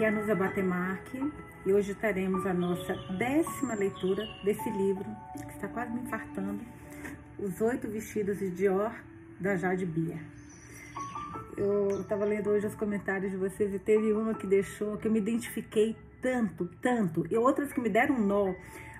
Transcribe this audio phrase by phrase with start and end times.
[0.00, 1.30] Aqui é a Nusa Batemarque
[1.66, 6.64] e hoje teremos a nossa décima leitura desse livro que está quase me infartando,
[7.38, 8.94] Os Oito Vestidos de Dior,
[9.38, 10.16] da Jade Bia.
[11.54, 15.12] Eu estava lendo hoje os comentários de vocês e teve uma que deixou, que eu
[15.12, 18.54] me identifiquei tanto, tanto, e outras que me deram um nó,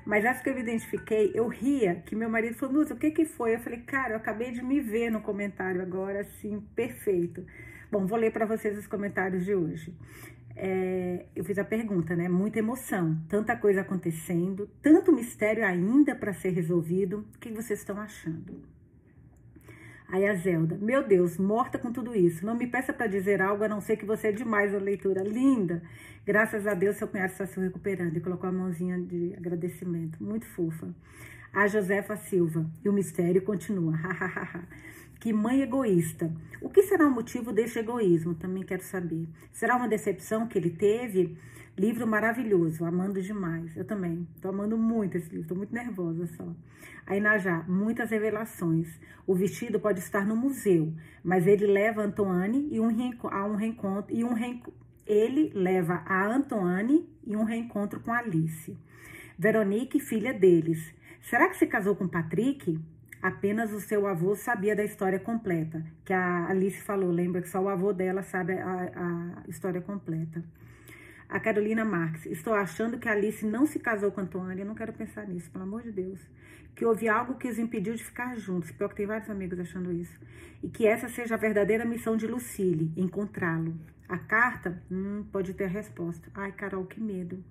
[0.05, 3.11] mas essa que eu me identifiquei, eu ria, que meu marido falou, Nusa, o que
[3.11, 3.55] que foi?
[3.55, 7.43] Eu falei, cara, eu acabei de me ver no comentário agora, assim, perfeito.
[7.91, 9.97] Bom, vou ler para vocês os comentários de hoje
[10.57, 12.29] é, eu fiz a pergunta, né?
[12.29, 17.25] Muita emoção, tanta coisa acontecendo, tanto mistério ainda para ser resolvido.
[17.35, 18.61] O que vocês estão achando?
[20.09, 22.45] Aí a Zelda, meu Deus, morta com tudo isso.
[22.45, 25.23] Não me peça para dizer algo a não ser que você é demais a leitura.
[25.23, 25.83] Linda!
[26.27, 28.17] Graças a Deus seu cunhado está se recuperando.
[28.17, 30.23] E colocou a mãozinha de agradecimento.
[30.23, 30.93] Muito fofa.
[31.53, 33.95] A Josefa Silva, e o mistério continua.
[35.21, 36.33] Que mãe egoísta.
[36.63, 38.35] O que será o motivo deste egoísmo?
[38.35, 39.29] Também quero saber.
[39.53, 41.37] Será uma decepção que ele teve?
[41.77, 43.77] Livro maravilhoso, amando demais.
[43.77, 44.27] Eu também.
[44.41, 46.49] Tô amando muito esse livro, tô muito nervosa só.
[47.07, 48.99] Aí Najá, muitas revelações.
[49.27, 50.91] O vestido pode estar no museu,
[51.23, 52.89] mas ele leva Antoine e um
[53.31, 54.35] a um reencontro e um.
[55.07, 58.75] Ele leva a Antoine e um reencontro com Alice.
[59.39, 60.95] Veronique, filha deles.
[61.21, 62.81] Será que se casou com Patrick?
[63.23, 67.11] Apenas o seu avô sabia da história completa, que a Alice falou.
[67.11, 70.43] Lembra que só o avô dela sabe a, a história completa.
[71.29, 74.93] A Carolina Marques, estou achando que a Alice não se casou com Antônia, não quero
[74.95, 76.19] pensar nisso, pelo amor de Deus.
[76.75, 79.93] Que houve algo que os impediu de ficar juntos, pior que tem vários amigos achando
[79.93, 80.19] isso.
[80.63, 83.79] E que essa seja a verdadeira missão de Lucille, encontrá-lo.
[84.09, 86.29] A carta, hum, pode ter a resposta.
[86.35, 87.45] Ai, Carol, que medo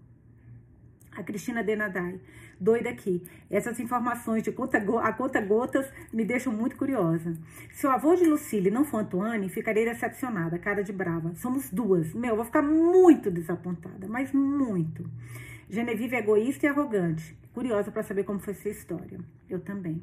[1.19, 2.19] a Cristina Denadai.
[2.59, 3.23] Doida aqui.
[3.49, 7.37] Essas informações de conta, a conta gotas me deixam muito curiosa.
[7.71, 11.33] Se o avô de Lucille não for Antoine, ficarei decepcionada, cara de brava.
[11.35, 12.13] Somos duas.
[12.13, 15.09] Meu, eu vou ficar muito desapontada, mas muito.
[15.69, 17.37] Genevieve é egoísta e arrogante.
[17.53, 19.19] Curiosa para saber como foi essa história.
[19.49, 20.01] Eu também.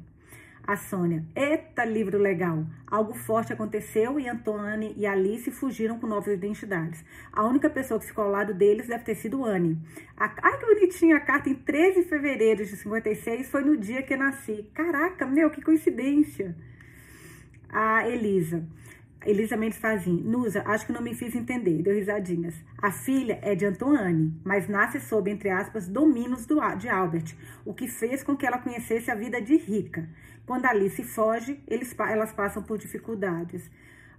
[0.67, 2.65] A Sônia, eita livro legal!
[2.85, 7.05] Algo forte aconteceu e Antoine e Alice fugiram com novas identidades.
[7.31, 9.79] A única pessoa que ficou ao lado deles deve ter sido Anne.
[10.17, 14.01] A, ai, que bonitinha a carta em 13 de fevereiro de 56 foi no dia
[14.01, 14.69] que eu nasci.
[14.73, 16.53] Caraca, meu, que coincidência!
[17.69, 18.61] A Elisa.
[19.25, 22.55] Elisa Mendes Fazin, Nusa, acho que não me fiz entender, deu risadinhas.
[22.77, 27.35] A filha é de Antoine, mas nasce sob, entre aspas, domínios do, de Albert,
[27.65, 30.07] o que fez com que ela conhecesse a vida de rica.
[30.47, 33.69] Quando Alice foge, eles, elas passam por dificuldades.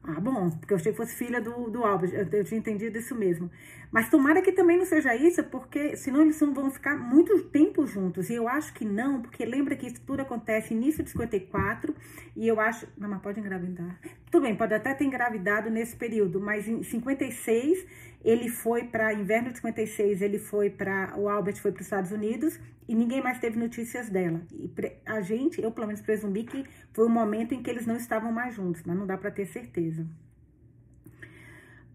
[0.05, 2.99] Ah, bom, porque eu achei que fosse filha do, do Albert, eu, eu tinha entendido
[2.99, 3.50] isso mesmo.
[3.91, 7.87] Mas tomara que também não seja isso, porque senão eles não vão ficar muito tempo
[7.87, 8.28] juntos.
[8.28, 11.94] E eu acho que não, porque lembra que isso tudo acontece início de 54,
[12.37, 12.87] e eu acho.
[12.97, 13.99] Não, mas pode engravidar.
[14.31, 17.87] Tudo bem, pode até ter engravidado nesse período, mas em 56
[18.22, 22.12] ele foi para inverno de 56, ele foi para o Albert foi para os Estados
[22.12, 24.41] Unidos e ninguém mais teve notícias dela.
[24.53, 24.71] E
[25.04, 28.32] a gente, eu pelo menos presumi que foi o momento em que eles não estavam
[28.32, 30.06] mais juntos, mas não dá para ter certeza.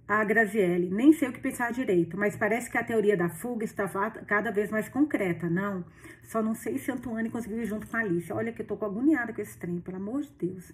[0.08, 3.66] A Graziele, nem sei o que pensar direito, mas parece que a teoria da fuga
[3.66, 3.88] está
[4.28, 5.84] cada vez mais concreta, não?
[6.22, 8.32] Só não sei se Antoine conseguiu ir junto com a Alice.
[8.32, 10.74] Olha que eu tô agoniada com esse trem, pelo amor de Deus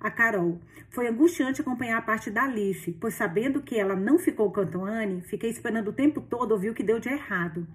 [0.00, 0.60] a Carol.
[0.90, 5.22] Foi angustiante acompanhar a parte da Alice, pois sabendo que ela não ficou com Antoine,
[5.22, 7.66] fiquei esperando o tempo todo ouvir o que deu de errado.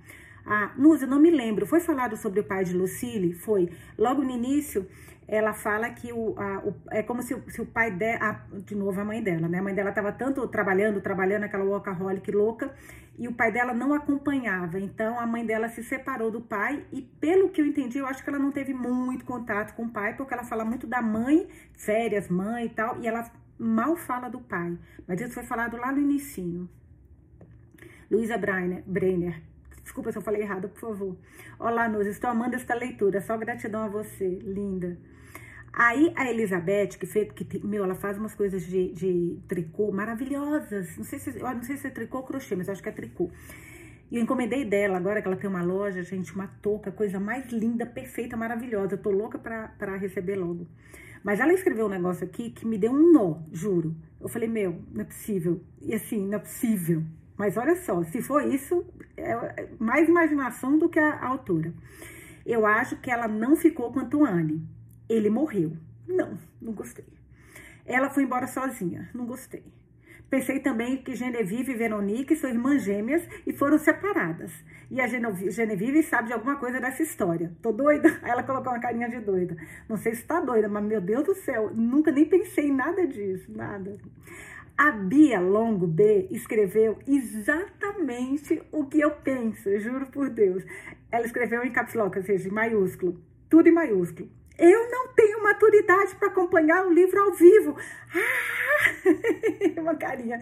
[0.45, 1.65] Ah, Nusa, não me lembro.
[1.65, 3.33] Foi falado sobre o pai de Lucille?
[3.33, 3.69] Foi.
[3.97, 4.87] Logo no início,
[5.27, 8.99] ela fala que o, a, o é como se, se o pai dela, de novo
[8.99, 9.59] a mãe dela, né?
[9.59, 12.73] A mãe dela estava tanto trabalhando, trabalhando, aquela workaholic louca,
[13.17, 14.77] e o pai dela não acompanhava.
[14.79, 18.23] Então a mãe dela se separou do pai, e pelo que eu entendi, eu acho
[18.23, 21.47] que ela não teve muito contato com o pai, porque ela fala muito da mãe,
[21.77, 24.77] férias, mãe e tal, e ela mal fala do pai.
[25.07, 26.67] Mas isso foi falado lá no início.
[28.09, 28.83] Luísa Brenner,
[29.83, 31.17] Desculpa se eu falei errado, por favor.
[31.59, 33.19] Olá, Nuz, estou amando esta leitura.
[33.21, 34.97] Só gratidão a você, linda.
[35.73, 40.97] Aí a Elizabeth, que fez, que, meu, ela faz umas coisas de, de tricô maravilhosas.
[40.97, 43.31] Não sei se, não sei se é tricô ou crochê, mas acho que é tricô.
[44.11, 47.49] E eu encomendei dela, agora que ela tem uma loja, gente, uma touca, coisa mais
[47.49, 48.95] linda, perfeita, maravilhosa.
[48.95, 50.67] Eu tô louca pra, pra receber logo.
[51.23, 53.95] Mas ela escreveu um negócio aqui que me deu um nó, juro.
[54.19, 55.61] Eu falei, meu, não é possível.
[55.81, 57.03] E assim, não é possível.
[57.41, 58.85] Mas olha só, se for isso,
[59.17, 61.73] é mais imaginação do que a, autora.
[62.45, 64.63] Eu acho que ela não ficou com Antoine.
[65.09, 65.75] Ele morreu.
[66.07, 67.07] Não, não gostei.
[67.83, 69.09] Ela foi embora sozinha.
[69.11, 69.63] Não gostei.
[70.29, 74.51] Pensei também que Genevieve e Veronique são irmãs gêmeas e foram separadas.
[74.91, 77.51] E a Genevieve sabe de alguma coisa dessa história.
[77.59, 78.07] Tô doida?
[78.21, 79.57] Ela colocou uma carinha de doida.
[79.89, 83.07] Não sei se tá doida, mas meu Deus do céu, nunca nem pensei em nada
[83.07, 83.97] disso, nada.
[84.77, 90.63] A Bia Longo B escreveu exatamente o que eu penso, juro por Deus.
[91.11, 93.21] Ela escreveu em caps lock, ou seja, em maiúsculo.
[93.49, 94.29] Tudo em maiúsculo.
[94.61, 97.75] Eu não tenho maturidade para acompanhar o livro ao vivo.
[98.13, 98.61] Ah!
[99.81, 100.39] Uma carinha.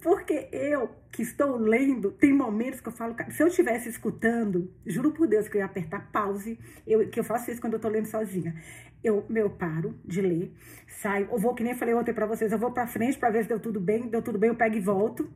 [0.00, 5.10] Porque eu, que estou lendo, tem momentos que eu falo, se eu estivesse escutando, juro
[5.10, 7.90] por Deus que eu ia apertar pause, eu, que eu faço isso quando eu estou
[7.90, 8.54] lendo sozinha.
[9.02, 10.52] Eu, eu paro de ler,
[10.86, 13.42] saio, eu vou, que nem falei ontem para vocês, eu vou para frente para ver
[13.42, 15.28] se deu tudo bem, deu tudo bem, eu pego e volto.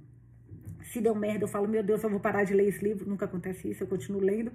[0.94, 3.04] Se deu merda, eu falo, meu Deus, eu vou parar de ler esse livro.
[3.08, 4.52] Nunca acontece isso, eu continuo lendo.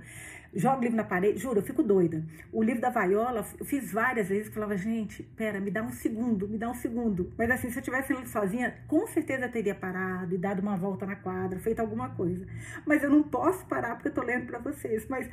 [0.54, 2.24] Jogo o livro na parede, juro, eu fico doida.
[2.50, 6.48] O livro da Vaiola, eu fiz várias vezes, falava, gente, pera, me dá um segundo,
[6.48, 7.30] me dá um segundo.
[7.38, 10.78] Mas assim, se eu tivesse lendo sozinha, com certeza eu teria parado e dado uma
[10.78, 12.48] volta na quadra, feito alguma coisa.
[12.86, 15.06] Mas eu não posso parar porque eu tô lendo para vocês.
[15.10, 15.30] Mas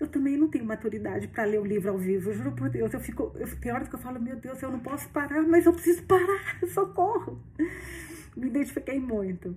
[0.00, 2.92] eu também não tenho maturidade para ler o livro ao vivo, juro por Deus.
[2.92, 5.66] Eu fico, eu, tem horas que eu falo, meu Deus, eu não posso parar, mas
[5.66, 7.40] eu preciso parar, socorro.
[8.36, 9.56] Me identifiquei muito.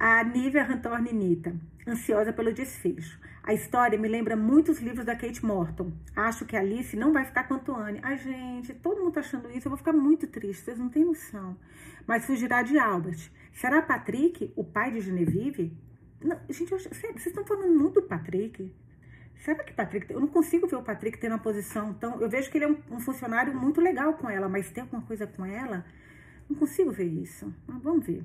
[0.00, 3.18] A Nívia Rantorni Nita, ansiosa pelo desfecho.
[3.42, 5.90] A história me lembra muitos livros da Kate Morton.
[6.14, 7.98] Acho que a Alice não vai ficar com a Antoine.
[8.00, 9.66] Ai, gente, todo mundo tá achando isso.
[9.66, 11.56] Eu vou ficar muito triste, vocês não têm noção.
[12.06, 13.28] Mas fugirá de Albert.
[13.52, 15.76] Será Patrick o pai de Genevieve?
[16.22, 18.72] Não, gente, eu, vocês estão falando muito do Patrick.
[19.34, 20.12] Será que Patrick.
[20.12, 22.20] Eu não consigo ver o Patrick tendo uma posição tão.
[22.20, 25.02] Eu vejo que ele é um, um funcionário muito legal com ela, mas tem alguma
[25.02, 25.84] coisa com ela?
[26.48, 27.52] Não consigo ver isso.
[27.66, 28.24] Mas vamos ver.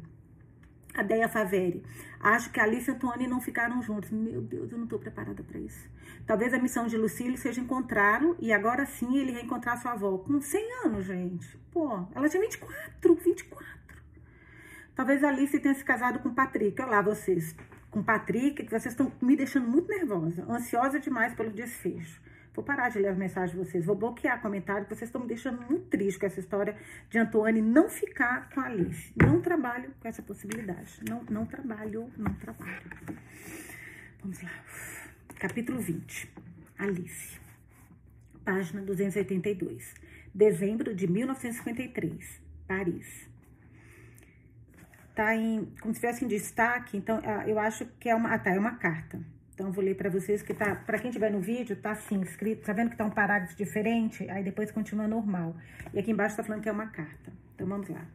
[0.96, 1.84] A Deia Faveri.
[2.20, 4.12] Acho que Alice e Antônio não ficaram juntos.
[4.12, 5.90] Meu Deus, eu não estou preparada para isso.
[6.26, 10.20] Talvez a missão de Lucille seja encontrá-lo e agora sim ele reencontrar sua avó.
[10.20, 11.58] Com 100 anos, gente.
[11.72, 13.66] Pô, ela tinha 24, 24.
[14.96, 16.80] Talvez Alice tenha se casado com Patrick.
[16.82, 17.56] Olha lá vocês.
[17.90, 20.46] Com Patrick, que vocês estão me deixando muito nervosa.
[20.48, 22.22] Ansiosa demais pelo desfecho.
[22.54, 25.62] Vou parar de ler as mensagens de vocês, vou bloquear comentário, vocês estão me deixando
[25.62, 26.78] muito triste com essa história
[27.10, 29.12] de Antoine não ficar com a Alice.
[29.16, 31.02] Não trabalho com essa possibilidade.
[31.10, 32.92] Não, não trabalho, não trabalho.
[34.22, 34.52] Vamos lá.
[35.40, 36.32] Capítulo 20.
[36.78, 37.40] Alice.
[38.46, 39.96] Página 282.
[40.34, 42.42] Dezembro de 1953.
[42.68, 43.30] Paris.
[45.16, 48.40] Tá em, como se tivesse em destaque, então ah, eu acho que é uma, ah,
[48.40, 49.20] tá, é uma carta.
[49.54, 52.66] Então, vou ler para vocês que tá, para quem tiver no vídeo, tá assim, escrito,
[52.66, 54.28] tá vendo que tá um parágrafo diferente?
[54.30, 55.56] Aí depois continua normal.
[55.94, 57.32] E aqui embaixo tá falando que é uma carta.
[57.54, 58.06] Então, vamos lá.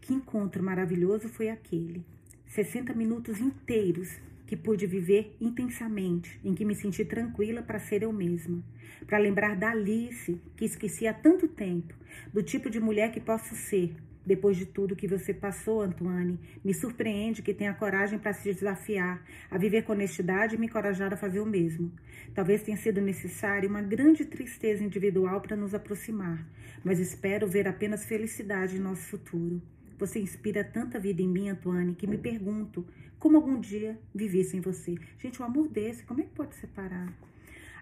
[0.00, 2.04] Que encontro maravilhoso foi aquele.
[2.46, 8.12] 60 minutos inteiros que pude viver intensamente, em que me senti tranquila para ser eu
[8.12, 8.62] mesma,
[9.06, 11.94] para lembrar da Alice, que esqueci há tanto tempo,
[12.30, 16.72] do tipo de mulher que posso ser, depois de tudo que você passou, Antoine, me
[16.72, 21.16] surpreende que tenha coragem para se desafiar, a viver com honestidade e me encorajar a
[21.16, 21.92] fazer o mesmo.
[22.34, 26.46] Talvez tenha sido necessário uma grande tristeza individual para nos aproximar,
[26.84, 29.60] mas espero ver apenas felicidade em nosso futuro.
[29.98, 32.86] Você inspira tanta vida em mim, Antoine, que me pergunto
[33.18, 34.96] como algum dia vivi sem você.
[35.18, 37.12] Gente, um amor desse, como é que pode separar?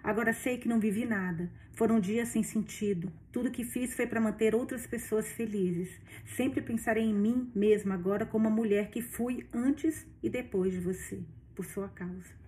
[0.02, 1.50] Agora sei que não vivi nada.
[1.72, 3.10] Foram dias sem sentido.
[3.32, 5.88] Tudo que fiz foi para manter outras pessoas felizes.
[6.36, 10.80] Sempre pensarei em mim mesma agora como a mulher que fui antes e depois de
[10.80, 11.20] você,
[11.54, 12.40] por sua causa.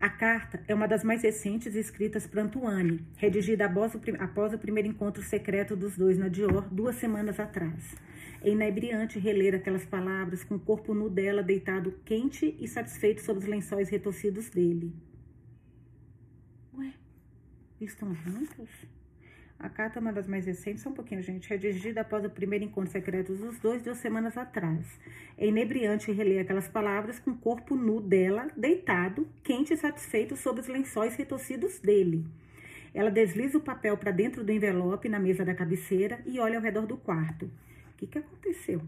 [0.00, 4.58] A carta é uma das mais recentes escritas para Antoine, redigida após o, após o
[4.58, 7.96] primeiro encontro secreto dos dois na Dior, duas semanas atrás.
[8.40, 13.40] É inebriante reler aquelas palavras com o corpo nu dela deitado quente e satisfeito sob
[13.40, 14.94] os lençóis retorcidos dele.
[17.80, 18.68] Estão juntos?
[19.56, 22.64] A carta é uma das mais recentes, só um pouquinho, gente, redigida após o primeiro
[22.64, 24.84] encontro secreto dos dois, duas semanas atrás.
[25.36, 30.60] É inebriante reler aquelas palavras com o corpo nu dela, deitado, quente e satisfeito sob
[30.60, 32.24] os lençóis retorcidos dele.
[32.92, 36.62] Ela desliza o papel para dentro do envelope na mesa da cabeceira e olha ao
[36.62, 37.44] redor do quarto.
[37.46, 38.82] O que, que aconteceu?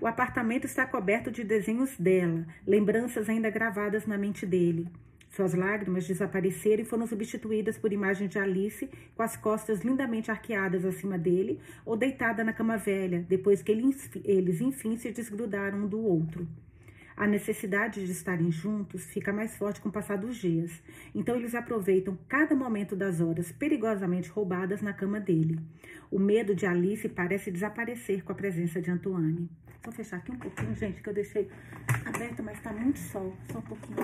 [0.00, 4.88] O apartamento está coberto de desenhos dela, lembranças ainda gravadas na mente dele.
[5.32, 10.84] Suas lágrimas desapareceram e foram substituídas por imagens de Alice com as costas lindamente arqueadas
[10.84, 15.98] acima dele ou deitada na cama velha, depois que eles enfim se desgrudaram um do
[15.98, 16.46] outro.
[17.16, 20.82] A necessidade de estarem juntos fica mais forte com o passar dos dias,
[21.14, 25.58] então eles aproveitam cada momento das horas perigosamente roubadas na cama dele.
[26.10, 29.48] O medo de Alice parece desaparecer com a presença de Antoine.
[29.84, 31.50] Vou fechar aqui um pouquinho, gente, que eu deixei
[32.06, 33.36] aberta, mas tá muito sol.
[33.50, 33.96] Só um pouquinho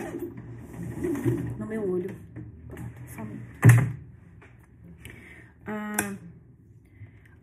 [1.56, 2.10] no meu olho.
[2.66, 3.38] Pronto, só um
[5.66, 6.16] ah,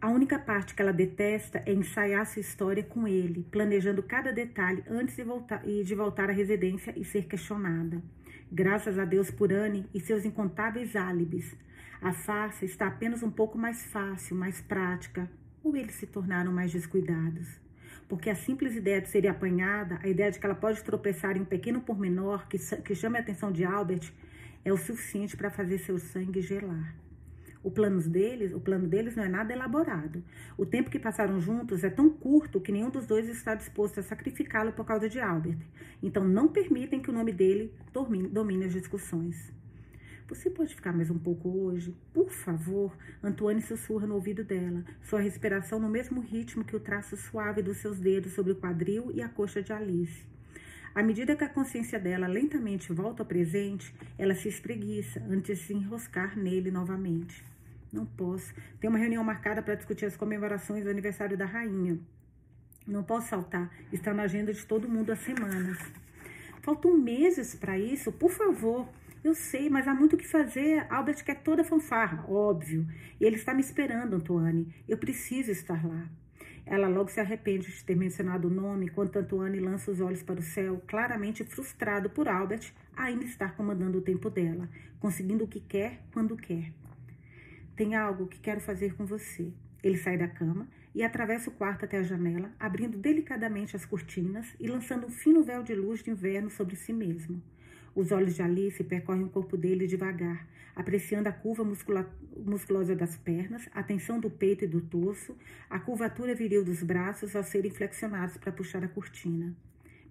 [0.02, 4.84] A única parte que ela detesta é ensaiar sua história com ele, planejando cada detalhe
[4.90, 8.04] antes de voltar, de voltar à residência e ser questionada.
[8.52, 11.56] Graças a Deus por Anne e seus incontáveis álibis.
[12.02, 15.32] A farsa está apenas um pouco mais fácil, mais prática,
[15.64, 17.65] ou eles se tornaram mais descuidados.
[18.08, 21.42] Porque a simples ideia de ser apanhada, a ideia de que ela pode tropeçar em
[21.42, 24.12] um pequeno pormenor que, que chame a atenção de Albert,
[24.64, 26.96] é o suficiente para fazer seu sangue gelar.
[27.66, 30.24] O plano deles, o plano deles não é nada elaborado.
[30.56, 34.04] O tempo que passaram juntos é tão curto que nenhum dos dois está disposto a
[34.04, 35.58] sacrificá-lo por causa de Albert.
[36.02, 39.52] Então não permitem que o nome dele domine, domine as discussões.
[40.28, 41.96] Você pode ficar mais um pouco hoje?
[42.12, 47.16] Por favor, Antoine sussurra no ouvido dela, sua respiração no mesmo ritmo que o traço
[47.16, 50.26] suave dos seus dedos sobre o quadril e a coxa de Alice.
[50.96, 55.66] À medida que a consciência dela lentamente volta ao presente, ela se espreguiça antes de
[55.66, 57.46] se enroscar nele novamente.
[57.94, 58.52] Não posso.
[58.80, 62.00] Tem uma reunião marcada para discutir as comemorações do aniversário da rainha.
[62.88, 63.70] Não posso saltar.
[63.94, 65.78] Está na agenda de todo mundo há semanas.
[66.64, 68.12] Faltam meses para isso.
[68.12, 68.90] Por favor.
[69.26, 70.86] Eu sei, mas há muito o que fazer.
[70.88, 72.86] Albert quer toda a fanfarra, óbvio.
[73.20, 74.72] E ele está me esperando, Antoine.
[74.88, 76.08] Eu preciso estar lá.
[76.64, 80.40] Ela logo se arrepende de ter mencionado o nome, quando Antoine lança os olhos para
[80.40, 85.60] o céu, claramente frustrado por Albert ainda estar comandando o tempo dela, conseguindo o que
[85.60, 86.72] quer quando quer.
[87.76, 89.52] Tem algo que quero fazer com você.
[89.82, 94.56] Ele sai da cama e atravessa o quarto até a janela, abrindo delicadamente as cortinas
[94.60, 97.42] e lançando um fino véu de luz de inverno sobre si mesmo.
[97.96, 103.16] Os olhos de Alice percorrem o corpo dele devagar, apreciando a curva muscula musculosa das
[103.16, 105.34] pernas, a tensão do peito e do torso,
[105.70, 109.56] a curvatura viril dos braços ao serem flexionados para puxar a cortina.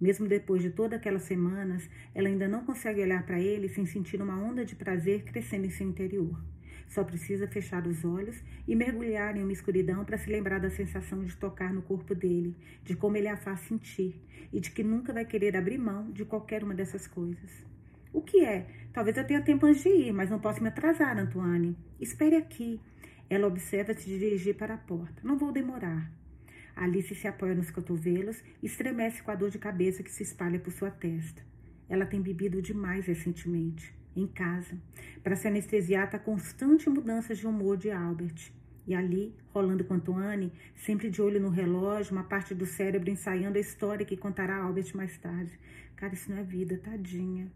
[0.00, 4.22] Mesmo depois de todas aquelas semanas, ela ainda não consegue olhar para ele sem sentir
[4.22, 6.42] uma onda de prazer crescendo em seu interior.
[6.88, 11.22] Só precisa fechar os olhos e mergulhar em uma escuridão para se lembrar da sensação
[11.22, 14.18] de tocar no corpo dele, de como ele a faz sentir
[14.50, 17.73] e de que nunca vai querer abrir mão de qualquer uma dessas coisas.
[18.14, 18.64] O que é?
[18.92, 21.76] Talvez eu tenha tempo antes de ir, mas não posso me atrasar, Antoine.
[22.00, 22.80] Espere aqui.
[23.28, 25.20] Ela observa se dirigir para a porta.
[25.24, 26.12] Não vou demorar.
[26.76, 30.60] Alice se apoia nos cotovelos e estremece com a dor de cabeça que se espalha
[30.60, 31.42] por sua testa.
[31.88, 34.80] Ela tem bebido demais recentemente em casa,
[35.24, 38.52] para se anestesiar a constante mudança de humor de Albert.
[38.86, 43.58] E ali, rolando com Antoine, sempre de olho no relógio, uma parte do cérebro ensaiando
[43.58, 45.58] a história que contará Albert mais tarde.
[45.96, 47.50] Cara, isso não é vida, tadinha.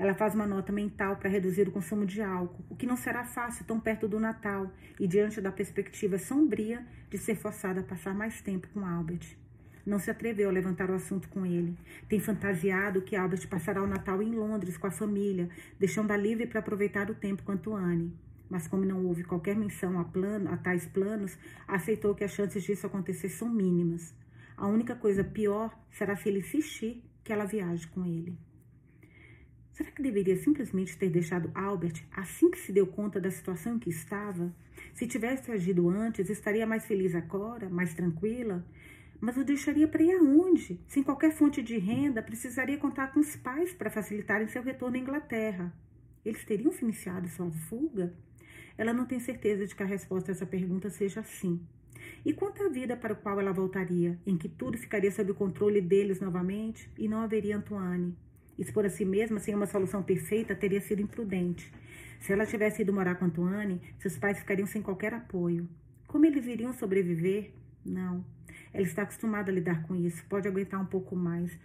[0.00, 3.22] Ela faz uma nota mental para reduzir o consumo de álcool, o que não será
[3.22, 8.14] fácil tão perto do Natal e diante da perspectiva sombria de ser forçada a passar
[8.14, 9.36] mais tempo com Albert.
[9.84, 11.76] Não se atreveu a levantar o assunto com ele.
[12.08, 16.60] Tem fantasiado que Albert passará o Natal em Londres com a família, deixando-a livre para
[16.60, 18.10] aproveitar o tempo quanto Anne.
[18.48, 21.36] Mas como não houve qualquer menção a, plano, a tais planos,
[21.68, 24.14] aceitou que as chances disso acontecer são mínimas.
[24.56, 28.34] A única coisa pior será se ele insistir que ela viaje com ele.
[29.80, 33.78] Será que deveria simplesmente ter deixado Albert assim que se deu conta da situação em
[33.78, 34.54] que estava?
[34.92, 38.62] Se tivesse agido antes, estaria mais feliz agora, mais tranquila?
[39.18, 40.78] Mas o deixaria para ir aonde?
[40.86, 45.00] Sem qualquer fonte de renda, precisaria contar com os pais para facilitarem seu retorno à
[45.00, 45.72] Inglaterra.
[46.26, 48.12] Eles teriam financiado sua fuga?
[48.76, 51.58] Ela não tem certeza de que a resposta a essa pergunta seja sim.
[52.22, 55.34] E quanto à vida para a qual ela voltaria, em que tudo ficaria sob o
[55.34, 58.14] controle deles novamente e não haveria Antoine?
[58.60, 61.72] Expor a si mesma sem uma solução perfeita teria sido imprudente.
[62.20, 65.66] Se ela tivesse ido morar com Antoine, seus pais ficariam sem qualquer apoio.
[66.06, 67.52] Como eles iriam sobreviver?
[67.82, 68.22] Não.
[68.70, 71.58] Ela está acostumada a lidar com isso, pode aguentar um pouco mais.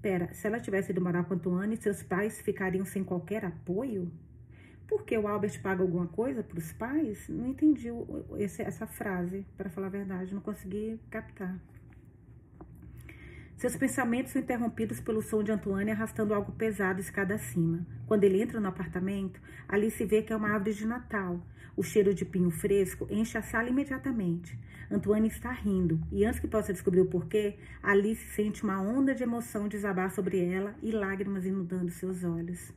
[0.00, 4.08] Pera, se ela tivesse ido morar com Antoine, seus pais ficariam sem qualquer apoio?
[4.86, 7.28] Porque o Albert paga alguma coisa para os pais?
[7.28, 7.88] Não entendi
[8.38, 11.58] essa frase, para falar a verdade, não consegui captar.
[13.56, 17.86] Seus pensamentos são interrompidos pelo som de Antoine arrastando algo pesado escada acima.
[18.06, 21.40] Quando ele entra no apartamento, Alice vê que é uma árvore de Natal.
[21.74, 24.58] O cheiro de pinho fresco enche a sala imediatamente.
[24.90, 29.22] Antoine está rindo, e antes que possa descobrir o porquê, Alice sente uma onda de
[29.22, 32.74] emoção desabar sobre ela e lágrimas inundando seus olhos.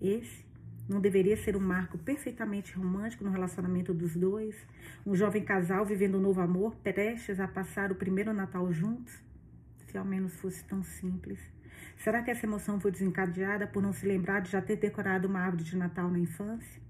[0.00, 0.46] Esse
[0.88, 4.54] não deveria ser um marco perfeitamente romântico no relacionamento dos dois?
[5.04, 9.25] Um jovem casal vivendo um novo amor, prestes a passar o primeiro Natal juntos?
[9.86, 11.38] Se ao menos fosse tão simples.
[11.96, 15.40] Será que essa emoção foi desencadeada por não se lembrar de já ter decorado uma
[15.40, 16.80] árvore de Natal na infância?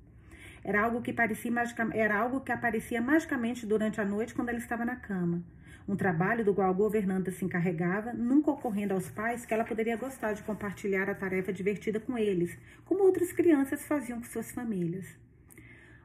[0.64, 1.52] Era algo que parecia
[1.94, 5.42] era algo que aparecia magicamente durante a noite quando ela estava na cama.
[5.88, 9.96] Um trabalho do qual a governanta se encarregava, nunca ocorrendo aos pais que ela poderia
[9.96, 15.06] gostar de compartilhar a tarefa divertida com eles, como outras crianças faziam com suas famílias.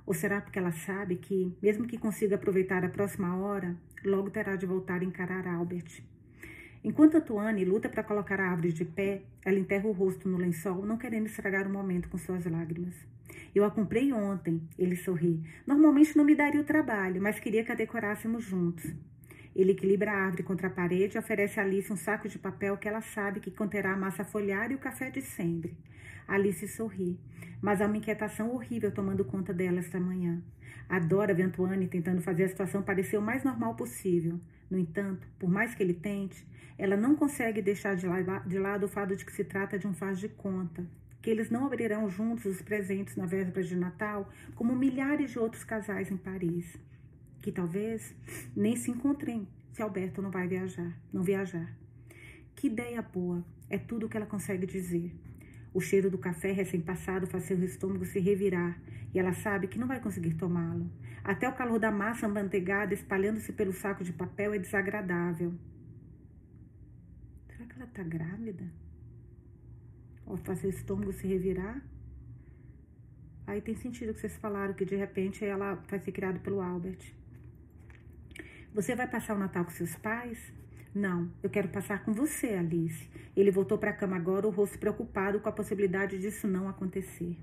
[0.05, 4.55] Ou será porque ela sabe que, mesmo que consiga aproveitar a próxima hora, logo terá
[4.55, 6.03] de voltar a encarar Albert?
[6.83, 10.37] Enquanto a Tuane luta para colocar a árvore de pé, ela enterra o rosto no
[10.37, 12.95] lençol, não querendo estragar o momento com suas lágrimas.
[13.53, 15.43] Eu a comprei ontem, ele sorri.
[15.67, 18.91] Normalmente não me daria o trabalho, mas queria que a decorássemos juntos.
[19.55, 22.75] Ele equilibra a árvore contra a parede e oferece a Alice um saco de papel
[22.77, 25.77] que ela sabe que conterá a massa folhada e o café de sempre.
[26.27, 27.19] Alice sorri,
[27.61, 30.41] mas há uma inquietação horrível tomando conta dela esta manhã.
[30.89, 34.39] Adora ver Antoine tentando fazer a situação parecer o mais normal possível.
[34.71, 36.47] No entanto, por mais que ele tente,
[36.77, 38.07] ela não consegue deixar de,
[38.57, 40.87] lado o fato de que se trata de um faz de conta,
[41.21, 45.65] que eles não abrirão juntos os presentes na véspera de Natal, como milhares de outros
[45.65, 46.77] casais em Paris,
[47.41, 48.15] que talvez
[48.55, 51.75] nem se encontrem se Alberto não vai viajar, não viajar.
[52.55, 55.13] Que ideia boa, é tudo o que ela consegue dizer.
[55.73, 58.77] O cheiro do café recém-passado faz seu estômago se revirar
[59.13, 60.89] e ela sabe que não vai conseguir tomá-lo.
[61.23, 65.53] Até o calor da massa amanteigada espalhando-se pelo saco de papel é desagradável.
[67.47, 68.65] Será que ela está grávida?
[70.25, 71.81] Ou faz seu estômago se revirar?
[73.47, 77.13] Aí tem sentido que vocês falaram que de repente ela vai ser criada pelo Albert.
[78.73, 80.53] Você vai passar o Natal com seus pais?
[80.93, 83.09] Não, eu quero passar com você, Alice.
[83.35, 87.37] Ele voltou para a cama agora, o rosto preocupado com a possibilidade disso não acontecer.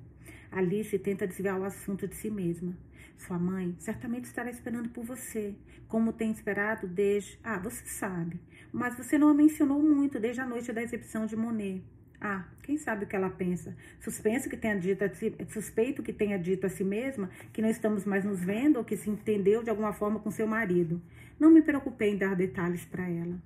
[0.52, 2.76] Alice tenta desviar o assunto de si mesma.
[3.16, 5.54] Sua mãe certamente estará esperando por você,
[5.88, 7.38] como tem esperado desde.
[7.42, 8.38] Ah, você sabe.
[8.70, 11.82] Mas você não a mencionou muito desde a noite da exibição de Monet.
[12.20, 13.76] Ah, quem sabe o que ela pensa?
[14.00, 18.04] Suspenso que tenha dito si, suspeito que tenha dito a si mesma que não estamos
[18.04, 21.00] mais nos vendo ou que se entendeu de alguma forma com seu marido.
[21.38, 23.40] Não me preocupei em dar detalhes para ela.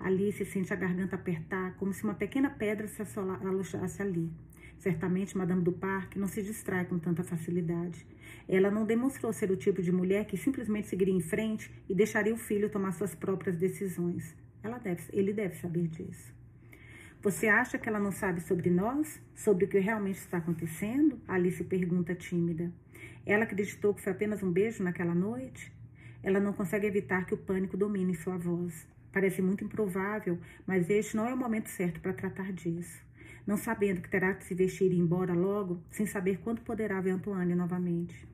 [0.00, 4.30] Alice sente a garganta apertar, como se uma pequena pedra se alojasse ali.
[4.78, 8.06] Certamente Madame do Parque não se distrai com tanta facilidade.
[8.48, 12.32] Ela não demonstrou ser o tipo de mulher que simplesmente seguiria em frente e deixaria
[12.32, 14.34] o filho tomar suas próprias decisões.
[14.82, 16.32] Deve, ele deve saber disso.
[17.20, 19.20] Você acha que ela não sabe sobre nós?
[19.34, 21.20] Sobre o que realmente está acontecendo?
[21.26, 22.72] Alice pergunta tímida.
[23.26, 25.72] Ela acreditou que foi apenas um beijo naquela noite?
[26.22, 28.86] Ela não consegue evitar que o pânico domine sua voz.
[29.12, 33.08] Parece muito improvável, mas este não é o momento certo para tratar disso
[33.48, 37.00] não sabendo que terá que se vestir e ir embora logo, sem saber quando poderá
[37.00, 38.28] ver Antoine novamente.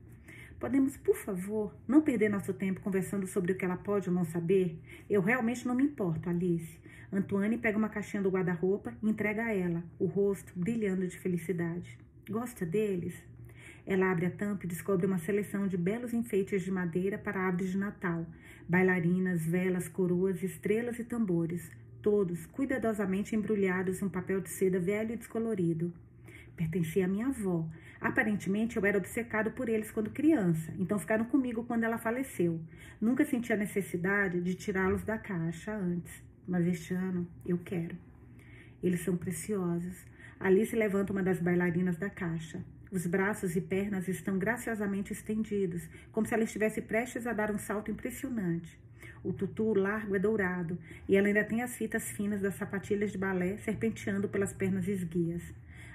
[0.59, 4.25] Podemos, por favor, não perder nosso tempo conversando sobre o que ela pode ou não
[4.25, 4.77] saber?
[5.09, 6.77] Eu realmente não me importo, Alice.
[7.13, 11.97] Antoine pega uma caixinha do guarda-roupa e entrega a ela, o rosto brilhando de felicidade.
[12.29, 13.15] Gosta deles?
[13.85, 17.43] Ela abre a tampa e descobre uma seleção de belos enfeites de madeira para a
[17.43, 18.25] árvore de Natal:
[18.67, 21.71] bailarinas, velas, coroas, estrelas e tambores,
[22.01, 25.93] todos cuidadosamente embrulhados em um papel de seda velho e descolorido.
[26.55, 27.67] Pertencia à minha avó.
[27.99, 32.61] Aparentemente, eu era obcecado por eles quando criança, então ficaram comigo quando ela faleceu.
[32.99, 37.95] Nunca senti a necessidade de tirá-los da caixa antes, mas este ano eu quero.
[38.81, 40.05] Eles são preciosos.
[40.39, 42.63] Alice levanta uma das bailarinas da caixa.
[42.95, 47.57] Os braços e pernas estão graciosamente estendidos, como se ela estivesse prestes a dar um
[47.57, 48.79] salto impressionante.
[49.21, 53.17] O tutu largo é dourado e ela ainda tem as fitas finas das sapatilhas de
[53.17, 55.43] balé serpenteando pelas pernas esguias.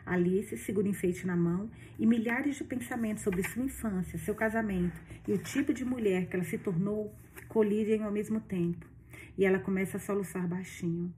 [0.05, 5.33] Alice segura enfeite na mão e milhares de pensamentos sobre sua infância, seu casamento e
[5.33, 7.15] o tipo de mulher que ela se tornou
[7.49, 8.85] colidem ao mesmo tempo.
[9.39, 11.11] E ela começa a soluçar baixinho.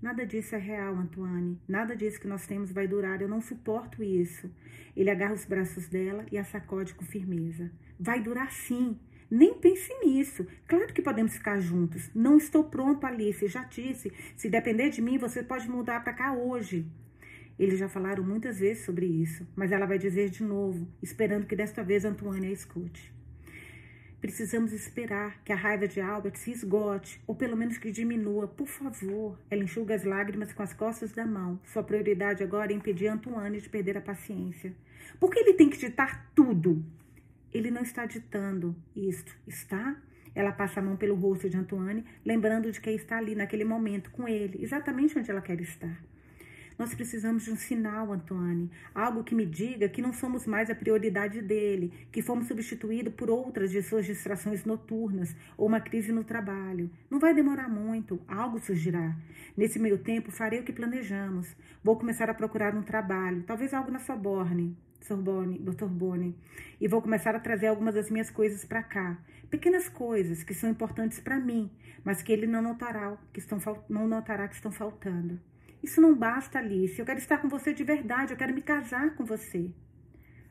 [0.00, 1.60] Nada disso é real, Antoine.
[1.66, 3.20] Nada disso que nós temos vai durar.
[3.20, 4.48] Eu não suporto isso.
[4.96, 7.70] Ele agarra os braços dela e a sacode com firmeza.
[7.98, 8.96] Vai durar sim.
[9.30, 10.46] Nem pense nisso.
[10.66, 12.10] Claro que podemos ficar juntos.
[12.14, 13.46] Não estou pronto, Alice.
[13.48, 14.12] Já disse.
[14.36, 16.86] Se depender de mim, você pode mudar para cá hoje.
[17.58, 21.56] Eles já falaram muitas vezes sobre isso, mas ela vai dizer de novo, esperando que
[21.56, 23.12] desta vez Antônia a escute.
[24.20, 28.48] Precisamos esperar que a raiva de Albert se esgote, ou pelo menos que diminua.
[28.48, 29.38] Por favor.
[29.48, 31.60] Ela enxuga as lágrimas com as costas da mão.
[31.64, 34.74] Sua prioridade agora é impedir Antoine de perder a paciência.
[35.20, 36.84] Por que ele tem que ditar tudo?
[37.52, 39.96] Ele não está ditando isto, está?
[40.34, 44.10] Ela passa a mão pelo rosto de Antoine, lembrando de que está ali naquele momento
[44.10, 45.96] com ele, exatamente onde ela quer estar.
[46.78, 50.76] Nós precisamos de um sinal, Antoine, algo que me diga que não somos mais a
[50.76, 56.22] prioridade dele, que fomos substituídos por outras de suas distrações noturnas ou uma crise no
[56.22, 56.88] trabalho.
[57.10, 59.16] Não vai demorar muito, algo surgirá.
[59.56, 61.48] Nesse meio tempo, farei o que planejamos.
[61.82, 64.76] Vou começar a procurar um trabalho, talvez algo na Sorbonne.
[65.00, 66.36] Sorbonne, do Sorbonne,
[66.80, 69.18] e vou começar a trazer algumas das minhas coisas para cá.
[69.50, 71.70] Pequenas coisas que são importantes para mim,
[72.04, 75.40] mas que ele não notará que estão não notará que estão faltando.
[75.82, 76.98] Isso não basta, Alice.
[76.98, 79.70] Eu quero estar com você de verdade, eu quero me casar com você.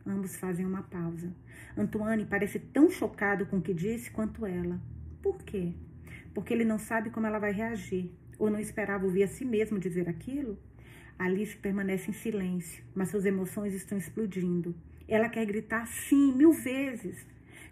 [0.06, 1.36] Ambos fazem uma pausa.
[1.76, 4.80] Antoine parece tão chocado com o que disse quanto ela.
[5.22, 5.74] Por quê?
[6.34, 8.12] Porque ele não sabe como ela vai reagir.
[8.40, 10.58] Ou não esperava ouvir a si mesmo dizer aquilo?
[11.20, 14.76] Alice permanece em silêncio, mas suas emoções estão explodindo.
[15.08, 17.26] Ela quer gritar sim, mil vezes.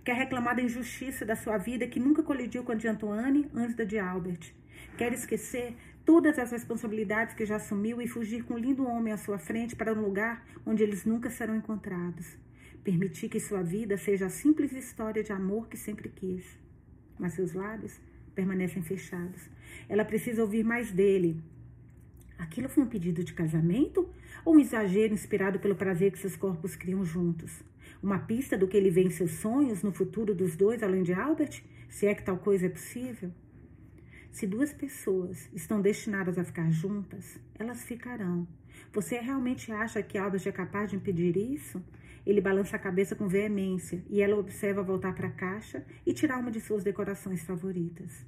[0.03, 3.75] Quer reclamar da injustiça da sua vida que nunca colidiu com a de Antoine antes
[3.75, 4.53] da de Albert.
[4.97, 9.17] Quer esquecer todas as responsabilidades que já assumiu e fugir com um lindo homem à
[9.17, 12.37] sua frente para um lugar onde eles nunca serão encontrados.
[12.83, 16.45] Permitir que sua vida seja a simples história de amor que sempre quis.
[17.17, 17.99] Mas seus lábios
[18.35, 19.49] permanecem fechados.
[19.89, 21.41] Ela precisa ouvir mais dele.
[22.37, 24.07] Aquilo foi um pedido de casamento
[24.43, 27.63] ou um exagero inspirado pelo prazer que seus corpos criam juntos?
[28.03, 31.13] Uma pista do que ele vê em seus sonhos no futuro dos dois, além de
[31.13, 31.63] Albert?
[31.89, 33.31] Se é que tal coisa é possível?
[34.35, 38.45] Se duas pessoas estão destinadas a ficar juntas, elas ficarão.
[38.91, 41.81] Você realmente acha que Albert é capaz de impedir isso?
[42.25, 46.37] Ele balança a cabeça com veemência e ela observa voltar para a caixa e tirar
[46.37, 48.25] uma de suas decorações favoritas.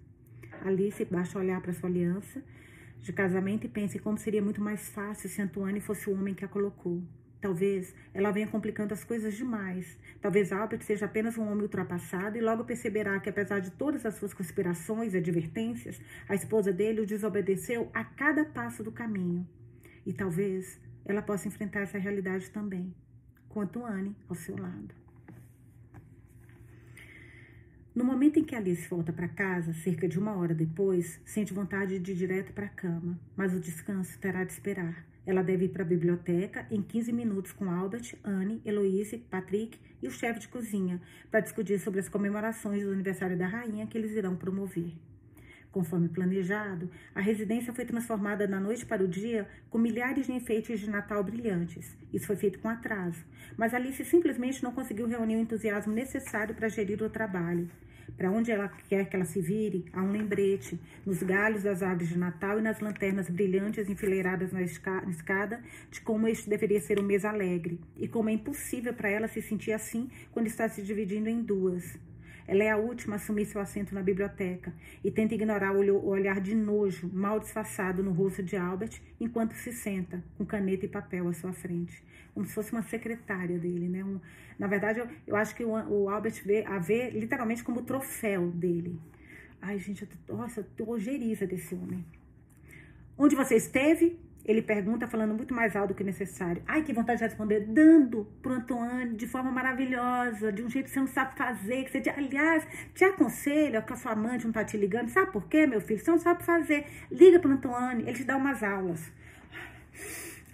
[0.61, 2.41] Alice baixa a olhar para sua aliança
[3.01, 6.33] de casamento e pensa em como seria muito mais fácil se Antoine fosse o homem
[6.33, 7.03] que a colocou.
[7.39, 9.97] Talvez ela venha complicando as coisas demais.
[10.19, 14.15] Talvez Albert seja apenas um homem ultrapassado e logo perceberá que, apesar de todas as
[14.15, 19.47] suas conspirações e advertências, a esposa dele o desobedeceu a cada passo do caminho.
[20.05, 22.93] E talvez ela possa enfrentar essa realidade também,
[23.47, 24.95] com Antoine ao seu lado.
[27.93, 31.97] No momento em que Alice volta para casa, cerca de uma hora depois, sente vontade
[31.97, 35.03] de ir direto para a cama, mas o descanso terá de esperar.
[35.27, 40.07] Ela deve ir para a biblioteca em 15 minutos com Albert, Anne, Eloise, Patrick e
[40.07, 44.13] o chefe de cozinha para discutir sobre as comemorações do aniversário da rainha que eles
[44.13, 44.93] irão promover.
[45.69, 50.79] Conforme planejado, a residência foi transformada da noite para o dia com milhares de enfeites
[50.79, 51.97] de Natal brilhantes.
[52.13, 53.25] Isso foi feito com atraso,
[53.57, 57.69] mas Alice simplesmente não conseguiu reunir o entusiasmo necessário para gerir o trabalho.
[58.15, 62.09] Para onde ela quer que ela se vire, há um lembrete nos galhos das árvores
[62.09, 67.03] de Natal e nas lanternas brilhantes enfileiradas na escada de como este deveria ser um
[67.03, 71.29] mês alegre e como é impossível para ela se sentir assim quando está se dividindo
[71.29, 71.97] em duas.
[72.47, 76.39] Ela é a última a assumir seu assento na biblioteca e tenta ignorar o olhar
[76.39, 81.27] de nojo mal disfarçado no rosto de Albert enquanto se senta, com caneta e papel
[81.27, 82.01] à sua frente,
[82.33, 84.03] como se fosse uma secretária dele, né?
[84.03, 84.21] Um,
[84.57, 88.49] na verdade, eu, eu acho que o, o, Albert vê, a vê literalmente como troféu
[88.49, 88.97] dele.
[89.61, 92.05] Ai, gente, eu tô, nossa, eu tô ojeriza desse homem.
[93.17, 94.17] Onde você esteve?
[94.47, 96.63] Ele pergunta, falando muito mais alto que necessário.
[96.65, 100.91] Ai, que vontade de responder, dando pro Antoine de forma maravilhosa, de um jeito que
[100.91, 101.83] você não sabe fazer.
[101.83, 105.09] Que você, aliás, te aconselho que a sua amante não tá te ligando.
[105.09, 105.99] Sabe por quê, meu filho?
[105.99, 106.87] Você não sabe fazer.
[107.11, 109.11] Liga pro Antoine, ele te dá umas aulas.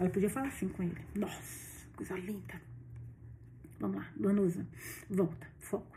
[0.00, 0.98] Ela podia falar assim com ele.
[1.14, 2.60] Nossa, coisa linda.
[3.78, 4.66] Vamos lá, Danusa.
[5.08, 5.96] Volta, foco.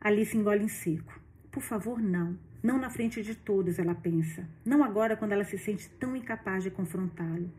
[0.00, 1.20] Alice engole em seco.
[1.52, 2.36] Por favor, não.
[2.64, 4.48] Não na frente de todos, ela pensa.
[4.64, 7.52] Não agora, quando ela se sente tão incapaz de confrontá-lo.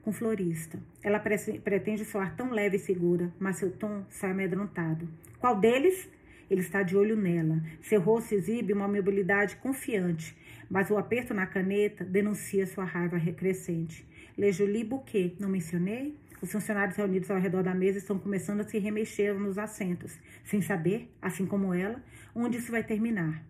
[0.00, 0.80] Com florista.
[1.02, 5.06] Ela pretende soar tão leve e segura, mas seu tom sai amedrontado.
[5.38, 6.08] Qual deles?
[6.50, 7.62] Ele está de olho nela.
[7.82, 10.34] Seu rosto exibe uma mobilidade confiante,
[10.70, 14.08] mas o aperto na caneta denuncia sua raiva crescente.
[14.38, 16.16] Le Jolie Bouquet, não mencionei?
[16.40, 20.62] Os funcionários reunidos ao redor da mesa estão começando a se remexer nos assentos, sem
[20.62, 22.02] saber, assim como ela,
[22.34, 23.49] onde isso vai terminar.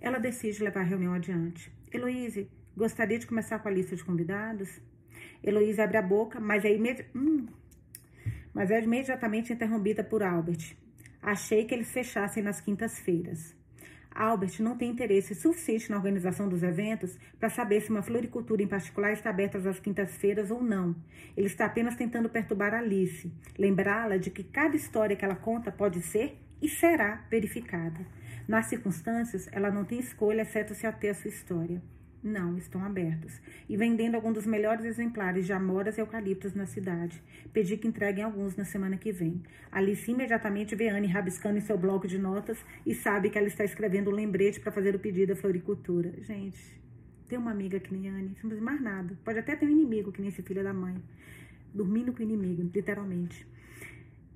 [0.00, 1.72] Ela decide levar a reunião adiante.
[1.92, 4.80] Heloíse, gostaria de começar com a lista de convidados?
[5.42, 7.46] Heloíse abre a boca, mas é, imedi hum.
[8.52, 10.76] mas é imediatamente interrompida por Albert.
[11.22, 13.54] Achei que eles fechassem nas quintas-feiras.
[14.14, 18.68] Albert não tem interesse suficiente na organização dos eventos para saber se uma floricultura em
[18.68, 20.94] particular está aberta às quintas-feiras ou não.
[21.36, 26.00] Ele está apenas tentando perturbar Alice, lembrá-la de que cada história que ela conta pode
[26.00, 28.06] ser e será verificada.
[28.46, 31.82] Nas circunstâncias, ela não tem escolha, exceto se ater a sua história.
[32.22, 33.38] Não, estão abertos.
[33.68, 37.22] E vendendo alguns dos melhores exemplares de amoras e eucaliptos na cidade.
[37.52, 39.42] Pedi que entreguem alguns na semana que vem.
[39.70, 43.62] Alice imediatamente vê Anne rabiscando em seu bloco de notas e sabe que ela está
[43.62, 46.14] escrevendo um lembrete para fazer o pedido à floricultura.
[46.22, 46.80] Gente,
[47.28, 49.18] tem uma amiga que nem Anne, não mais nada.
[49.22, 50.96] Pode até ter um inimigo que nem esse filho da mãe.
[51.74, 53.46] Dormindo com o inimigo, literalmente.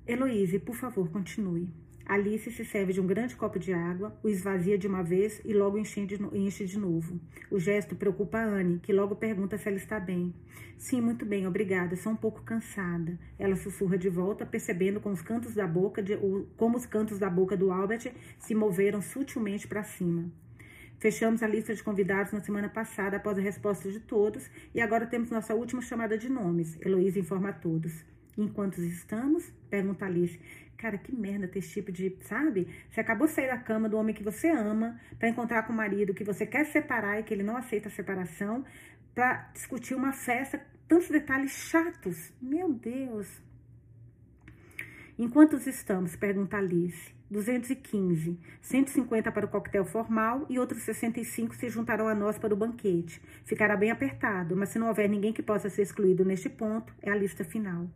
[0.05, 1.67] Heloíse, por favor, continue.
[2.09, 5.53] Alice se serve de um grande copo de água, o esvazia de uma vez e
[5.53, 7.19] logo enche de, enche de novo.
[7.51, 10.33] O gesto preocupa Anne, que logo pergunta se ela está bem.
[10.75, 13.15] Sim, muito bem, obrigada, sou um pouco cansada.
[13.37, 16.17] Ela sussurra de volta, percebendo como os cantos da boca, de,
[16.57, 20.31] como os cantos da boca do Albert se moveram sutilmente para cima.
[20.97, 25.05] Fechamos a lista de convidados na semana passada após a resposta de todos e agora
[25.05, 26.75] temos nossa última chamada de nomes.
[26.81, 28.03] Heloísa informa a todos.
[28.35, 29.51] Em quantos estamos?
[29.69, 30.39] Pergunta Alice.
[30.79, 32.65] Cara, que merda ter esse tipo de, sabe?
[32.89, 35.75] Você acabou de sair da cama do homem que você ama para encontrar com o
[35.75, 38.63] marido que você quer separar e que ele não aceita a separação,
[39.13, 42.31] para discutir uma festa, tantos detalhes chatos.
[42.41, 43.27] Meu Deus.
[45.17, 46.15] Em quantos estamos?
[46.15, 47.13] Pergunta Alice.
[47.29, 52.57] 215, 150 para o coquetel formal e outros 65 se juntarão a nós para o
[52.57, 53.21] banquete.
[53.43, 57.11] Ficará bem apertado, mas se não houver ninguém que possa ser excluído neste ponto, é
[57.11, 57.87] a lista final.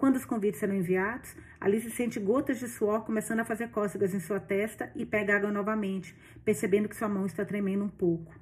[0.00, 4.18] Quando os convites serão enviados, Alice sente gotas de suor começando a fazer cócegas em
[4.18, 8.34] sua testa e pega água novamente, percebendo que sua mão está tremendo um pouco.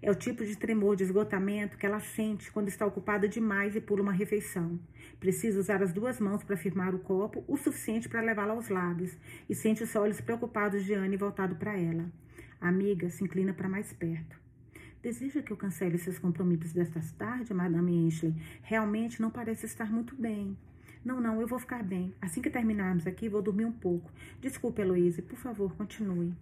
[0.00, 3.80] É o tipo de tremor de esgotamento que ela sente quando está ocupada demais e
[3.80, 4.78] pula uma refeição.
[5.18, 9.18] Precisa usar as duas mãos para firmar o copo o suficiente para levá-lo aos lábios
[9.48, 12.08] e sente os olhos preocupados de Anne voltado para ela.
[12.60, 14.38] A amiga se inclina para mais perto.
[15.02, 18.32] Deseja que eu cancele seus compromissos desta tarde, Madame Ashley?
[18.62, 20.56] Realmente não parece estar muito bem.
[21.04, 22.14] Não, não, eu vou ficar bem.
[22.20, 24.10] Assim que terminarmos aqui, vou dormir um pouco.
[24.40, 26.34] Desculpe, Heloise, por favor, continue.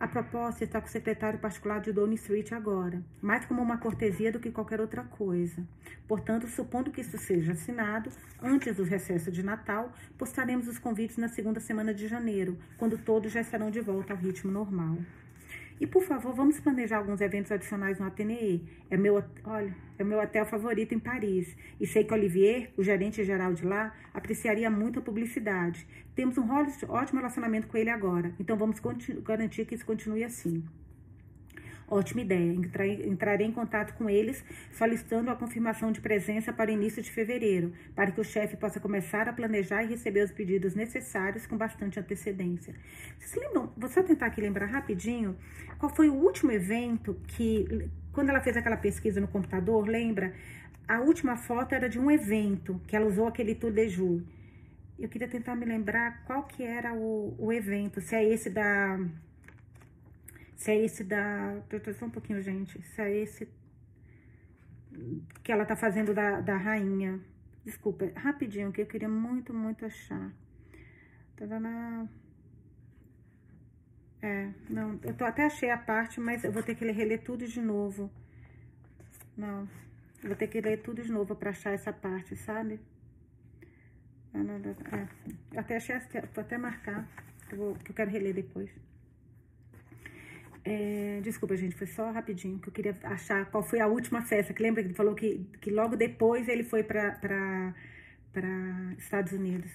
[0.00, 4.32] A proposta está com o secretário particular de Downing Street agora, mais como uma cortesia
[4.32, 5.62] do que qualquer outra coisa.
[6.08, 8.10] Portanto, supondo que isso seja assinado,
[8.42, 13.30] antes do recesso de Natal, postaremos os convites na segunda semana de janeiro, quando todos
[13.30, 14.96] já estarão de volta ao ritmo normal.
[15.80, 18.60] E por favor, vamos planejar alguns eventos adicionais no Atelier.
[18.90, 21.56] É meu, olha, é meu hotel favorito em Paris.
[21.80, 25.86] E sei que Olivier, o gerente geral de lá, apreciaria muito a publicidade.
[26.14, 28.80] Temos um ótimo relacionamento com ele agora, então vamos
[29.24, 30.62] garantir que isso continue assim.
[31.88, 32.52] Ótima ideia.
[33.04, 37.72] Entrarei em contato com eles, solicitando a confirmação de presença para o início de fevereiro,
[37.94, 42.00] para que o chefe possa começar a planejar e receber os pedidos necessários com bastante
[42.00, 42.74] antecedência.
[43.18, 43.72] Vocês lembram?
[43.76, 45.36] Vou só tentar aqui lembrar rapidinho
[45.78, 50.32] qual foi o último evento que, quando ela fez aquela pesquisa no computador, lembra?
[50.86, 54.22] A última foto era de um evento que ela usou aquele tour de jour.
[54.96, 58.96] Eu queria tentar me lembrar qual que era o, o evento, se é esse da
[60.62, 61.60] se é esse da...
[61.98, 62.80] Só um pouquinho, gente.
[62.82, 63.48] Se é esse
[65.42, 67.20] que ela tá fazendo da, da rainha.
[67.64, 70.32] Desculpa, rapidinho, que eu queria muito, muito achar.
[71.36, 72.06] Tava na...
[74.20, 77.44] É, não, eu tô, até achei a parte, mas eu vou ter que reler tudo
[77.44, 78.08] de novo.
[79.36, 79.68] Não,
[80.22, 82.78] eu vou ter que ler tudo de novo pra achar essa parte, sabe?
[84.32, 84.38] É,
[85.52, 85.96] eu até achei,
[86.32, 87.04] vou até marcar,
[87.48, 88.70] que eu, vou, que eu quero reler depois.
[90.64, 94.54] É, desculpa, gente, foi só rapidinho que eu queria achar qual foi a última festa.
[94.54, 97.74] Que lembra que ele falou que, que logo depois ele foi para
[98.98, 99.70] Estados Unidos.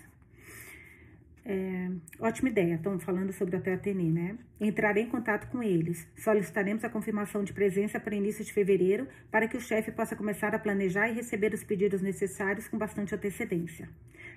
[1.50, 4.38] É, ótima ideia, estamos falando sobre a Atene, né?
[4.60, 6.06] Entrarei em contato com eles.
[6.18, 10.54] Solicitaremos a confirmação de presença para início de fevereiro para que o chefe possa começar
[10.54, 13.88] a planejar e receber os pedidos necessários com bastante antecedência.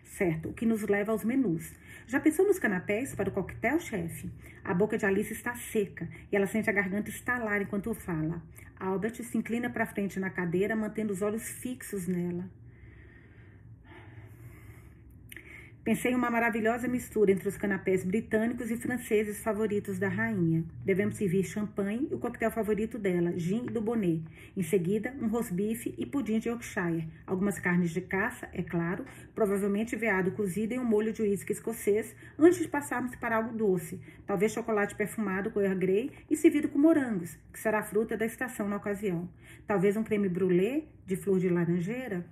[0.05, 1.73] Certo, o que nos leva aos menus.
[2.07, 4.31] Já pensou nos canapés para o coquetel, chefe?
[4.63, 8.41] A boca de Alice está seca e ela sente a garganta estalar enquanto fala.
[8.79, 12.49] Albert se inclina para frente na cadeira, mantendo os olhos fixos nela.
[15.91, 20.65] Pensei em uma maravilhosa mistura entre os canapés britânicos e franceses favoritos da rainha.
[20.85, 24.23] Devemos servir champanhe e o coquetel favorito dela, gin do Bonnet.
[24.57, 27.09] Em seguida, um rosbife e pudim de Yorkshire.
[27.27, 32.15] Algumas carnes de caça, é claro, provavelmente veado cozido em um molho de uísque escocês,
[32.39, 36.79] antes de passarmos para algo doce, talvez chocolate perfumado com Earl Grey e servido com
[36.79, 39.29] morangos, que será a fruta da estação na ocasião.
[39.67, 42.25] Talvez um creme brulee de flor de laranjeira.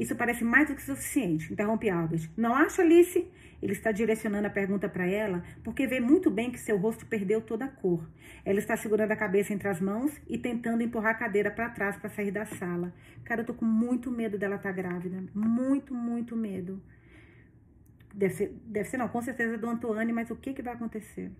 [0.00, 2.30] Isso parece mais do que suficiente, interrompe Albert.
[2.34, 3.30] Não acha, Alice?
[3.60, 7.42] Ele está direcionando a pergunta para ela porque vê muito bem que seu rosto perdeu
[7.42, 8.08] toda a cor.
[8.42, 11.98] Ela está segurando a cabeça entre as mãos e tentando empurrar a cadeira para trás
[11.98, 12.94] para sair da sala.
[13.24, 15.22] Cara, eu tô com muito medo dela estar tá grávida.
[15.34, 16.82] Muito, muito medo.
[18.14, 21.30] Deve ser, deve ser não, com certeza do Antoine, mas o que, que vai acontecer?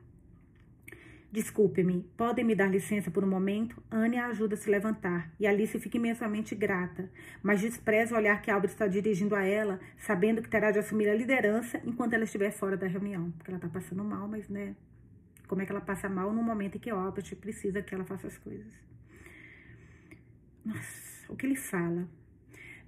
[1.33, 3.81] Desculpe-me, podem me dar licença por um momento?
[3.89, 7.09] Anne a ajuda a se levantar e Alice fica imensamente grata,
[7.41, 11.09] mas despreza o olhar que Albert está dirigindo a ela, sabendo que terá de assumir
[11.09, 13.31] a liderança enquanto ela estiver fora da reunião.
[13.39, 14.75] Porque ela está passando mal, mas né?
[15.47, 18.27] Como é que ela passa mal no momento em que Albert precisa que ela faça
[18.27, 18.73] as coisas?
[20.65, 22.09] Nossa, o que ele fala?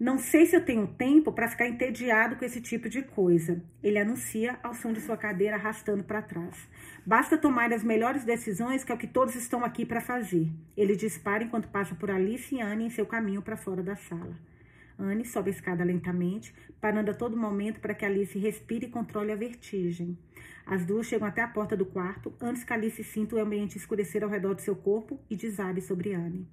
[0.03, 3.63] Não sei se eu tenho tempo para ficar entediado com esse tipo de coisa.
[3.81, 6.69] Ele anuncia ao som de sua cadeira arrastando para trás.
[7.07, 10.51] Basta tomar as melhores decisões, que é o que todos estão aqui para fazer.
[10.77, 14.37] Ele dispara enquanto passa por Alice e Anne em seu caminho para fora da sala.
[14.99, 19.31] Anne sobe a escada lentamente, parando a todo momento para que Alice respire e controle
[19.31, 20.19] a vertigem.
[20.67, 24.25] As duas chegam até a porta do quarto, antes que Alice sinta o ambiente escurecer
[24.25, 26.49] ao redor do seu corpo e desabe sobre Anne.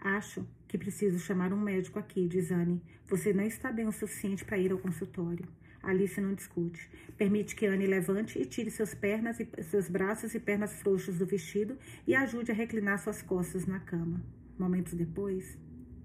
[0.00, 2.80] Acho que preciso chamar um médico aqui, diz Anne.
[3.06, 5.46] Você não está bem o suficiente para ir ao consultório.
[5.82, 6.90] Alice não discute.
[7.18, 11.26] Permite que Anne levante e tire seus, pernas e, seus braços e pernas frouxos do
[11.26, 14.24] vestido e ajude a reclinar suas costas na cama.
[14.58, 15.58] Momentos depois,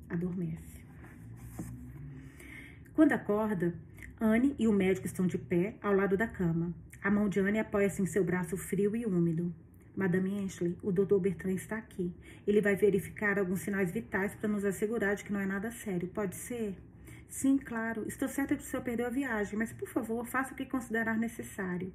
[0.09, 0.83] adormece.
[2.93, 3.73] Quando acorda,
[4.19, 6.75] Anne e o médico estão de pé ao lado da cama.
[7.01, 9.55] A mão de Anne apoia-se em seu braço frio e úmido.
[9.97, 11.17] Madame Ashley, o Dr.
[11.17, 12.13] Bertrand está aqui.
[12.45, 16.07] Ele vai verificar alguns sinais vitais para nos assegurar de que não é nada sério.
[16.07, 16.77] Pode ser?
[17.27, 18.07] Sim, claro.
[18.07, 20.67] Estou certa de que o senhor perdeu a viagem, mas por favor, faça o que
[20.67, 21.91] considerar necessário.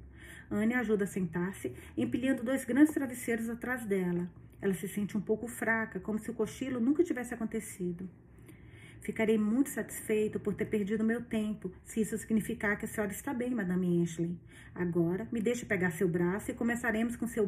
[0.51, 4.29] Anne ajuda a sentar-se, empilhando dois grandes travesseiros atrás dela.
[4.61, 8.09] Ela se sente um pouco fraca, como se o cochilo nunca tivesse acontecido.
[9.03, 13.33] Ficarei muito satisfeito por ter perdido meu tempo, se isso significar que a senhora está
[13.33, 14.39] bem, Madame Ashley.
[14.73, 17.45] Agora, me deixe pegar seu braço e começaremos com seu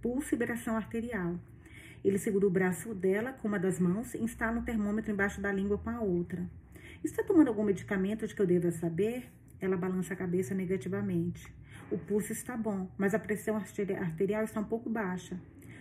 [0.00, 1.34] pulso e pressão arterial.
[2.04, 5.52] Ele segura o braço dela com uma das mãos e instala um termômetro embaixo da
[5.52, 6.48] língua com a outra.
[7.02, 9.24] Está tomando algum medicamento de que eu deva saber?
[9.60, 11.52] Ela balança a cabeça negativamente.
[11.90, 15.36] O pulso está bom, mas a pressão arterial está um pouco baixa.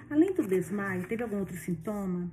[0.10, 2.32] Além do desmaio, teve algum outro sintoma?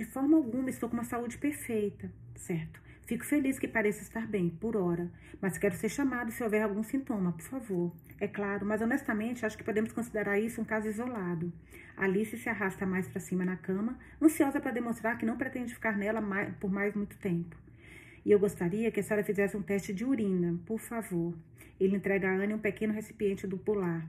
[0.00, 2.80] De forma alguma, estou com uma saúde perfeita, certo?
[3.04, 5.10] Fico feliz que pareça estar bem, por hora,
[5.42, 7.92] mas quero ser chamado se houver algum sintoma, por favor.
[8.18, 11.52] É claro, mas honestamente acho que podemos considerar isso um caso isolado.
[11.98, 15.98] Alice se arrasta mais para cima na cama, ansiosa para demonstrar que não pretende ficar
[15.98, 17.54] nela mais, por mais muito tempo.
[18.24, 21.34] E eu gostaria que a senhora fizesse um teste de urina, por favor.
[21.78, 24.08] Ele entrega a Anne um pequeno recipiente do pular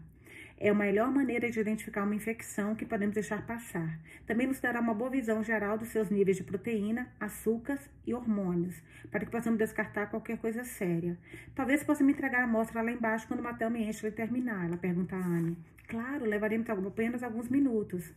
[0.63, 3.99] é a melhor maneira de identificar uma infecção que podemos deixar passar.
[4.27, 8.79] Também nos dará uma boa visão geral dos seus níveis de proteína, açúcares e hormônios,
[9.09, 11.17] para que possamos descartar qualquer coisa séria.
[11.55, 14.67] Talvez possa me entregar a amostra lá embaixo quando o Matheus me enche e terminar,
[14.67, 15.57] ela pergunta a Anne.
[15.87, 18.13] Claro, levaremos apenas alguns minutos.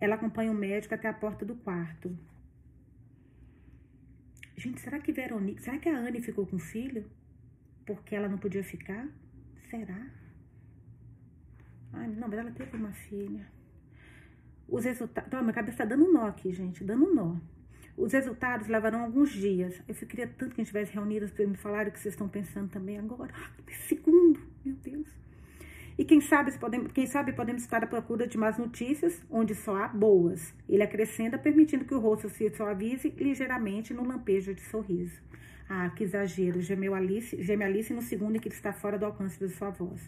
[0.00, 2.18] Ela acompanha o médico até a porta do quarto.
[4.56, 7.08] Gente, será que Veronique, será que a Anne ficou com o filho?
[7.86, 9.06] Porque ela não podia ficar?
[9.70, 10.23] Será?
[11.94, 13.46] Ai, não, mas ela teve uma filha.
[14.68, 15.30] Os resultados.
[15.40, 17.36] Minha cabeça tá dando um nó aqui, gente, dando um nó.
[17.96, 19.80] Os resultados levarão alguns dias.
[19.86, 22.28] Eu queria tanto que a gente tivesse reunido para me falar o que vocês estão
[22.28, 23.32] pensando também agora.
[23.36, 23.50] Ah,
[23.86, 25.08] segundo, meu Deus.
[25.96, 29.76] E quem sabe, podemos, quem sabe podemos estar à procura de más notícias, onde só
[29.76, 30.52] há boas.
[30.68, 35.22] Ele acrescenta, permitindo que o rosto se suavize ligeiramente no lampejo de sorriso.
[35.68, 39.06] Ah, que exagero, gemeu Alice, geme Alice no segundo em que ele está fora do
[39.06, 40.00] alcance de sua voz.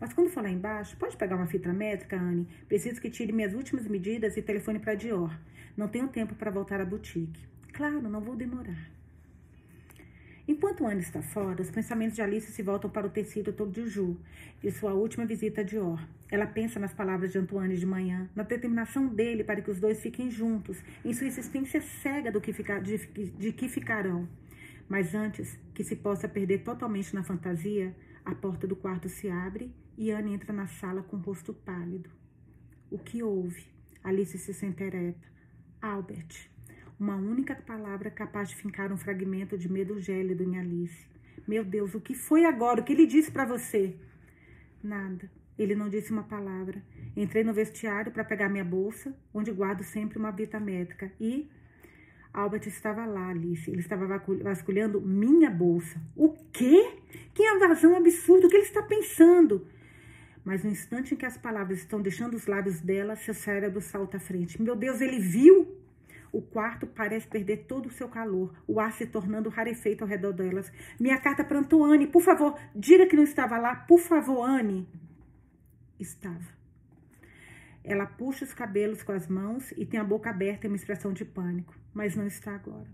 [0.00, 2.46] Mas quando for lá embaixo, pode pegar uma fita métrica, Anne?
[2.68, 5.36] Preciso que tire minhas últimas medidas e telefone para Dior.
[5.76, 7.46] Não tenho tempo para voltar à boutique.
[7.72, 8.94] Claro, não vou demorar.
[10.46, 13.88] Enquanto Anne está fora, os pensamentos de Alice se voltam para o tecido todo de
[13.88, 14.16] Ju
[14.62, 15.98] e sua última visita a Dior.
[16.30, 20.00] Ela pensa nas palavras de Antoine de manhã, na determinação dele para que os dois
[20.00, 24.28] fiquem juntos, em sua insistência cega do que ficar, de, de que ficarão.
[24.88, 27.94] Mas antes que se possa perder totalmente na fantasia,
[28.24, 32.10] a porta do quarto se abre e Anne entra na sala com o rosto pálido.
[32.90, 33.66] O que houve?
[34.02, 35.28] Alice se sente ereta.
[35.80, 36.48] Albert.
[36.98, 41.06] Uma única palavra capaz de fincar um fragmento de medo gélido em Alice.
[41.46, 42.80] Meu Deus, o que foi agora?
[42.80, 43.96] O que ele disse para você?
[44.82, 45.30] Nada.
[45.58, 46.82] Ele não disse uma palavra.
[47.16, 51.50] Entrei no vestiário para pegar minha bolsa, onde guardo sempre uma vita métrica, e
[52.34, 53.70] Albert estava lá, Alice.
[53.70, 56.00] Ele estava vasculhando minha bolsa.
[56.16, 56.98] O quê?
[57.32, 58.48] Que invasão absurda!
[58.48, 59.68] O que ele está pensando?
[60.44, 64.16] Mas no instante em que as palavras estão deixando os lábios dela, seu cérebro salta
[64.16, 64.60] à frente.
[64.60, 65.78] Meu Deus, ele viu?
[66.32, 70.32] O quarto parece perder todo o seu calor, o ar se tornando rarefeito ao redor
[70.32, 70.70] delas.
[70.98, 74.88] Minha carta para Antoine, por favor, diga que não estava lá, por favor, Anne.
[76.00, 76.63] Estava.
[77.84, 81.12] Ela puxa os cabelos com as mãos e tem a boca aberta em uma expressão
[81.12, 82.88] de pânico mas não está agora.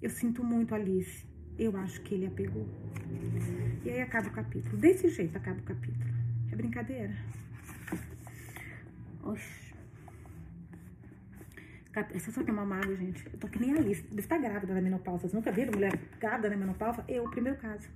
[0.00, 1.26] Eu sinto muito, Alice.
[1.58, 2.66] Eu acho que ele a pegou.
[3.84, 4.76] E aí acaba o capítulo.
[4.78, 6.10] Desse jeito acaba o capítulo.
[6.50, 7.14] É brincadeira?
[9.22, 9.68] Oxi.
[12.14, 13.26] Essa só tem uma mágoa, gente.
[13.26, 14.02] Eu tô que nem a Alice.
[14.02, 15.22] Deve estar grávida na menopausa.
[15.22, 17.04] Vocês nunca viram mulher grávida na menopausa?
[17.08, 17.88] Eu, o primeiro caso.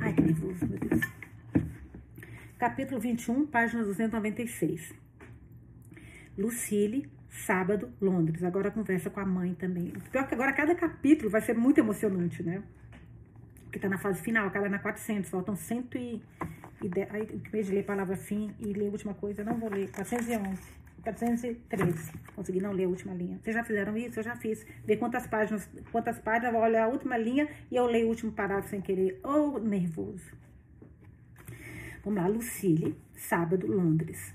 [0.00, 1.09] Ai, que nervoso, meu Deus.
[2.60, 4.92] Capítulo 21, página 296.
[6.36, 8.44] Lucille, sábado, Londres.
[8.44, 9.94] Agora conversa com a mãe também.
[10.12, 12.62] Pior que agora cada capítulo vai ser muito emocionante, né?
[13.62, 16.22] Porque tá na fase final, acaba na 400, faltam 100 e...
[17.08, 19.70] Aí, em vez de ler a palavra fim e ler a última coisa, não vou
[19.70, 19.90] ler.
[19.92, 20.60] 411.
[21.02, 22.12] 413.
[22.36, 23.38] Consegui não ler a última linha.
[23.42, 24.18] Vocês já fizeram isso?
[24.18, 24.66] Eu já fiz.
[24.84, 28.68] Ver quantas páginas, quantas páginas, olhar a última linha e eu leio o último parágrafo
[28.68, 29.18] sem querer.
[29.24, 30.49] Oh, nervoso.
[32.02, 34.34] Vamos lá, Lucille, sábado, Londres.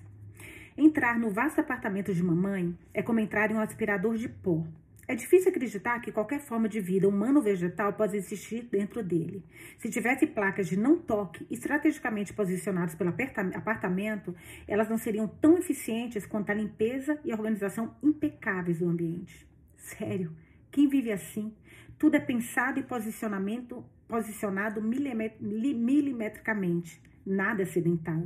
[0.77, 4.63] Entrar no vasto apartamento de mamãe é como entrar em um aspirador de pó.
[5.07, 9.43] É difícil acreditar que qualquer forma de vida, humana ou vegetal, possa existir dentro dele.
[9.79, 13.11] Se tivesse placas de não toque estrategicamente posicionadas pelo
[13.55, 14.35] apartamento,
[14.67, 19.47] elas não seriam tão eficientes quanto a limpeza e a organização impecáveis do ambiente.
[19.75, 20.31] Sério,
[20.71, 21.51] quem vive assim?
[21.97, 28.23] Tudo é pensado e posicionamento, posicionado milimetricamente nada acidental.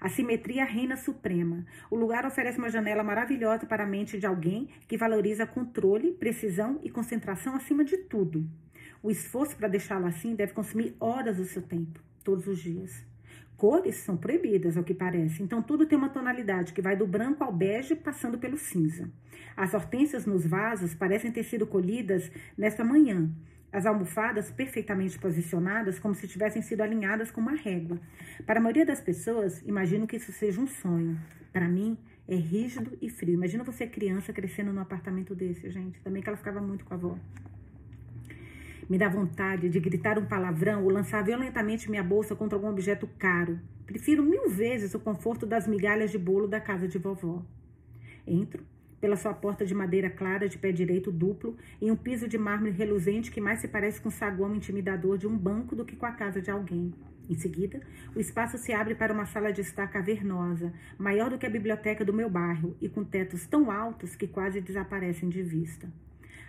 [0.00, 1.64] A simetria reina suprema.
[1.90, 6.80] O lugar oferece uma janela maravilhosa para a mente de alguém que valoriza controle, precisão
[6.82, 8.48] e concentração acima de tudo.
[9.02, 13.04] O esforço para deixá-lo assim deve consumir horas do seu tempo, todos os dias.
[13.56, 17.44] Cores são proibidas, ao que parece, então tudo tem uma tonalidade que vai do branco
[17.44, 19.10] ao bege, passando pelo cinza.
[19.54, 23.30] As hortênsias nos vasos parecem ter sido colhidas nesta manhã,
[23.72, 28.00] as almofadas perfeitamente posicionadas, como se tivessem sido alinhadas com uma régua.
[28.44, 31.18] Para a maioria das pessoas, imagino que isso seja um sonho.
[31.52, 31.96] Para mim,
[32.28, 33.34] é rígido e frio.
[33.34, 36.00] Imagina você criança crescendo num apartamento desse, gente.
[36.00, 37.18] Também que ela ficava muito com a avó.
[38.88, 43.08] Me dá vontade de gritar um palavrão ou lançar violentamente minha bolsa contra algum objeto
[43.18, 43.60] caro.
[43.86, 47.44] Prefiro mil vezes o conforto das migalhas de bolo da casa de vovó.
[48.26, 48.64] Entro
[49.00, 52.72] pela sua porta de madeira clara de pé direito duplo, em um piso de mármore
[52.72, 56.06] reluzente que mais se parece com o saguão intimidador de um banco do que com
[56.06, 56.92] a casa de alguém.
[57.28, 57.80] Em seguida,
[58.14, 62.04] o espaço se abre para uma sala de estar cavernosa, maior do que a biblioteca
[62.04, 65.88] do meu bairro e com tetos tão altos que quase desaparecem de vista.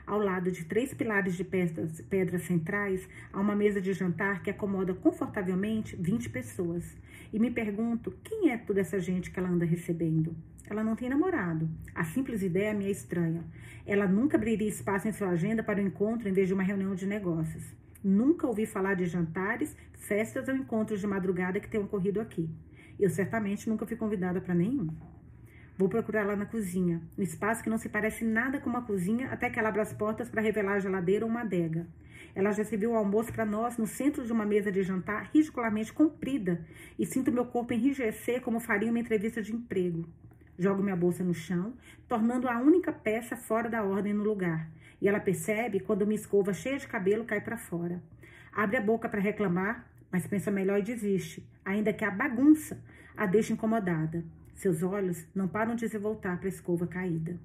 [0.05, 4.49] Ao lado de três pilares de pedras, pedras centrais, há uma mesa de jantar que
[4.49, 6.97] acomoda confortavelmente 20 pessoas.
[7.31, 10.35] E me pergunto quem é toda essa gente que ela anda recebendo.
[10.69, 11.69] Ela não tem namorado.
[11.93, 13.43] A simples ideia me é estranha.
[13.85, 16.63] Ela nunca abriria espaço em sua agenda para o um encontro em vez de uma
[16.63, 17.63] reunião de negócios.
[18.03, 22.49] Nunca ouvi falar de jantares, festas ou encontros de madrugada que tenham ocorrido aqui.
[22.99, 24.87] Eu certamente nunca fui convidada para nenhum.
[25.81, 29.29] Vou procurar lá na cozinha, um espaço que não se parece nada com uma cozinha,
[29.31, 31.87] até que ela abra as portas para revelar a geladeira ou uma adega.
[32.35, 35.91] Ela já serviu o almoço para nós no centro de uma mesa de jantar ridiculamente
[35.91, 36.63] comprida
[36.99, 40.07] e sinto meu corpo enrijecer como faria uma entrevista de emprego.
[40.55, 41.73] Jogo minha bolsa no chão,
[42.07, 44.69] tornando a única peça fora da ordem no lugar.
[45.01, 48.03] E ela percebe quando minha escova cheia de cabelo cai para fora.
[48.53, 52.79] Abre a boca para reclamar, mas pensa melhor e desiste, ainda que a bagunça
[53.17, 54.23] a deixe incomodada.
[54.55, 57.39] Seus olhos não param de se voltar para a escova caída.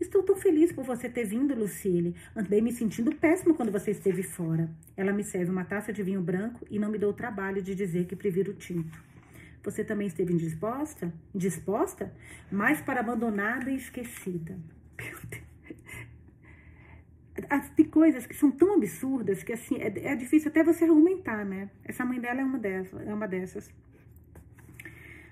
[0.00, 2.16] Estou tão feliz por você ter vindo, Lucille.
[2.34, 4.70] Andei me sentindo péssimo quando você esteve fora.
[4.96, 7.74] Ela me serve uma taça de vinho branco e não me dou o trabalho de
[7.74, 8.98] dizer que prefiro o tinto.
[9.62, 11.12] Você também esteve indisposta?
[11.34, 12.10] Indisposta?
[12.50, 14.58] Mais para abandonada e esquecida.
[14.98, 15.50] Meu Deus.
[17.76, 21.70] Tem coisas que são tão absurdas que assim é, é difícil até você argumentar, né?
[21.84, 23.06] Essa mãe dela é uma dessas.
[23.06, 23.70] É uma dessas.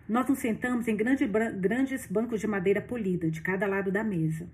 [0.09, 4.49] Nós nos sentamos em grande, grandes bancos de madeira polida, de cada lado da mesa.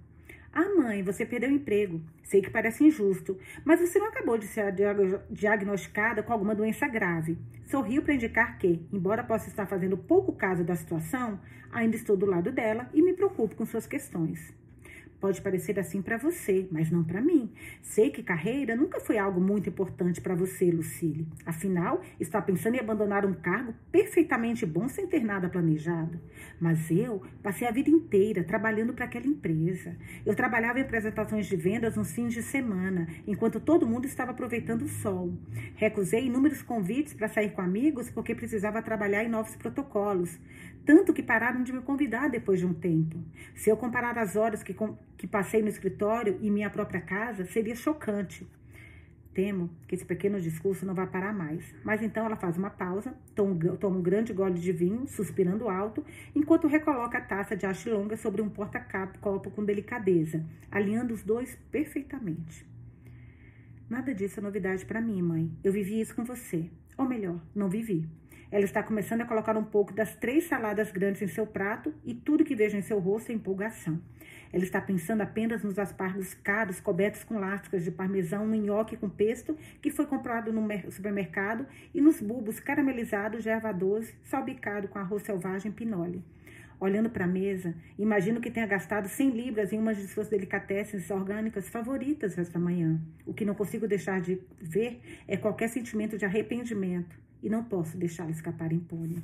[0.53, 2.01] Ah, mãe, você perdeu o emprego.
[2.25, 4.75] Sei que parece injusto, mas você não acabou de ser
[5.31, 7.39] diagnosticada com alguma doença grave.
[7.67, 11.41] Sorriu para indicar que, embora possa estar fazendo pouco caso da situação,
[11.71, 14.53] ainda estou do lado dela e me preocupo com suas questões.
[15.21, 17.51] Pode parecer assim para você, mas não para mim.
[17.83, 21.27] Sei que carreira nunca foi algo muito importante para você, Lucille.
[21.47, 26.21] Afinal, está pensando em abandonar um cargo perfeitamente bom sem ter nada planejado.
[26.61, 29.97] Mas eu passei a vida inteira trabalhando para aquela empresa.
[30.27, 34.83] Eu trabalhava em apresentações de vendas nos fins de semana, enquanto todo mundo estava aproveitando
[34.83, 35.33] o sol.
[35.77, 40.39] Recusei inúmeros convites para sair com amigos porque precisava trabalhar em novos protocolos
[40.85, 43.19] tanto que pararam de me convidar depois de um tempo.
[43.55, 44.75] Se eu comparar as horas que,
[45.17, 48.47] que passei no escritório e minha própria casa, seria chocante.
[49.35, 51.75] Temo que esse pequeno discurso não vai parar mais.
[51.83, 56.05] Mas então ela faz uma pausa, toma um grande gole de vinho, suspirando alto,
[56.35, 61.59] enquanto recoloca a taça de haste longa sobre um porta-copo com delicadeza, alinhando os dois
[61.73, 62.65] perfeitamente.
[63.91, 65.51] Nada disso é novidade para mim, mãe.
[65.65, 66.71] Eu vivi isso com você.
[66.97, 68.09] Ou melhor, não vivi.
[68.55, 72.15] Ela está começando a colocar um pouco das três saladas grandes em seu prato e
[72.15, 74.01] tudo que vejo em seu rosto é empolgação.
[74.53, 79.11] Ela está pensando apenas nos aspargos caros cobertos com lascas de parmesão, no nhoque com
[79.11, 85.01] pesto que foi comprado no supermercado e nos bulbos caramelizados de erva doce, salpicado com
[85.01, 86.23] arroz selvagem pinole.
[86.79, 91.11] Olhando para a mesa, imagino que tenha gastado 100 libras em uma de suas delicatessens
[91.11, 93.01] orgânicas favoritas esta manhã.
[93.27, 97.97] O que não consigo deixar de ver é qualquer sentimento de arrependimento e não posso
[97.97, 99.23] deixá-la escapar impune.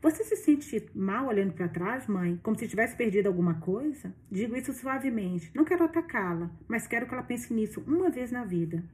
[0.00, 4.14] Você se sente mal olhando para trás, mãe, como se tivesse perdido alguma coisa?
[4.30, 5.50] Digo isso suavemente.
[5.54, 8.84] Não quero atacá-la, mas quero que ela pense nisso uma vez na vida.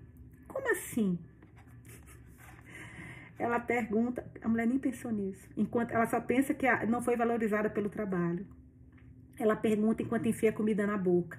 [0.49, 1.19] Como assim?
[3.41, 7.71] ela pergunta, a mulher nem pensou nisso, enquanto ela só pensa que não foi valorizada
[7.71, 8.47] pelo trabalho.
[9.39, 11.39] Ela pergunta enquanto enfia comida na boca.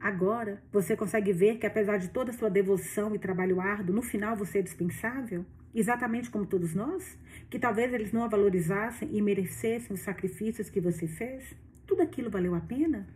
[0.00, 4.02] Agora, você consegue ver que apesar de toda a sua devoção e trabalho árduo, no
[4.02, 5.44] final você é dispensável?
[5.74, 7.18] Exatamente como todos nós?
[7.50, 11.52] Que talvez eles não a valorizassem e merecessem os sacrifícios que você fez?
[11.86, 13.08] Tudo aquilo valeu a pena?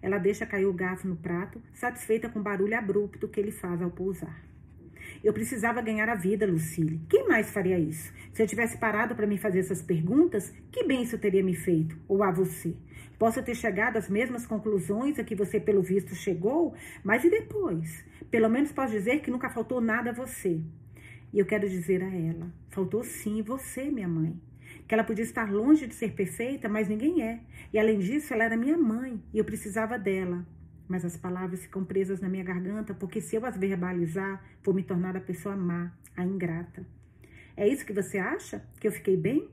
[0.00, 3.80] Ela deixa cair o garfo no prato, satisfeita com o barulho abrupto que ele faz
[3.82, 4.53] ao pousar.
[5.24, 7.00] Eu precisava ganhar a vida, Lucille.
[7.08, 8.12] Quem mais faria isso?
[8.34, 11.98] Se eu tivesse parado para me fazer essas perguntas, que bem isso teria me feito?
[12.06, 12.76] Ou a você?
[13.18, 18.04] Posso ter chegado às mesmas conclusões a que você, pelo visto, chegou, mas e depois?
[18.30, 20.60] Pelo menos posso dizer que nunca faltou nada a você.
[21.32, 24.38] E eu quero dizer a ela: faltou sim você, minha mãe.
[24.86, 27.40] Que ela podia estar longe de ser perfeita, mas ninguém é.
[27.72, 30.46] E além disso, ela era minha mãe e eu precisava dela
[30.88, 34.82] mas as palavras ficam presas na minha garganta, porque se eu as verbalizar, vou me
[34.82, 36.86] tornar a pessoa má, a ingrata.
[37.56, 38.64] É isso que você acha?
[38.80, 39.48] Que eu fiquei bem?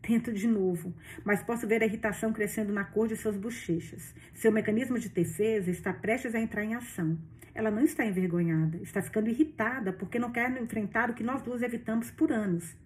[0.00, 4.14] Tento de novo, mas posso ver a irritação crescendo na cor de suas bochechas.
[4.32, 7.18] Seu mecanismo de defesa está prestes a entrar em ação.
[7.54, 11.62] Ela não está envergonhada, está ficando irritada porque não quer enfrentar o que nós duas
[11.62, 12.76] evitamos por anos.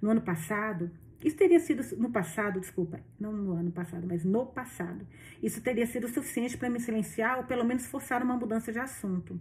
[0.00, 0.90] No ano passado,
[1.24, 5.06] isso teria sido no passado, desculpa, não no ano passado, mas no passado.
[5.42, 9.40] Isso teria sido suficiente para me silenciar ou pelo menos forçar uma mudança de assunto.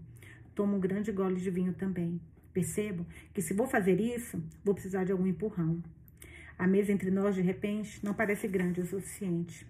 [0.54, 2.22] Tomo um grande gole de vinho também.
[2.54, 5.82] Percebo que se vou fazer isso, vou precisar de algum empurrão.
[6.58, 9.66] A mesa entre nós, de repente, não parece grande o suficiente.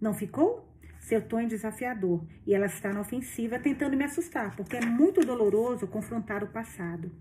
[0.00, 0.68] Não ficou?
[0.98, 5.20] Seu tom é desafiador e ela está na ofensiva tentando me assustar, porque é muito
[5.20, 7.12] doloroso confrontar o passado.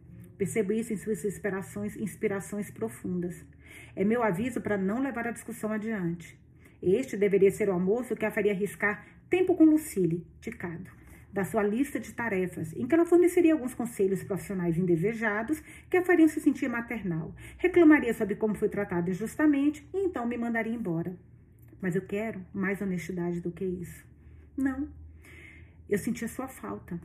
[0.44, 3.46] Percebo isso em suas inspirações, inspirações profundas.
[3.96, 6.38] É meu aviso para não levar a discussão adiante.
[6.82, 10.92] Este deveria ser o almoço que a faria arriscar tempo com Lucille, ticado,
[11.32, 16.04] da sua lista de tarefas, em que ela forneceria alguns conselhos profissionais indesejados que a
[16.04, 21.16] fariam se sentir maternal, reclamaria sobre como foi tratado injustamente e então me mandaria embora.
[21.80, 24.06] Mas eu quero mais honestidade do que isso.
[24.58, 24.90] Não.
[25.90, 27.00] Eu senti a sua falta.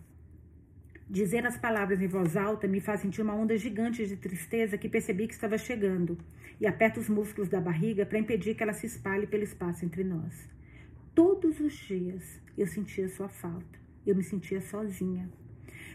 [1.11, 4.91] Dizer as palavras em voz alta me faz sentir uma onda gigante de tristeza que
[4.91, 6.19] percebi que estava chegando
[6.61, 10.05] e aperto os músculos da barriga para impedir que ela se espalhe pelo espaço entre
[10.05, 10.47] nós.
[11.15, 13.79] Todos os dias eu sentia sua falta.
[14.07, 15.31] Eu me sentia sozinha.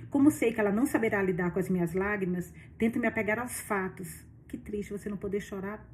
[0.09, 3.61] Como sei que ela não saberá lidar com as minhas lágrimas, tento me apegar aos
[3.61, 4.25] fatos.
[4.47, 5.87] Que triste você não poder chorar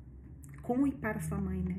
[0.62, 1.76] com e para sua mãe, né?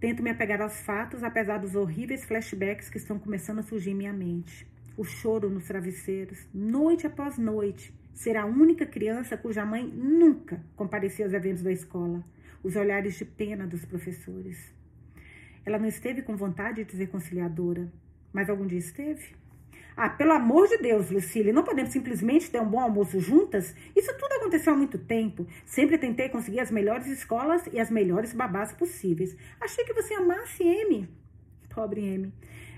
[0.00, 3.94] Tento me apegar aos fatos, apesar dos horríveis flashbacks que estão começando a surgir em
[3.94, 9.84] minha mente o choro nos travesseiros, noite após noite, ser a única criança cuja mãe
[9.84, 12.24] nunca comparecia aos eventos da escola,
[12.62, 14.72] os olhares de pena dos professores.
[15.64, 17.90] Ela não esteve com vontade de ser conciliadora,
[18.32, 19.34] mas algum dia esteve?
[19.96, 23.74] Ah, pelo amor de Deus, Lucília, não podemos simplesmente ter um bom almoço juntas?
[23.94, 25.46] Isso tudo aconteceu há muito tempo.
[25.64, 29.36] Sempre tentei conseguir as melhores escolas e as melhores babás possíveis.
[29.60, 31.08] Achei que você amasse M.
[31.72, 32.32] Pobre M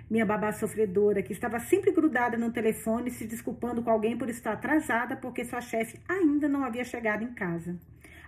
[0.08, 4.52] minha babá sofredora, que estava sempre grudada no telefone, se desculpando com alguém por estar
[4.52, 7.76] atrasada porque sua chefe ainda não havia chegado em casa.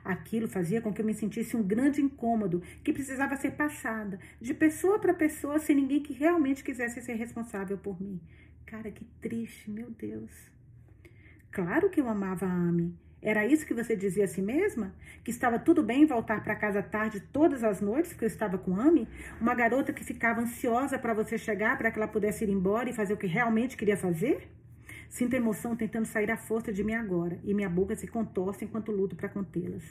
[0.05, 4.55] Aquilo fazia com que eu me sentisse um grande incômodo que precisava ser passada de
[4.55, 8.21] pessoa para pessoa sem ninguém que realmente quisesse ser responsável por mim.
[8.65, 10.31] Cara, que triste, meu Deus.
[11.51, 12.95] Claro que eu amava a Amy.
[13.21, 14.95] Era isso que você dizia a si mesma?
[15.25, 18.81] Que estava tudo bem voltar para casa tarde todas as noites porque eu estava com
[18.81, 19.09] Amy?
[19.41, 22.93] Uma garota que ficava ansiosa para você chegar para que ela pudesse ir embora e
[22.93, 24.49] fazer o que realmente queria fazer?
[25.09, 28.93] Sinto emoção tentando sair à força de mim agora e minha boca se contorce enquanto
[28.93, 29.83] luto para contê-las.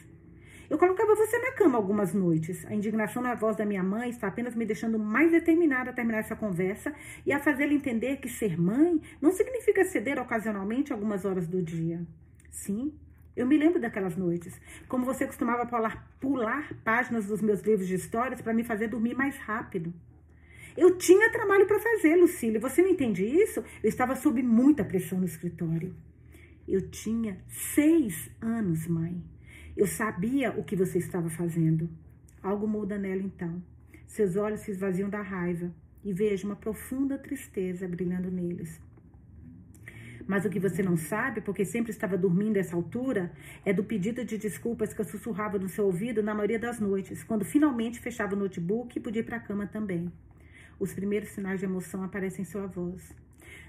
[0.70, 2.64] Eu colocava você na cama algumas noites.
[2.66, 6.18] A indignação na voz da minha mãe está apenas me deixando mais determinada a terminar
[6.18, 11.46] essa conversa e a fazê-la entender que ser mãe não significa ceder ocasionalmente algumas horas
[11.48, 12.06] do dia.
[12.50, 12.92] Sim,
[13.38, 17.94] eu me lembro daquelas noites, como você costumava pular, pular páginas dos meus livros de
[17.94, 19.94] histórias para me fazer dormir mais rápido.
[20.76, 22.58] Eu tinha trabalho para fazer, Lucília.
[22.58, 23.62] Você não entende isso?
[23.80, 25.94] Eu estava sob muita pressão no escritório.
[26.66, 29.22] Eu tinha seis anos, mãe.
[29.76, 31.88] Eu sabia o que você estava fazendo.
[32.42, 33.62] Algo muda nela então.
[34.04, 35.72] Seus olhos se esvaziam da raiva
[36.04, 38.80] e vejo uma profunda tristeza brilhando neles.
[40.28, 43.32] Mas o que você não sabe, porque sempre estava dormindo a essa altura,
[43.64, 47.24] é do pedido de desculpas que eu sussurrava no seu ouvido na maioria das noites,
[47.24, 50.12] quando finalmente fechava o notebook e podia ir para a cama também.
[50.78, 53.16] Os primeiros sinais de emoção aparecem em sua voz.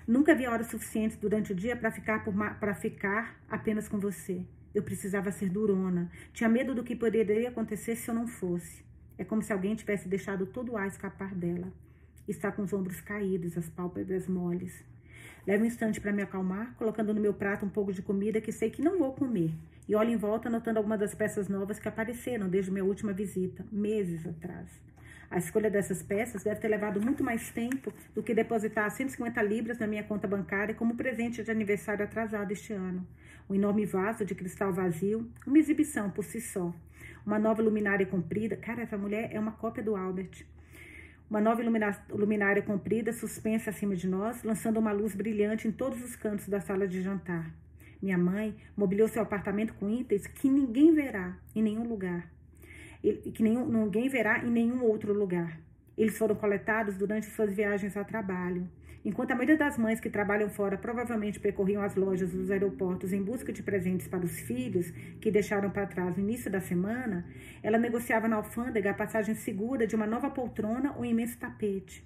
[0.05, 2.25] Nunca havia horas suficientes durante o dia para ficar,
[2.75, 4.45] ficar apenas com você.
[4.75, 6.11] Eu precisava ser durona.
[6.33, 8.83] Tinha medo do que poderia acontecer se eu não fosse.
[9.17, 11.71] É como se alguém tivesse deixado todo o ar escapar dela.
[12.27, 14.83] Está com os ombros caídos, as pálpebras moles.
[15.47, 18.51] Leve um instante para me acalmar, colocando no meu prato um pouco de comida que
[18.51, 19.51] sei que não vou comer.
[19.87, 23.65] e olho em volta notando algumas das peças novas que apareceram desde minha última visita,
[23.71, 24.69] meses atrás.
[25.31, 29.77] A escolha dessas peças deve ter levado muito mais tempo do que depositar 150 libras
[29.77, 33.05] na minha conta bancária como presente de aniversário atrasado este ano.
[33.47, 36.73] Um enorme vaso de cristal vazio, uma exibição por si só.
[37.25, 38.55] Uma nova luminária comprida.
[38.57, 40.45] Cara, essa mulher é uma cópia do Albert.
[41.29, 41.61] Uma nova
[42.09, 46.59] luminária comprida, suspensa acima de nós, lançando uma luz brilhante em todos os cantos da
[46.59, 47.53] sala de jantar.
[48.01, 52.27] Minha mãe mobiliou seu apartamento com itens que ninguém verá em nenhum lugar
[53.01, 55.59] que nenhum, ninguém verá em nenhum outro lugar.
[55.97, 58.67] Eles foram coletados durante suas viagens a trabalho.
[59.03, 63.23] Enquanto a maioria das mães que trabalham fora provavelmente percorriam as lojas dos aeroportos em
[63.23, 64.91] busca de presentes para os filhos
[65.21, 67.25] que deixaram para trás no início da semana,
[67.63, 72.05] ela negociava na alfândega a passagem segura de uma nova poltrona ou um imenso tapete.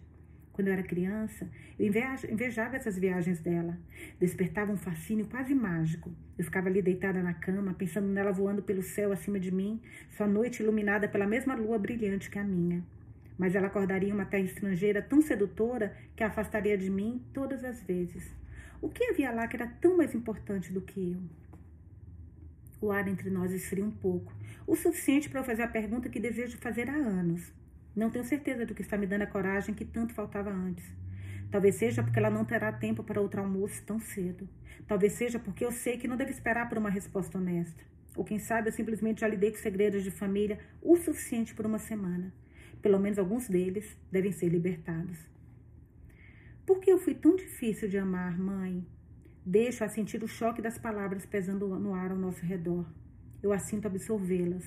[0.54, 1.88] Quando eu era criança, eu
[2.30, 3.76] invejava essas viagens dela.
[4.20, 6.12] Despertava um fascínio quase mágico.
[6.38, 9.82] Eu ficava ali deitada na cama, pensando nela voando pelo céu acima de mim,
[10.12, 12.84] sua noite iluminada pela mesma lua brilhante que a minha.
[13.38, 17.82] Mas ela acordaria uma terra estrangeira tão sedutora que a afastaria de mim todas as
[17.82, 18.34] vezes.
[18.82, 21.22] O que havia lá que era tão mais importante do que eu?
[22.82, 24.34] O ar entre nós esfria um pouco,
[24.68, 27.54] o suficiente para eu fazer a pergunta que desejo fazer há anos.
[27.96, 30.84] Não tenho certeza do que está me dando a coragem que tanto faltava antes.
[31.50, 34.50] Talvez seja porque ela não terá tempo para outro almoço tão cedo.
[34.88, 37.84] Talvez seja porque eu sei que não deve esperar por uma resposta honesta.
[38.16, 41.80] Ou quem sabe eu simplesmente já lidei com segredos de família o suficiente por uma
[41.80, 42.34] semana.
[42.84, 45.18] Pelo menos alguns deles devem ser libertados.
[46.66, 48.86] Por que eu fui tão difícil de amar, mãe?
[49.46, 52.86] Deixo a sentir o choque das palavras pesando no ar ao nosso redor.
[53.42, 54.66] Eu a sinto absorvê-las.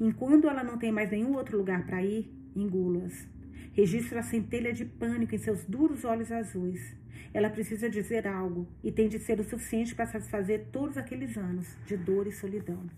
[0.00, 3.28] Enquanto ela não tem mais nenhum outro lugar para ir, engulo-as.
[3.72, 6.94] Registro a centelha de pânico em seus duros olhos azuis.
[7.34, 11.76] Ela precisa dizer algo e tem de ser o suficiente para satisfazer todos aqueles anos
[11.84, 12.88] de dor e solidão.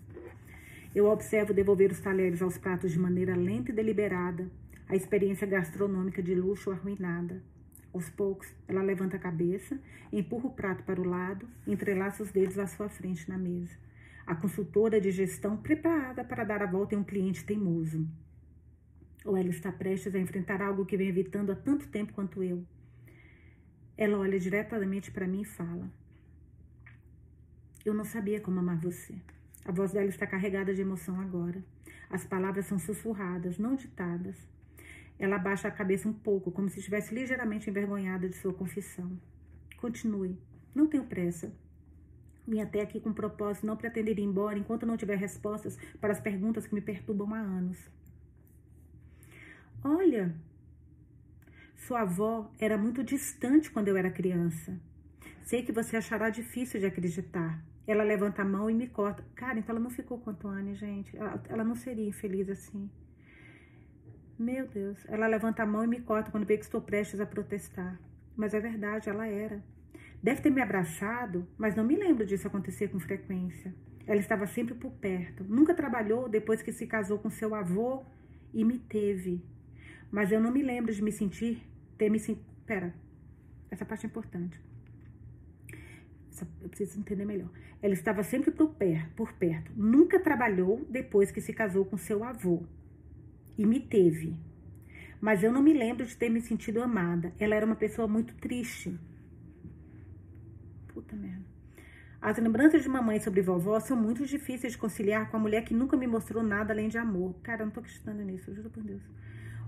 [0.93, 4.49] Eu observo devolver os talheres aos pratos de maneira lenta e deliberada,
[4.87, 7.43] a experiência gastronômica de luxo arruinada.
[7.93, 9.79] Aos poucos, ela levanta a cabeça,
[10.11, 13.77] empurra o prato para o lado entrelaça os dedos à sua frente na mesa.
[14.25, 18.07] A consultora de gestão preparada para dar a volta em um cliente teimoso.
[19.23, 22.65] Ou ela está prestes a enfrentar algo que vem evitando há tanto tempo quanto eu.
[23.95, 25.87] Ela olha diretamente para mim e fala:
[27.85, 29.15] Eu não sabia como amar você.
[29.65, 31.63] A voz dela está carregada de emoção agora.
[32.09, 34.35] As palavras são sussurradas, não ditadas.
[35.19, 39.19] Ela abaixa a cabeça um pouco, como se estivesse ligeiramente envergonhada de sua confissão.
[39.77, 40.37] Continue.
[40.73, 41.53] Não tenho pressa.
[42.47, 46.19] Vim até aqui com propósito não pretender ir embora enquanto não tiver respostas para as
[46.19, 47.77] perguntas que me perturbam há anos.
[49.83, 50.35] Olha,
[51.75, 54.79] sua avó era muito distante quando eu era criança.
[55.43, 57.63] Sei que você achará difícil de acreditar.
[57.91, 59.25] Ela levanta a mão e me corta.
[59.33, 61.17] Cara, então ela não ficou com a Antônia, gente.
[61.17, 62.87] Ela, ela não seria infeliz assim.
[64.37, 65.03] Meu Deus.
[65.07, 67.99] Ela levanta a mão e me corta quando vê que estou prestes a protestar.
[68.35, 69.63] Mas é verdade, ela era.
[70.21, 73.73] Deve ter me abraçado, mas não me lembro disso acontecer com frequência.
[74.05, 75.43] Ela estava sempre por perto.
[75.45, 78.05] Nunca trabalhou depois que se casou com seu avô
[78.53, 79.43] e me teve.
[80.11, 81.67] Mas eu não me lembro de me sentir,
[81.97, 82.45] ter me sentido.
[82.67, 82.93] Pera,
[83.71, 84.61] essa parte é importante.
[86.61, 87.49] Eu preciso entender melhor.
[87.81, 89.71] Ela estava sempre por perto, por perto.
[89.75, 92.63] Nunca trabalhou depois que se casou com seu avô.
[93.57, 94.35] E me teve.
[95.19, 97.33] Mas eu não me lembro de ter me sentido amada.
[97.39, 98.97] Ela era uma pessoa muito triste.
[100.87, 101.45] Puta merda.
[102.21, 105.73] As lembranças de mamãe sobre vovó são muito difíceis de conciliar com a mulher que
[105.73, 107.35] nunca me mostrou nada além de amor.
[107.41, 109.01] Cara, eu não tô acreditando nisso, juro por Deus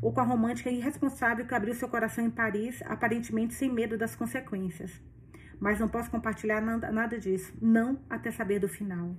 [0.01, 4.15] ou com a romântica irresponsável que abriu seu coração em Paris, aparentemente sem medo das
[4.15, 4.99] consequências.
[5.61, 9.15] Mas não posso compartilhar nada, disso, não até saber do final.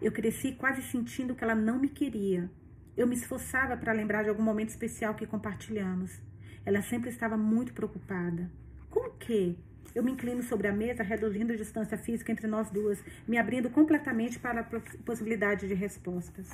[0.00, 2.48] Eu cresci quase sentindo que ela não me queria.
[2.96, 6.22] Eu me esforçava para lembrar de algum momento especial que compartilhamos.
[6.64, 8.48] Ela sempre estava muito preocupada.
[8.88, 9.56] Com o quê?
[9.92, 13.68] Eu me inclino sobre a mesa, reduzindo a distância física entre nós duas, me abrindo
[13.68, 14.64] completamente para a
[15.04, 16.48] possibilidade de respostas.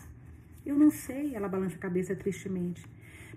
[0.65, 2.83] Eu não sei, ela balança a cabeça tristemente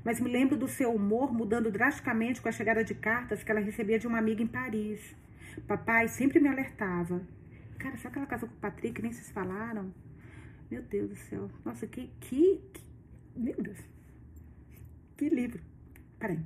[0.05, 3.59] mas me lembro do seu humor mudando drasticamente com a chegada de cartas que ela
[3.59, 5.15] recebia de uma amiga em Paris.
[5.61, 7.21] Papai sempre me alertava.
[7.77, 9.01] Cara, será que ela casou com o Patrick?
[9.01, 9.93] Nem vocês falaram?
[10.69, 11.49] Meu Deus do céu.
[11.63, 12.83] Nossa, que, que, que
[13.35, 13.79] meu Deus.
[15.17, 15.61] Que livro.
[16.19, 16.39] Peraí.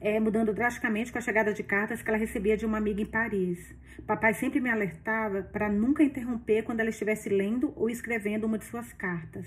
[0.00, 3.06] é, mudando drasticamente com a chegada de cartas que ela recebia de uma amiga em
[3.06, 3.74] Paris.
[4.06, 8.64] Papai sempre me alertava para nunca interromper quando ela estivesse lendo ou escrevendo uma de
[8.66, 9.46] suas cartas.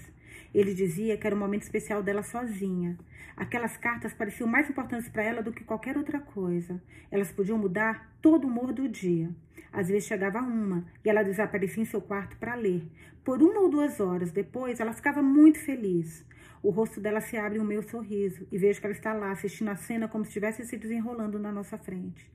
[0.54, 2.98] Ele dizia que era um momento especial dela sozinha.
[3.36, 6.82] Aquelas cartas pareciam mais importantes para ela do que qualquer outra coisa.
[7.10, 9.30] Elas podiam mudar todo o humor do dia.
[9.72, 12.84] Às vezes chegava uma e ela desaparecia em seu quarto para ler.
[13.24, 16.26] Por uma ou duas horas depois, ela ficava muito feliz.
[16.62, 19.32] O rosto dela se abre em um meu sorriso e vejo que ela está lá
[19.32, 22.30] assistindo a cena como se estivesse se desenrolando na nossa frente.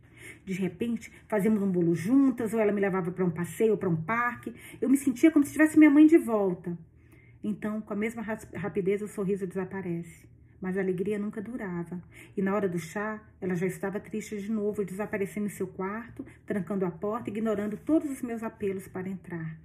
[0.45, 3.89] De repente, fazíamos um bolo juntas ou ela me levava para um passeio ou para
[3.89, 4.55] um parque.
[4.81, 6.77] Eu me sentia como se tivesse minha mãe de volta.
[7.45, 10.27] Então, com a mesma rapidez, o sorriso desaparece.
[10.63, 12.03] Mas a alegria nunca durava.
[12.35, 16.25] E na hora do chá, ela já estava triste de novo, desaparecendo em seu quarto,
[16.47, 19.61] trancando a porta, ignorando todos os meus apelos para entrar.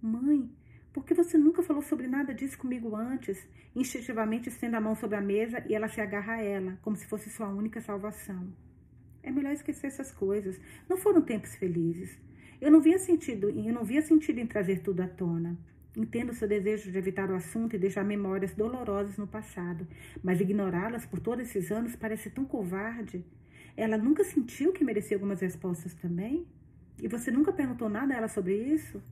[0.00, 0.48] Mãe,
[0.92, 3.44] por que você nunca falou sobre nada disso comigo antes?
[3.74, 7.06] Instintivamente estendo a mão sobre a mesa e ela se agarra a ela, como se
[7.06, 8.52] fosse sua única salvação.
[9.20, 10.60] É melhor esquecer essas coisas.
[10.88, 12.16] Não foram tempos felizes.
[12.60, 15.58] Eu não via sentido, eu não via sentido em trazer tudo à tona.
[15.94, 19.86] Entendo seu desejo de evitar o assunto e deixar memórias dolorosas no passado,
[20.22, 23.22] mas ignorá-las por todos esses anos parece tão covarde.
[23.76, 26.46] Ela nunca sentiu que merecia algumas respostas também?
[26.98, 29.02] E você nunca perguntou nada a ela sobre isso?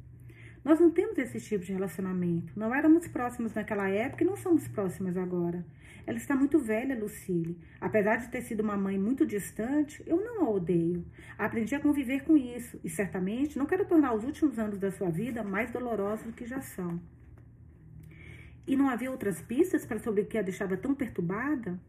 [0.63, 2.53] Nós não temos esse tipo de relacionamento.
[2.59, 5.65] Não éramos próximos naquela época e não somos próximas agora.
[6.07, 7.59] Ela está muito velha, Lucille.
[7.81, 11.05] Apesar de ter sido uma mãe muito distante, eu não a odeio.
[11.39, 15.11] Aprendi a conviver com isso e certamente não quero tornar os últimos anos da sua
[15.11, 17.01] vida mais dolorosos do que já são.
[18.67, 21.81] E não havia outras pistas para sobre o que a deixava tão perturbada?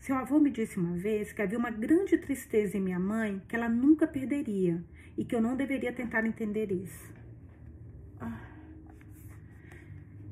[0.00, 3.54] Seu avô me disse uma vez que havia uma grande tristeza em minha mãe que
[3.54, 4.82] ela nunca perderia
[5.16, 7.21] e que eu não deveria tentar entender isso.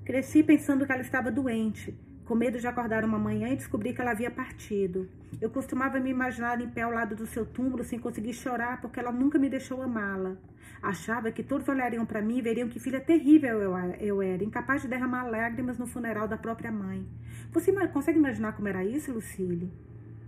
[0.05, 4.01] Cresci pensando que ela estava doente, com medo de acordar uma manhã e descobrir que
[4.01, 5.09] ela havia partido.
[5.41, 8.99] Eu costumava me imaginar em pé ao lado do seu túmulo sem conseguir chorar porque
[8.99, 10.37] ela nunca me deixou amá-la.
[10.83, 13.61] Achava que todos olhariam para mim e veriam que filha terrível
[14.01, 17.07] eu, era, incapaz de derramar lágrimas no funeral da própria mãe.
[17.53, 19.71] Você consegue imaginar como era isso, Lucille?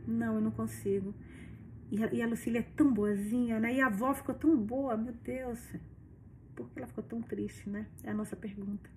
[0.06, 1.14] Não, eu não consigo.
[1.90, 3.74] E a, e a Lucille é tão boazinha, né?
[3.74, 5.58] E a avó ficou tão boa, meu Deus.
[6.64, 7.86] Por que ela ficou tão triste, né?
[8.02, 8.90] É a nossa pergunta.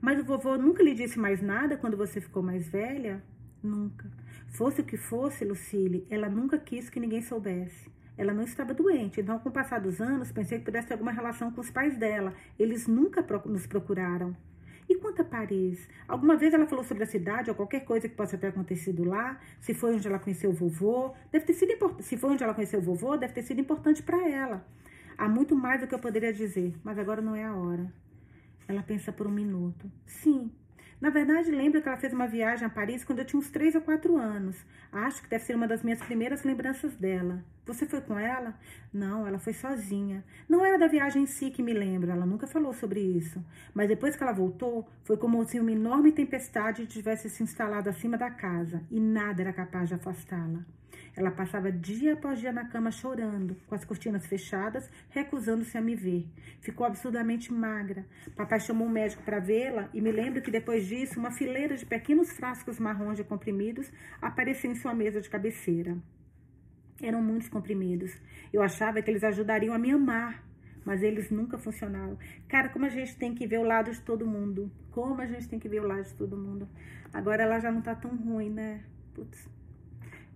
[0.00, 3.22] Mas o vovô nunca lhe disse mais nada quando você ficou mais velha?
[3.62, 4.10] Nunca.
[4.48, 7.90] Fosse o que fosse, Lucille, ela nunca quis que ninguém soubesse.
[8.16, 11.12] Ela não estava doente, então, com o passar dos anos, pensei que pudesse ter alguma
[11.12, 12.32] relação com os pais dela.
[12.58, 14.34] Eles nunca nos procuraram.
[14.88, 15.88] E quanto a Paris?
[16.06, 19.38] Alguma vez ela falou sobre a cidade ou qualquer coisa que possa ter acontecido lá?
[19.60, 21.12] Se foi onde ela conheceu o vovô?
[21.30, 24.28] Deve ter sido Se foi onde ela conheceu o vovô, deve ter sido importante para
[24.28, 24.64] ela.
[25.18, 27.90] Há muito mais do que eu poderia dizer, mas agora não é a hora.
[28.68, 29.90] Ela pensa por um minuto.
[30.04, 30.50] Sim.
[31.00, 33.74] Na verdade, lembro que ela fez uma viagem a Paris quando eu tinha uns 3
[33.74, 34.56] ou 4 anos.
[34.96, 37.44] Acho que deve ser uma das minhas primeiras lembranças dela.
[37.66, 38.58] Você foi com ela?
[38.90, 40.24] Não, ela foi sozinha.
[40.48, 43.44] Não era da viagem em si que me lembro, ela nunca falou sobre isso.
[43.74, 48.16] Mas depois que ela voltou, foi como se uma enorme tempestade tivesse se instalado acima
[48.16, 50.64] da casa e nada era capaz de afastá-la.
[51.16, 55.96] Ela passava dia após dia na cama chorando, com as cortinas fechadas, recusando-se a me
[55.96, 56.26] ver.
[56.60, 58.04] Ficou absurdamente magra.
[58.36, 61.86] Papai chamou um médico para vê-la e me lembro que depois disso, uma fileira de
[61.86, 63.90] pequenos frascos marrons de comprimidos
[64.20, 65.98] apareceu em sua mesa de cabeceira.
[67.02, 68.12] Eram muitos comprimidos.
[68.52, 70.44] Eu achava que eles ajudariam a me amar,
[70.84, 72.16] mas eles nunca funcionaram.
[72.46, 74.70] Cara, como a gente tem que ver o lado de todo mundo.
[74.92, 76.68] Como a gente tem que ver o lado de todo mundo.
[77.12, 78.84] Agora ela já não tá tão ruim, né?
[79.12, 79.50] Putz.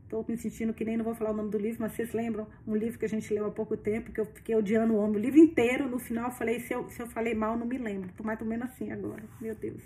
[0.03, 2.49] Estou me sentindo que nem não vou falar o nome do livro, mas vocês lembram
[2.67, 5.17] um livro que a gente leu há pouco tempo, que eu fiquei odiando o homem
[5.17, 5.89] o livro inteiro.
[5.89, 8.13] No final eu falei, se eu, se eu falei mal, não me lembro.
[8.17, 9.23] Tô mais ou menos assim agora.
[9.41, 9.81] Meu Deus.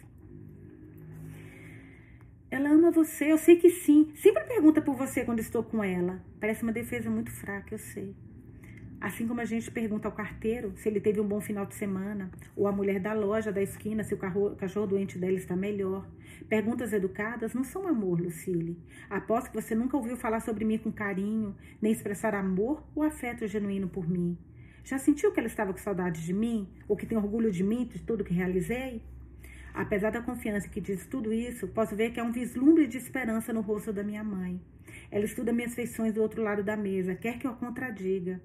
[2.54, 4.12] Ela ama você, eu sei que sim.
[4.14, 6.22] Sempre pergunta por você quando estou com ela.
[6.38, 8.14] Parece uma defesa muito fraca, eu sei.
[9.00, 12.30] Assim como a gente pergunta ao carteiro se ele teve um bom final de semana,
[12.54, 14.18] ou a mulher da loja da esquina se o
[14.54, 16.08] cachorro doente dela está melhor.
[16.48, 18.78] Perguntas educadas não são amor, Lucille.
[19.10, 23.48] Aposto que você nunca ouviu falar sobre mim com carinho, nem expressar amor ou afeto
[23.48, 24.38] genuíno por mim.
[24.84, 26.68] Já sentiu que ela estava com saudade de mim?
[26.86, 29.02] Ou que tem orgulho de mim, de tudo que realizei?
[29.74, 33.52] Apesar da confiança que diz tudo isso, posso ver que há um vislumbre de esperança
[33.52, 34.60] no rosto da minha mãe.
[35.10, 38.40] Ela estuda minhas feições do outro lado da mesa, quer que eu a contradiga.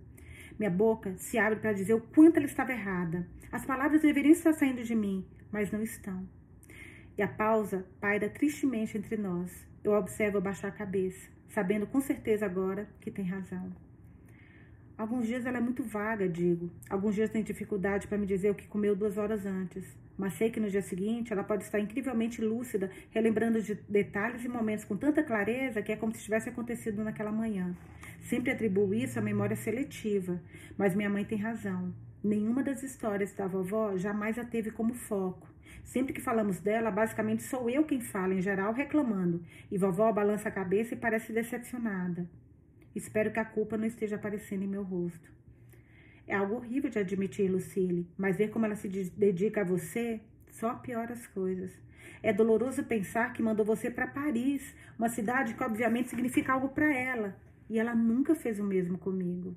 [0.57, 3.27] Minha boca se abre para dizer o quanto ela estava errada.
[3.51, 6.27] As palavras deveriam estar saindo de mim, mas não estão.
[7.15, 9.67] E a pausa paira tristemente entre nós.
[9.83, 13.71] Eu observo abaixar a cabeça, sabendo com certeza agora que tem razão.
[14.99, 16.69] Alguns dias ela é muito vaga, digo.
[16.89, 19.97] Alguns dias tem dificuldade para me dizer o que comeu duas horas antes.
[20.17, 24.49] mas sei que no dia seguinte ela pode estar incrivelmente lúcida, relembrando de detalhes e
[24.49, 27.73] momentos com tanta clareza que é como se tivesse acontecido naquela manhã.
[28.19, 30.41] Sempre atribuo isso à memória seletiva,
[30.77, 31.93] mas minha mãe tem razão.
[32.21, 35.47] Nenhuma das histórias da vovó jamais a teve como foco.
[35.85, 39.41] Sempre que falamos dela, basicamente sou eu quem fala, em geral, reclamando,
[39.71, 42.27] e vovó balança a cabeça e parece decepcionada.
[42.95, 45.31] Espero que a culpa não esteja aparecendo em meu rosto.
[46.27, 50.21] É algo horrível de admitir, Lucille, mas ver como ela se dedica a você
[50.51, 51.71] só piora as coisas.
[52.21, 56.93] É doloroso pensar que mandou você para Paris, uma cidade que obviamente significa algo para
[56.93, 57.35] ela,
[57.69, 59.55] e ela nunca fez o mesmo comigo.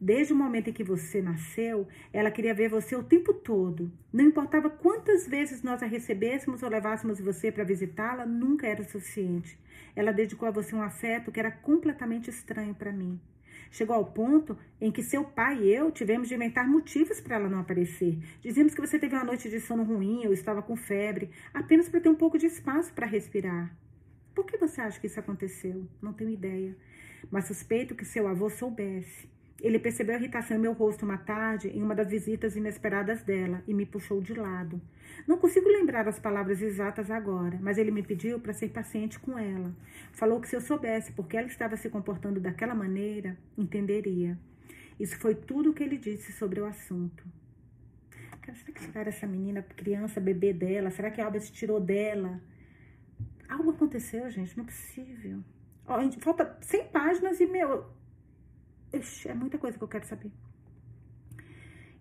[0.00, 3.92] Desde o momento em que você nasceu, ela queria ver você o tempo todo.
[4.12, 9.56] Não importava quantas vezes nós a recebêssemos ou levássemos você para visitá-la, nunca era suficiente.
[9.94, 13.20] Ela dedicou a você um afeto que era completamente estranho para mim.
[13.70, 17.48] Chegou ao ponto em que seu pai e eu tivemos de inventar motivos para ela
[17.48, 18.18] não aparecer.
[18.40, 22.00] Dizíamos que você teve uma noite de sono ruim ou estava com febre, apenas para
[22.00, 23.74] ter um pouco de espaço para respirar.
[24.34, 25.86] Por que você acha que isso aconteceu?
[26.00, 26.76] Não tenho ideia.
[27.30, 29.28] Mas suspeito que seu avô soubesse.
[29.62, 33.62] Ele percebeu a irritação em meu rosto uma tarde, em uma das visitas inesperadas dela,
[33.64, 34.82] e me puxou de lado.
[35.24, 39.38] Não consigo lembrar as palavras exatas agora, mas ele me pediu para ser paciente com
[39.38, 39.72] ela.
[40.12, 44.36] Falou que se eu soubesse por que ela estava se comportando daquela maneira, entenderia.
[44.98, 47.24] Isso foi tudo o que ele disse sobre o assunto.
[48.40, 50.90] Cara, será que era essa menina, criança, bebê dela?
[50.90, 52.40] Será que a Albert tirou dela?
[53.48, 55.38] Algo aconteceu, gente, não é possível.
[55.86, 57.86] Ó, falta 100 páginas e, meu,
[58.92, 60.30] Ixi, é muita coisa que eu quero saber.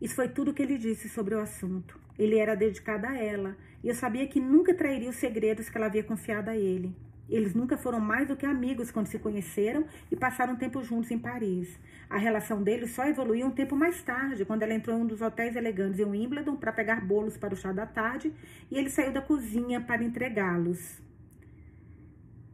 [0.02, 2.00] Isso foi tudo que ele disse sobre o assunto.
[2.20, 5.86] Ele era dedicado a ela, e eu sabia que nunca trairia os segredos que ela
[5.86, 6.94] havia confiado a ele.
[7.30, 11.18] Eles nunca foram mais do que amigos quando se conheceram e passaram tempo juntos em
[11.18, 11.80] Paris.
[12.10, 15.22] A relação deles só evoluiu um tempo mais tarde, quando ela entrou em um dos
[15.22, 18.34] hotéis elegantes em Wimbledon para pegar bolos para o chá da tarde
[18.70, 21.02] e ele saiu da cozinha para entregá-los.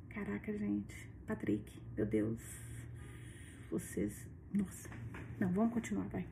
[0.09, 1.09] Caraca, gente.
[1.25, 2.66] Patrick, meu Deus
[3.69, 4.27] vocês.
[4.53, 4.89] Nossa.
[5.39, 6.25] Não, vamos continuar, vai.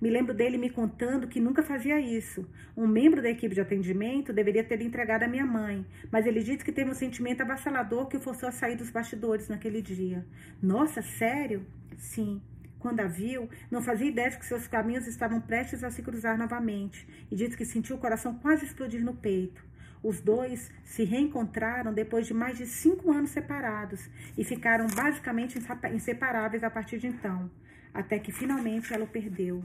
[0.00, 2.48] Me lembro dele me contando que nunca fazia isso.
[2.76, 6.64] Um membro da equipe de atendimento deveria ter entregado a minha mãe, mas ele disse
[6.64, 10.24] que teve um sentimento avassalador que o forçou a sair dos bastidores naquele dia.
[10.62, 11.66] Nossa, sério?
[11.96, 12.40] Sim.
[12.78, 16.38] Quando a viu, não fazia ideia de que seus caminhos estavam prestes a se cruzar
[16.38, 19.67] novamente e disse que sentiu o coração quase explodir no peito.
[20.02, 25.58] Os dois se reencontraram depois de mais de cinco anos separados e ficaram basicamente
[25.92, 27.50] inseparáveis a partir de então,
[27.92, 29.62] até que finalmente ela o perdeu.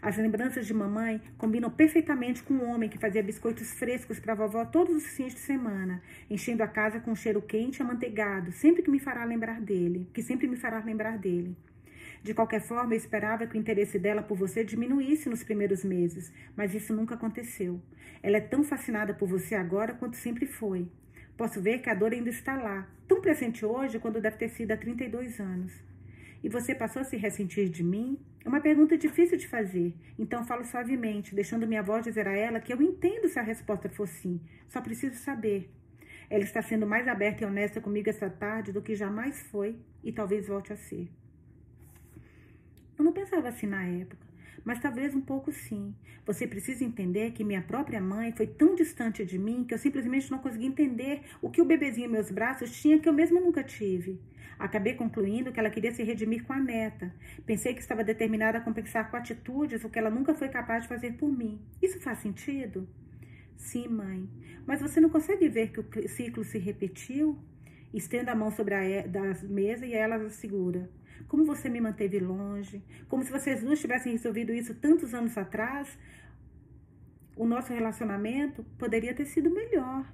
[0.00, 4.34] As lembranças de mamãe combinam perfeitamente com o um homem que fazia biscoitos frescos para
[4.34, 6.00] vovó todos os fins de semana,
[6.30, 10.08] enchendo a casa com um cheiro quente e amanteigado, sempre que me fará lembrar dele,
[10.12, 11.56] que sempre me fará lembrar dele.
[12.26, 16.32] De qualquer forma, eu esperava que o interesse dela por você diminuísse nos primeiros meses,
[16.56, 17.80] mas isso nunca aconteceu.
[18.20, 20.88] Ela é tão fascinada por você agora quanto sempre foi.
[21.36, 24.72] Posso ver que a dor ainda está lá, tão presente hoje quando deve ter sido
[24.72, 25.72] há 32 anos.
[26.42, 28.18] E você passou a se ressentir de mim?
[28.44, 32.58] É uma pergunta difícil de fazer, então falo suavemente, deixando minha voz dizer a ela
[32.58, 35.70] que eu entendo se a resposta for sim, só preciso saber.
[36.28, 40.10] Ela está sendo mais aberta e honesta comigo esta tarde do que jamais foi e
[40.10, 41.08] talvez volte a ser.
[42.98, 44.26] Eu não pensava assim na época,
[44.64, 45.94] mas talvez um pouco sim.
[46.24, 50.30] Você precisa entender que minha própria mãe foi tão distante de mim que eu simplesmente
[50.30, 53.62] não conseguia entender o que o bebezinho em meus braços tinha que eu mesma nunca
[53.62, 54.20] tive.
[54.58, 57.14] Acabei concluindo que ela queria se redimir com a neta.
[57.44, 60.88] Pensei que estava determinada a compensar com atitudes o que ela nunca foi capaz de
[60.88, 61.60] fazer por mim.
[61.82, 62.88] Isso faz sentido?
[63.56, 64.28] Sim, mãe.
[64.66, 67.38] Mas você não consegue ver que o ciclo se repetiu?
[67.92, 70.90] Estenda a mão sobre a da mesa e ela a segura.
[71.28, 75.98] Como você me manteve longe, como se vocês duas tivessem resolvido isso tantos anos atrás,
[77.36, 80.06] o nosso relacionamento poderia ter sido melhor.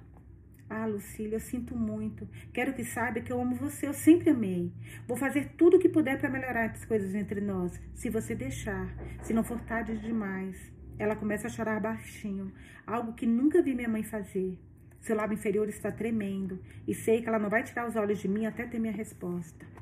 [0.69, 2.27] Ah, Lucília, eu sinto muito.
[2.51, 4.73] Quero que saiba que eu amo você, eu sempre amei.
[5.07, 8.87] Vou fazer tudo o que puder para melhorar as coisas entre nós, se você deixar,
[9.21, 10.71] se não for tarde demais.
[10.97, 12.51] Ela começa a chorar baixinho,
[12.85, 14.59] algo que nunca vi minha mãe fazer.
[14.99, 18.27] Seu lábio inferior está tremendo e sei que ela não vai tirar os olhos de
[18.27, 19.72] mim até ter minha resposta.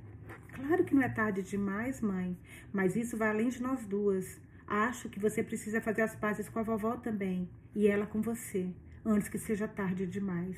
[0.61, 2.37] Claro que não é tarde demais, mãe,
[2.71, 4.39] mas isso vai além de nós duas.
[4.67, 8.69] Acho que você precisa fazer as pazes com a vovó também, e ela com você,
[9.03, 10.55] antes que seja tarde demais.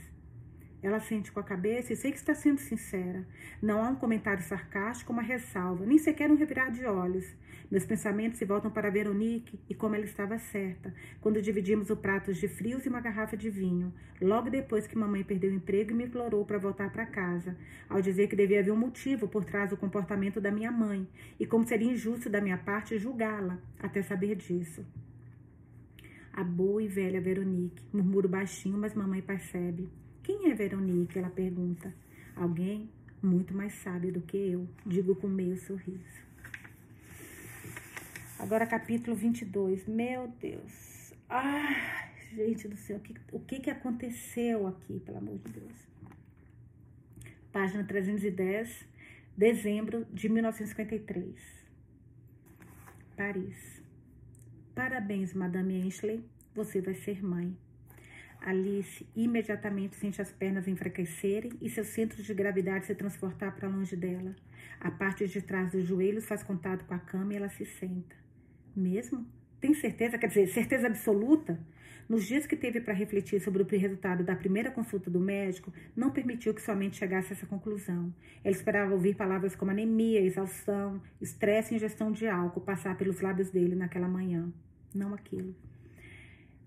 [0.84, 3.26] Ela sente com a cabeça e sei que está sendo sincera.
[3.62, 7.26] Não há um comentário sarcástico, uma ressalva, nem sequer um revirar de olhos.
[7.72, 12.34] Meus pensamentos se voltam para Veronique e como ela estava certa, quando dividimos o prato
[12.34, 15.94] de frios e uma garrafa de vinho, logo depois que mamãe perdeu o emprego e
[15.94, 17.58] me implorou para voltar para casa,
[17.90, 21.08] ao dizer que devia haver um motivo por trás do comportamento da minha mãe
[21.40, 24.86] e como seria injusto da minha parte julgá-la até saber disso.
[26.34, 27.86] A boa e velha Veronique.
[27.94, 29.88] Murmuro baixinho, mas mamãe percebe.
[30.24, 31.20] Quem é Veronique?
[31.20, 31.94] Ela pergunta.
[32.36, 32.90] Alguém
[33.22, 36.24] muito mais sábio do que eu, digo com meio sorriso.
[38.40, 39.86] Agora, capítulo 22.
[39.86, 41.14] Meu Deus.
[41.30, 45.88] Ai, gente do céu, o que, o que aconteceu aqui, pelo amor de Deus?
[47.52, 48.88] Página 310,
[49.38, 51.36] dezembro de 1953.
[53.16, 53.82] Paris.
[54.74, 56.24] Parabéns, Madame Ashley,
[56.56, 57.56] você vai ser mãe.
[58.44, 63.96] Alice imediatamente sente as pernas enfraquecerem e seu centro de gravidade se transportar para longe
[63.96, 64.36] dela.
[64.80, 68.16] A parte de trás dos joelhos faz contato com a cama e ela se senta.
[68.76, 69.26] Mesmo?
[69.62, 70.18] Tem certeza?
[70.18, 71.58] Quer dizer, certeza absoluta?
[72.10, 76.12] Nos dias que teve para refletir sobre o resultado da primeira consulta do médico, não
[76.12, 78.14] permitiu que sua mente chegasse a essa conclusão.
[78.44, 83.50] Ela esperava ouvir palavras como anemia, exaustão, estresse e ingestão de álcool passar pelos lábios
[83.50, 84.52] dele naquela manhã.
[84.94, 85.56] Não aquilo.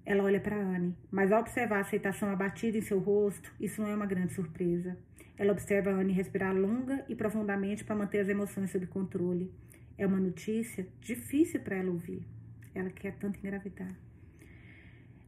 [0.06, 3.88] Ela olha para Anne, mas ao observar a aceitação abatida em seu rosto, isso não
[3.88, 4.96] é uma grande surpresa.
[5.36, 9.52] Ela observa Anne respirar longa e profundamente para manter as emoções sob controle.
[9.98, 12.24] É uma notícia difícil para ela ouvir.
[12.72, 13.92] Ela quer tanto engravidar.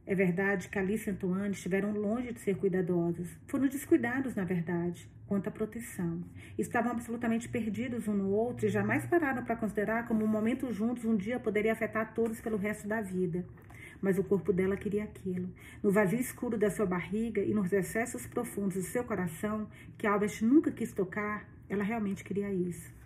[0.07, 3.27] É verdade que Alice e Antoine estiveram longe de ser cuidadosas.
[3.47, 6.23] Foram descuidados, na verdade, quanto à proteção.
[6.57, 11.03] Estavam absolutamente perdidos um no outro e jamais pararam para considerar como um momento juntos
[11.03, 13.45] um dia poderia afetar todos pelo resto da vida
[14.01, 15.49] mas o corpo dela queria aquilo.
[15.83, 20.39] No vazio escuro da sua barriga e nos excessos profundos do seu coração, que Albert
[20.41, 22.97] nunca quis tocar, ela realmente queria isso.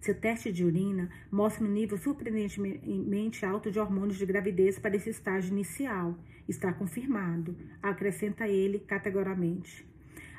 [0.00, 5.10] Seu teste de urina mostra um nível surpreendentemente alto de hormônios de gravidez para esse
[5.10, 6.16] estágio inicial.
[6.48, 9.86] Está confirmado, acrescenta ele categoricamente.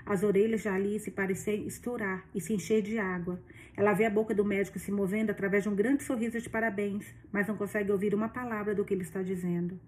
[0.06, 3.40] As orelhas de Alice parecem estourar e se encher de água.
[3.76, 7.06] Ela vê a boca do médico se movendo através de um grande sorriso de parabéns,
[7.32, 9.80] mas não consegue ouvir uma palavra do que ele está dizendo.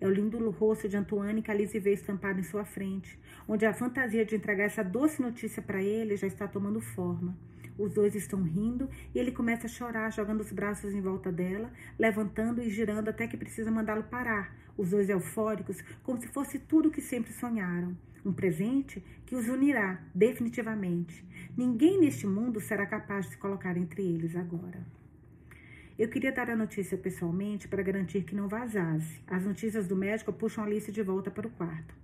[0.00, 3.18] É o lindo rosto de Antoine que Alice vê estampado em sua frente,
[3.48, 7.36] onde a fantasia de entregar essa doce notícia para ele já está tomando forma.
[7.78, 11.70] Os dois estão rindo e ele começa a chorar, jogando os braços em volta dela,
[11.98, 14.56] levantando e girando até que precisa mandá-lo parar.
[14.76, 17.96] Os dois eufóricos, como se fosse tudo o que sempre sonharam
[18.26, 21.24] um presente que os unirá definitivamente.
[21.56, 24.84] Ninguém neste mundo será capaz de se colocar entre eles agora.
[25.98, 29.22] Eu queria dar a notícia pessoalmente para garantir que não vazasse.
[29.26, 31.94] As notícias do médico puxam Alice de volta para o quarto.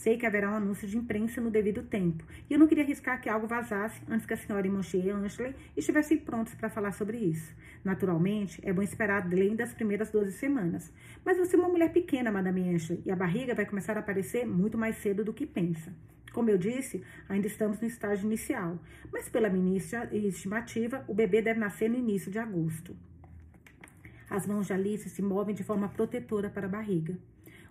[0.00, 3.20] Sei que haverá um anúncio de imprensa no devido tempo, e eu não queria arriscar
[3.20, 7.54] que algo vazasse antes que a senhora e Ansley estivessem prontos para falar sobre isso.
[7.84, 10.90] Naturalmente, é bom esperar além das primeiras 12 semanas.
[11.22, 14.46] Mas você é uma mulher pequena, Madame Ansley, e a barriga vai começar a aparecer
[14.46, 15.92] muito mais cedo do que pensa.
[16.32, 18.78] Como eu disse, ainda estamos no estágio inicial,
[19.12, 22.96] mas pela minha estimativa, o bebê deve nascer no início de agosto.
[24.30, 27.18] As mãos de Alice se movem de forma protetora para a barriga.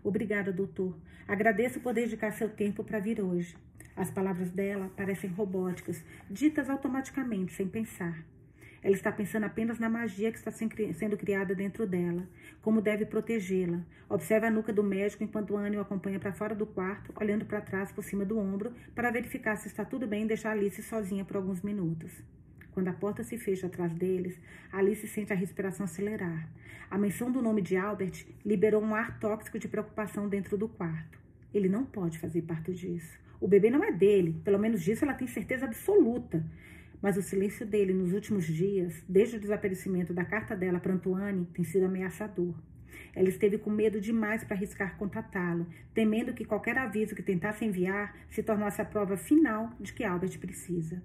[0.04, 0.95] Obrigada, doutor.
[1.28, 3.56] Agradeço poder dedicar seu tempo para vir hoje.
[3.95, 8.24] As palavras dela parecem robóticas, ditas automaticamente, sem pensar.
[8.82, 12.26] Ela está pensando apenas na magia que está sendo criada dentro dela,
[12.62, 13.82] como deve protegê-la.
[14.08, 17.60] Observa a nuca do médico enquanto Anne o acompanha para fora do quarto, olhando para
[17.60, 21.26] trás por cima do ombro, para verificar se está tudo bem e deixar Alice sozinha
[21.26, 22.24] por alguns minutos.
[22.80, 24.40] Quando a porta se fecha atrás deles,
[24.72, 26.50] Alice sente a respiração acelerar.
[26.90, 31.20] A menção do nome de Albert liberou um ar tóxico de preocupação dentro do quarto.
[31.54, 33.20] Ele não pode fazer parte disso.
[33.38, 36.42] O bebê não é dele, pelo menos disso ela tem certeza absoluta.
[37.02, 41.48] Mas o silêncio dele nos últimos dias, desde o desaparecimento da carta dela para Antoine,
[41.48, 42.56] tem sido ameaçador.
[43.14, 48.16] Ela esteve com medo demais para arriscar contatá-lo, temendo que qualquer aviso que tentasse enviar
[48.30, 51.04] se tornasse a prova final de que Albert precisa.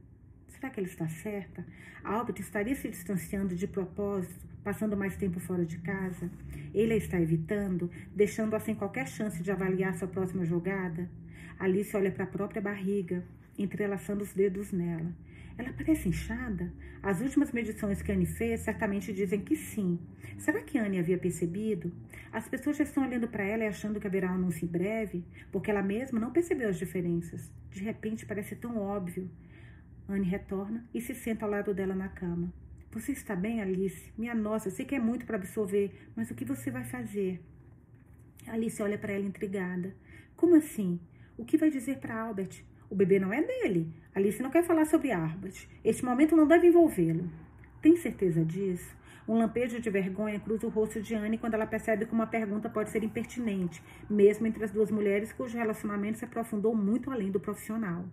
[0.55, 1.67] Será que ela está certa?
[2.05, 6.31] Albert estaria se distanciando de propósito, passando mais tempo fora de casa?
[6.73, 11.11] Ele a está evitando, deixando-a sem qualquer chance de avaliar sua próxima jogada?
[11.59, 13.25] Alice olha para a própria barriga,
[13.59, 15.13] entrelaçando os dedos nela.
[15.59, 16.73] Ela parece inchada?
[17.03, 19.99] As últimas medições que Anne fez certamente dizem que sim.
[20.39, 21.93] Será que Anne havia percebido?
[22.33, 25.25] As pessoas já estão olhando para ela e achando que haverá um anúncio em breve,
[25.53, 27.51] porque ela mesma não percebeu as diferenças.
[27.71, 29.29] De repente parece tão óbvio.
[30.09, 32.53] Anne retorna e se senta ao lado dela na cama.
[32.93, 34.13] Você está bem, Alice?
[34.17, 37.41] Minha nossa, sei que é muito para absorver, mas o que você vai fazer?
[38.47, 39.95] Alice olha para ela intrigada.
[40.37, 41.01] Como assim?
[41.37, 42.63] O que vai dizer para Albert?
[42.91, 43.93] O bebê não é dele.
[44.15, 45.67] Alice não quer falar sobre Albert.
[45.83, 47.29] Este momento não deve envolvê-lo.
[47.81, 48.95] Tem certeza disso?
[49.27, 52.69] Um lampejo de vergonha cruza o rosto de Anne quando ela percebe que uma pergunta
[52.69, 57.41] pode ser impertinente, mesmo entre as duas mulheres cujo relacionamento se aprofundou muito além do
[57.41, 58.05] profissional.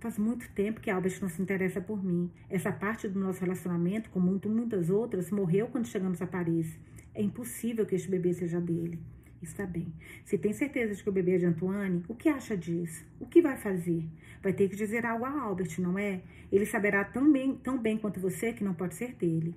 [0.00, 2.30] Faz muito tempo que Albert não se interessa por mim.
[2.48, 6.78] Essa parte do nosso relacionamento, como muitas outras, morreu quando chegamos a Paris.
[7.12, 9.00] É impossível que este bebê seja dele.
[9.42, 9.92] Está bem.
[10.24, 13.04] Se tem certeza de que o bebê é de Antoine, o que acha disso?
[13.18, 14.04] O que vai fazer?
[14.40, 16.20] Vai ter que dizer algo a Albert, não é?
[16.52, 19.52] Ele saberá tão bem, tão bem quanto você que não pode ser dele.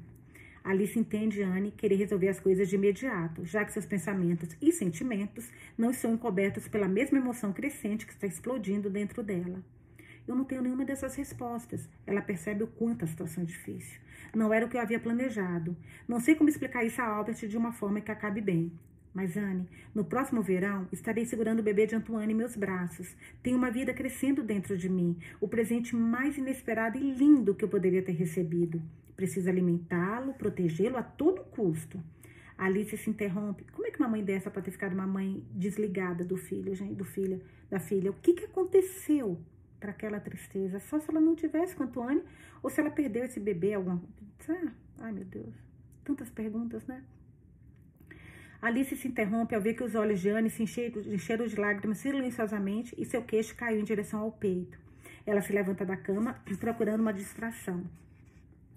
[0.63, 5.51] Alice entende Anne querer resolver as coisas de imediato, já que seus pensamentos e sentimentos
[5.77, 9.63] não estão encobertos pela mesma emoção crescente que está explodindo dentro dela.
[10.27, 11.89] Eu não tenho nenhuma dessas respostas.
[12.05, 13.99] Ela percebe o quanto a situação é difícil.
[14.33, 15.75] Não era o que eu havia planejado.
[16.07, 18.71] Não sei como explicar isso a Albert de uma forma que acabe bem.
[19.13, 23.15] Mas, Anne, no próximo verão estarei segurando o bebê de Antoine em meus braços.
[23.43, 27.69] Tem uma vida crescendo dentro de mim, o presente mais inesperado e lindo que eu
[27.69, 28.81] poderia ter recebido.
[29.15, 32.01] Preciso alimentá-lo, protegê-lo a todo custo.
[32.57, 33.65] Alice se interrompe.
[33.73, 36.95] Como é que uma mãe dessa pode ter ficado uma mãe desligada do filho, gente,
[36.95, 38.11] do filho, da filha?
[38.11, 39.37] O que, que aconteceu
[39.81, 40.79] para aquela tristeza?
[40.79, 42.23] Só se ela não tivesse com Antoine
[42.63, 44.01] ou se ela perdeu esse bebê alguma.
[44.47, 45.53] Ah, ai, meu Deus.
[46.05, 47.03] Tantas perguntas, né?
[48.61, 51.97] Alice se interrompe ao ver que os olhos de Anne se encheram, encheram de lágrimas
[51.97, 54.77] silenciosamente e seu queixo caiu em direção ao peito.
[55.25, 57.83] Ela se levanta da cama, procurando uma distração.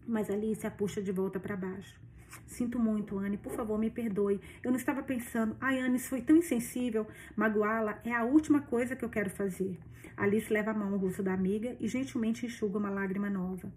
[0.07, 2.03] Mas Alice a puxa de volta para baixo.
[2.47, 3.37] Sinto muito, Anne.
[3.37, 4.41] Por favor, me perdoe.
[4.62, 5.57] Eu não estava pensando.
[5.61, 7.07] Ai, Anne, isso foi tão insensível.
[7.37, 9.78] Magoá-la é a última coisa que eu quero fazer.
[10.16, 13.72] Alice leva a mão ao rosto da amiga e gentilmente enxuga uma lágrima nova.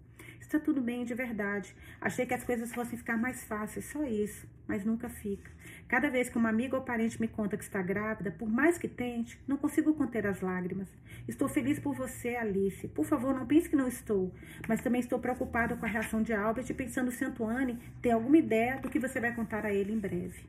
[0.48, 1.76] Está tudo bem, de verdade.
[2.00, 4.48] Achei que as coisas fossem ficar mais fáceis, só isso.
[4.66, 5.50] Mas nunca fica.
[5.86, 8.88] Cada vez que uma amiga ou parente me conta que está grávida, por mais que
[8.88, 10.88] tente, não consigo conter as lágrimas.
[11.28, 12.88] Estou feliz por você, Alice.
[12.88, 14.32] Por favor, não pense que não estou.
[14.66, 18.38] Mas também estou preocupada com a reação de Albert e pensando se Antoine tem alguma
[18.38, 20.46] ideia do que você vai contar a ele em breve.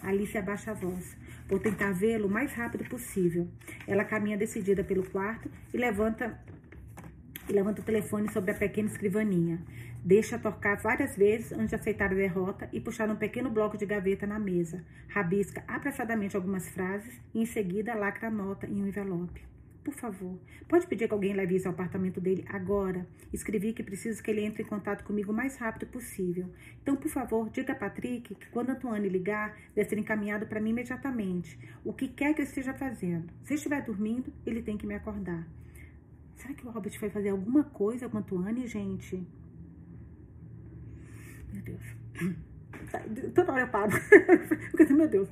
[0.00, 1.16] Alice abaixa a voz.
[1.48, 3.48] Vou tentar vê-lo o mais rápido possível.
[3.84, 6.38] Ela caminha decidida pelo quarto e levanta
[7.48, 9.60] e levanta o telefone sobre a pequena escrivaninha.
[10.04, 13.86] Deixa tocar várias vezes antes de aceitar a derrota e puxar um pequeno bloco de
[13.86, 14.84] gaveta na mesa.
[15.08, 19.54] Rabisca apressadamente algumas frases e em seguida lacra a nota em um envelope.
[19.84, 23.06] Por favor, pode pedir que alguém leve isso ao apartamento dele agora?
[23.30, 26.48] Escrevi que preciso que ele entre em contato comigo o mais rápido possível.
[26.82, 30.70] Então, por favor, diga a Patrick que quando Antoine ligar, deve ser encaminhado para mim
[30.70, 31.58] imediatamente.
[31.84, 33.30] O que quer que eu esteja fazendo.
[33.42, 35.46] Se estiver dormindo, ele tem que me acordar.
[36.36, 39.26] Será que o Robert vai fazer alguma coisa com a Antoine, gente?
[41.52, 41.82] Meu Deus.
[43.34, 43.92] Toda hora eu paro.
[44.70, 45.28] Porque, meu Deus.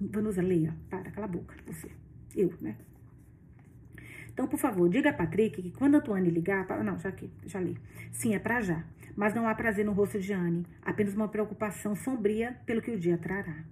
[0.00, 0.76] Vanusa, leia.
[0.88, 1.54] Para, cala a boca.
[1.66, 1.90] Você.
[2.34, 2.76] Eu, né?
[4.32, 6.66] Então, por favor, diga a Patrick que quando a Tuane ligar...
[6.82, 7.78] Não, já aqui, já li.
[8.10, 8.84] Sim, é para já.
[9.14, 10.66] Mas não há prazer no rosto de Anne.
[10.82, 13.64] Apenas uma preocupação sombria pelo que o dia trará.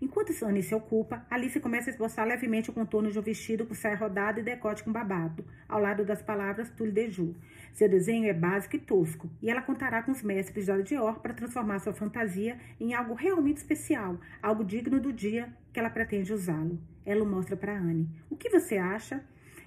[0.00, 3.74] Enquanto Anne se ocupa, Alice começa a esboçar levemente o contorno de um vestido com
[3.74, 7.36] saia rodada e decote com babado, ao lado das palavras Tulle de Joux.
[7.72, 11.34] Seu desenho é básico e tosco, e ela contará com os mestres da Dior para
[11.34, 16.78] transformar sua fantasia em algo realmente especial, algo digno do dia que ela pretende usá-lo.
[17.04, 18.08] Ela o mostra para Anne.
[18.30, 19.24] O que você acha?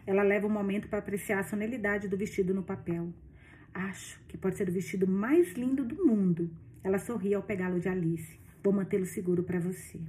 [0.07, 3.13] Ela leva um momento para apreciar a sonelidade do vestido no papel.
[3.73, 6.49] Acho que pode ser o vestido mais lindo do mundo.
[6.81, 8.39] Ela sorri ao pegá-lo de Alice.
[8.63, 9.99] Vou mantê-lo seguro para você.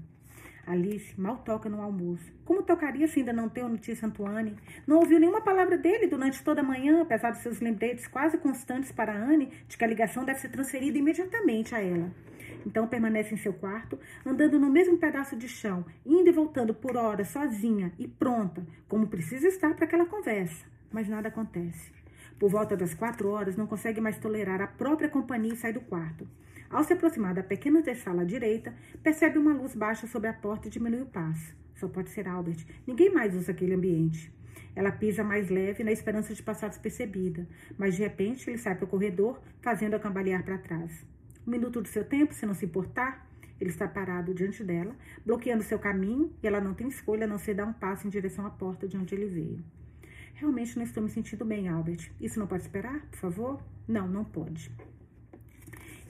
[0.66, 2.32] Alice mal toca no almoço.
[2.44, 4.56] Como tocaria se ainda não tem notícia Antoine?
[4.86, 8.92] Não ouviu nenhuma palavra dele durante toda a manhã, apesar dos seus lembretes quase constantes
[8.92, 12.10] para Anne de que a ligação deve ser transferida imediatamente a ela.
[12.64, 16.96] Então permanece em seu quarto, andando no mesmo pedaço de chão, indo e voltando por
[16.96, 20.64] horas sozinha e pronta, como precisa estar para aquela conversa.
[20.92, 21.92] Mas nada acontece.
[22.38, 25.80] Por volta das quatro horas, não consegue mais tolerar a própria companhia e sai do
[25.80, 26.26] quarto.
[26.72, 30.68] Ao se aproximar da pequena sala à direita, percebe uma luz baixa sobre a porta
[30.68, 31.54] e diminui o passo.
[31.74, 32.64] Só pode ser Albert.
[32.86, 34.32] Ninguém mais usa aquele ambiente.
[34.74, 37.46] Ela pisa mais leve na esperança de passar despercebida,
[37.76, 41.04] mas de repente ele sai para o corredor, fazendo-a cambalear para trás.
[41.46, 43.28] Um minuto do seu tempo, se não se importar,
[43.60, 44.96] ele está parado diante dela,
[45.26, 48.10] bloqueando seu caminho, e ela não tem escolha a não ser dar um passo em
[48.10, 49.62] direção à porta de onde ele veio.
[50.32, 52.10] Realmente não estou me sentindo bem, Albert.
[52.18, 53.62] Isso não pode esperar, por favor?
[53.86, 54.72] Não, não pode.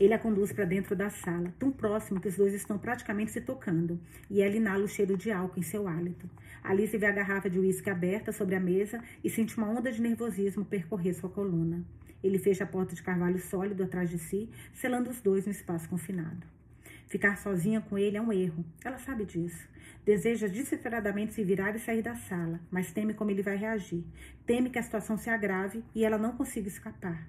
[0.02, 3.40] Ele a conduz para dentro da sala, tão próximo que os dois estão praticamente se
[3.40, 6.28] tocando, e ela inala o cheiro de álcool em seu hálito.
[6.60, 10.02] Alice vê a garrafa de uísque aberta sobre a mesa e sente uma onda de
[10.02, 11.84] nervosismo percorrer sua coluna.
[12.20, 15.88] Ele fecha a porta de carvalho sólido atrás de si, selando os dois no espaço
[15.88, 16.44] confinado.
[17.06, 18.64] Ficar sozinha com ele é um erro.
[18.84, 19.68] Ela sabe disso.
[20.04, 24.02] Deseja desesperadamente se virar e sair da sala, mas teme como ele vai reagir.
[24.44, 27.24] Teme que a situação se agrave e ela não consiga escapar.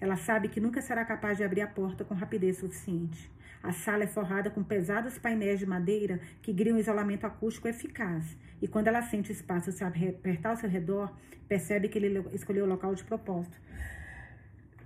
[0.00, 3.30] Ela sabe que nunca será capaz de abrir a porta com rapidez suficiente.
[3.62, 8.36] A sala é forrada com pesados painéis de madeira que griam um isolamento acústico eficaz.
[8.60, 11.12] E quando ela sente o espaço se apertar ao seu redor,
[11.48, 13.58] percebe que ele escolheu o local de propósito.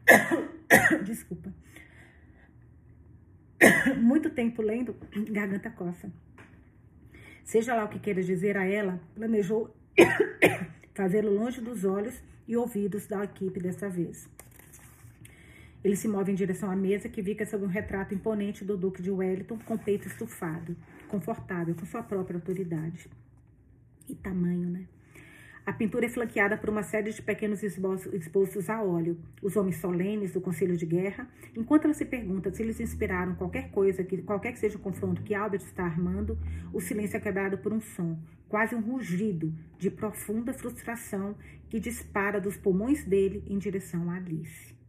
[1.04, 1.52] Desculpa.
[4.00, 4.94] muito tempo lendo,
[5.30, 6.10] garganta coça.
[7.44, 9.74] Seja lá o que queira dizer a ela, planejou
[10.94, 14.28] fazê-lo longe dos olhos e ouvidos da equipe dessa vez.
[15.82, 19.02] Ele se move em direção à mesa que fica sob um retrato imponente do Duque
[19.02, 20.76] de Wellington, com peito estufado,
[21.08, 23.08] confortável, com sua própria autoridade.
[24.08, 24.86] E tamanho, né?
[25.64, 30.32] A pintura é flanqueada por uma série de pequenos esboços a óleo, os homens solenes
[30.32, 34.52] do Conselho de Guerra, enquanto ela se pergunta se eles inspiraram qualquer coisa, que, qualquer
[34.52, 36.38] que seja o confronto que Albert está armando,
[36.72, 41.36] o silêncio é quebrado por um som, quase um rugido de profunda frustração
[41.68, 44.79] que dispara dos pulmões dele em direção a Alice.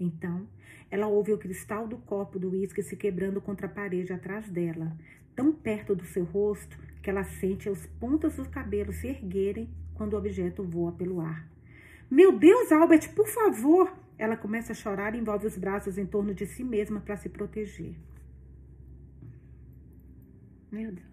[0.00, 0.48] Então,
[0.90, 4.96] ela ouve o cristal do copo do uísque se quebrando contra a parede atrás dela,
[5.36, 10.14] tão perto do seu rosto que ela sente as pontas dos cabelos se erguerem quando
[10.14, 11.46] o objeto voa pelo ar.
[12.10, 13.92] Meu Deus, Albert, por favor!
[14.18, 17.28] Ela começa a chorar e envolve os braços em torno de si mesma para se
[17.28, 17.94] proteger.
[20.70, 21.09] Meu Deus.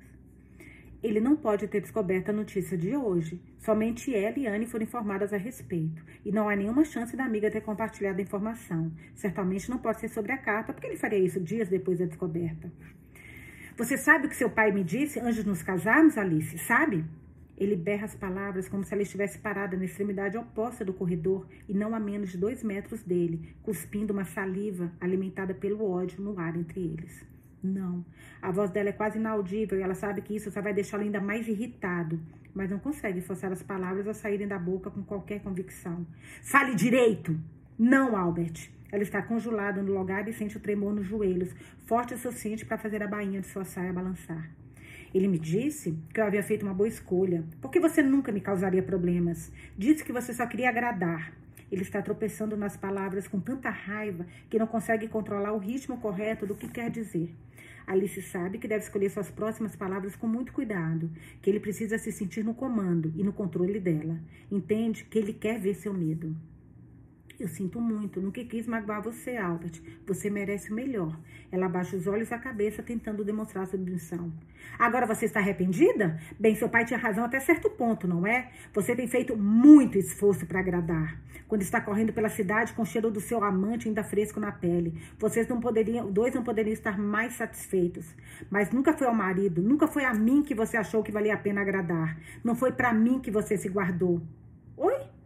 [1.04, 3.40] Ele não pode ter descoberto a notícia de hoje.
[3.60, 6.04] Somente ela e Anne foram informadas a respeito.
[6.26, 8.92] E não há nenhuma chance da amiga ter compartilhado a informação.
[9.16, 12.72] Certamente não pode ser sobre a carta, porque ele faria isso dias depois da descoberta.
[13.78, 16.58] Você sabe o que seu pai me disse antes de nos casarmos, Alice?
[16.58, 17.06] Sabe?
[17.56, 21.74] Ele berra as palavras como se ela estivesse parada na extremidade oposta do corredor e
[21.74, 26.56] não a menos de dois metros dele, cuspindo uma saliva alimentada pelo ódio no ar
[26.56, 27.26] entre eles.
[27.68, 28.06] Não.
[28.42, 31.20] A voz dela é quase inaudível e ela sabe que isso só vai deixá-lo ainda
[31.20, 32.20] mais irritado,
[32.54, 36.06] mas não consegue forçar as palavras a saírem da boca com qualquer convicção.
[36.42, 37.38] Fale direito!
[37.78, 38.70] Não, Albert.
[38.92, 41.54] Ela está congelada no lugar e sente o tremor nos joelhos,
[41.86, 44.50] forte o suficiente para fazer a bainha de sua saia balançar.
[45.14, 48.82] Ele me disse que eu havia feito uma boa escolha, porque você nunca me causaria
[48.82, 49.52] problemas.
[49.78, 51.34] Disse que você só queria agradar.
[51.72, 56.46] Ele está tropeçando nas palavras com tanta raiva que não consegue controlar o ritmo correto
[56.46, 57.34] do que quer dizer.
[57.88, 61.10] Alice sabe que deve escolher suas próximas palavras com muito cuidado,
[61.42, 64.20] que ele precisa se sentir no comando e no controle dela.
[64.52, 66.36] Entende que ele quer ver seu medo.
[67.40, 69.80] Eu sinto muito, nunca quis magoar você, Albert.
[70.08, 71.16] Você merece o melhor.
[71.52, 74.34] Ela abaixa os olhos e a cabeça, tentando demonstrar submissão.
[74.80, 76.20] Agora você está arrependida?
[76.40, 78.50] Bem, seu pai tinha razão até certo ponto, não é?
[78.74, 81.22] Você tem feito muito esforço para agradar.
[81.48, 85.00] Quando está correndo pela cidade com o cheiro do seu amante ainda fresco na pele.
[85.20, 88.16] Vocês não poderiam, dois não poderiam estar mais satisfeitos.
[88.50, 91.38] Mas nunca foi ao marido, nunca foi a mim que você achou que valia a
[91.38, 92.18] pena agradar.
[92.44, 94.24] Não foi para mim que você se guardou.
[94.76, 95.17] Oi?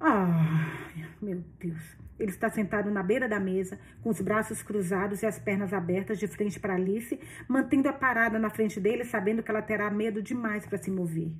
[0.00, 0.90] Ah,
[1.20, 1.96] meu Deus.
[2.18, 6.18] Ele está sentado na beira da mesa, com os braços cruzados e as pernas abertas
[6.18, 10.64] de frente para Alice, mantendo-a parada na frente dele, sabendo que ela terá medo demais
[10.64, 11.30] para se mover.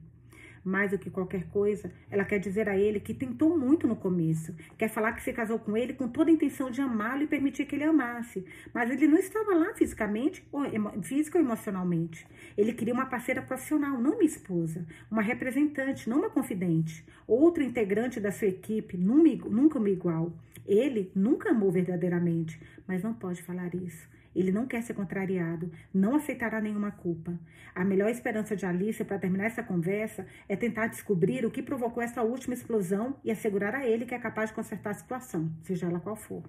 [0.67, 4.53] Mais do que qualquer coisa, ela quer dizer a ele que tentou muito no começo.
[4.77, 7.67] Quer falar que se casou com ele com toda a intenção de amá-lo e permitir
[7.67, 8.45] que ele amasse.
[8.75, 10.65] Mas ele não estava lá fisicamente, ou
[11.03, 12.27] física ou emocionalmente.
[12.59, 14.85] Ele queria uma parceira profissional, não uma esposa.
[15.09, 17.07] Uma representante, não uma confidente.
[17.29, 20.33] Outra integrante da sua equipe, nunca uma igual.
[20.67, 24.16] Ele nunca amou verdadeiramente, mas não pode falar isso.
[24.37, 27.37] Ele não quer ser contrariado, não aceitará nenhuma culpa.
[27.75, 32.03] A melhor esperança de Alice para terminar essa conversa é tentar descobrir o que provocou
[32.03, 35.87] essa última explosão e assegurar a ele que é capaz de consertar a situação, seja
[35.87, 36.43] ela qual for.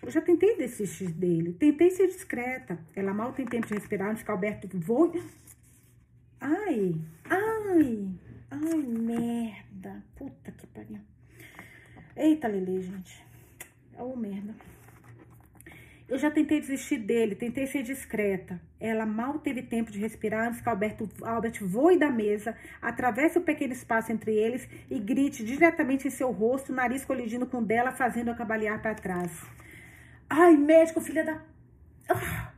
[0.00, 2.78] Eu já tentei desistir dele, tentei ser discreta.
[2.94, 5.22] Ela mal tem tempo de respirar antes que Alberto voe.
[6.40, 8.08] Ai, ai,
[8.50, 10.02] ai, merda.
[10.14, 11.00] Puta que pariu.
[12.16, 13.22] Eita, Lele, gente.
[13.98, 14.54] Oh, merda.
[16.10, 18.60] Eu já tentei desistir dele, tentei ser discreta.
[18.80, 23.42] Ela mal teve tempo de respirar antes que Alberto, Albert voe da mesa, atravesse o
[23.42, 27.92] pequeno espaço entre eles e grite diretamente em seu rosto, nariz colidindo com o dela,
[27.92, 29.30] fazendo-a cambalear para trás.
[30.28, 31.40] Ai, médico, filha da.
[32.08, 32.50] Ah!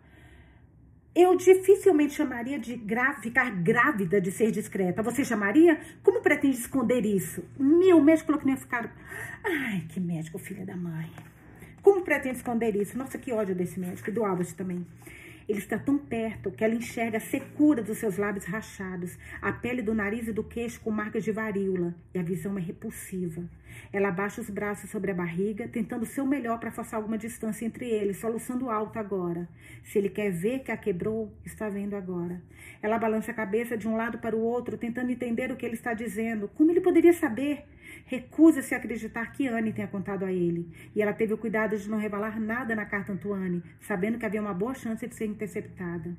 [1.15, 3.13] Eu dificilmente chamaria de gra...
[3.21, 5.03] ficar grávida de ser discreta.
[5.03, 5.79] Você chamaria?
[6.03, 7.45] Como pretende esconder isso?
[7.59, 8.91] Meu médico falou que não ia ficar.
[9.45, 11.11] Ai, que médico, filha da mãe.
[11.83, 12.97] Como pretende esconder isso?
[12.97, 14.87] Nossa, que ódio desse médico e do Albert também.
[15.49, 19.83] Ele está tão perto que ela enxerga a secura dos seus lábios rachados, a pele
[19.83, 23.43] do nariz e do queixo com marcas de varíola, e a visão é repulsiva.
[23.93, 27.67] Ela abaixa os braços sobre a barriga, tentando o seu melhor para forçar alguma distância
[27.67, 29.49] entre eles, soluçando alto agora.
[29.83, 32.41] Se ele quer ver que a quebrou, está vendo agora.
[32.81, 35.75] Ela balança a cabeça de um lado para o outro, tentando entender o que ele
[35.75, 36.49] está dizendo.
[36.49, 37.65] Como ele poderia saber?
[38.07, 40.71] Recusa-se a acreditar que Anne tenha contado a ele.
[40.95, 44.41] E ela teve o cuidado de não revelar nada na carta Antoine, sabendo que havia
[44.41, 46.17] uma boa chance de ser interceptada.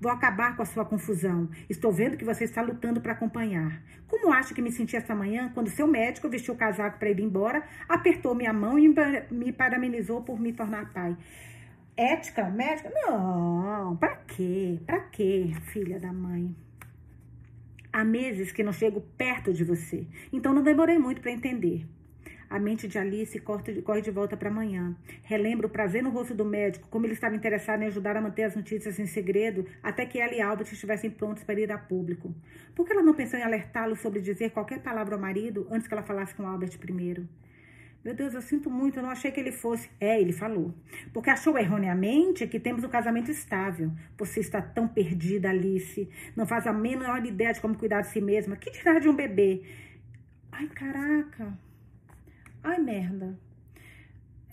[0.00, 1.48] Vou acabar com a sua confusão.
[1.68, 3.82] Estou vendo que você está lutando para acompanhar.
[4.06, 7.20] Como acha que me senti esta manhã quando seu médico vestiu o casaco para ir
[7.20, 8.92] embora, apertou minha mão e
[9.30, 11.16] me parabenizou por me tornar pai?
[11.96, 12.90] Ética, médica?
[12.92, 14.80] Não, pra quê?
[14.84, 16.54] Pra quê, filha da mãe?
[17.94, 21.86] Há meses que não chego perto de você, então não demorei muito para entender.
[22.50, 24.96] A mente de Alice corre de volta para amanhã.
[25.22, 28.42] Relembra o prazer no rosto do médico, como ele estava interessado em ajudar a manter
[28.42, 32.34] as notícias em segredo até que ela e Albert estivessem prontos para ir a público.
[32.74, 35.94] Por que ela não pensou em alertá-lo sobre dizer qualquer palavra ao marido antes que
[35.94, 37.28] ela falasse com Albert primeiro?
[38.04, 39.88] Meu Deus, eu sinto muito, eu não achei que ele fosse.
[39.98, 40.74] É, ele falou.
[41.10, 43.90] Porque achou erroneamente que temos um casamento estável.
[44.18, 46.06] Você está tão perdida, Alice.
[46.36, 48.56] Não faz a menor ideia de como cuidar de si mesma.
[48.56, 49.62] Que tirar de um bebê?
[50.52, 51.56] Ai, caraca.
[52.62, 53.38] Ai, merda.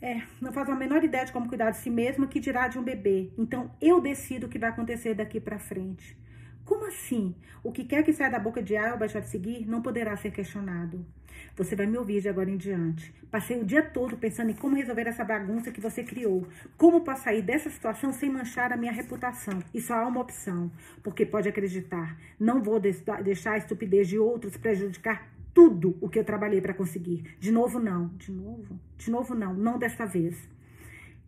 [0.01, 2.79] É, não faz a menor ideia de como cuidar de si mesma, que dirá de
[2.79, 3.33] um bebê.
[3.37, 6.17] Então, eu decido o que vai acontecer daqui para frente.
[6.63, 7.35] Como assim?
[7.61, 11.05] O que quer que saia da boca de Albert a seguir não poderá ser questionado.
[11.55, 13.13] Você vai me ouvir de agora em diante.
[13.29, 16.47] Passei o dia todo pensando em como resolver essa bagunça que você criou.
[16.77, 19.61] Como posso sair dessa situação sem manchar a minha reputação.
[19.73, 20.71] E só há uma opção.
[21.03, 26.23] Porque pode acreditar, não vou deixar a estupidez de outros prejudicar tudo o que eu
[26.23, 27.35] trabalhei para conseguir.
[27.39, 28.07] De novo, não.
[28.17, 28.79] De novo?
[28.97, 29.53] De novo, não.
[29.53, 30.35] Não desta vez.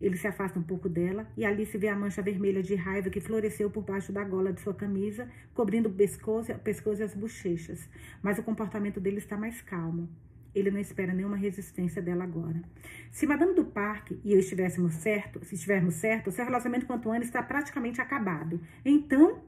[0.00, 3.20] Ele se afasta um pouco dela e Alice vê a mancha vermelha de raiva que
[3.20, 7.88] floresceu por baixo da gola de sua camisa, cobrindo o pescoço, pescoço e as bochechas.
[8.22, 10.08] Mas o comportamento dele está mais calmo.
[10.54, 12.62] Ele não espera nenhuma resistência dela agora.
[13.10, 17.24] Se Madame do Parque e eu estivéssemos certo, se estivermos certos, seu relacionamento com Antoine
[17.24, 18.60] está praticamente acabado.
[18.84, 19.42] Então,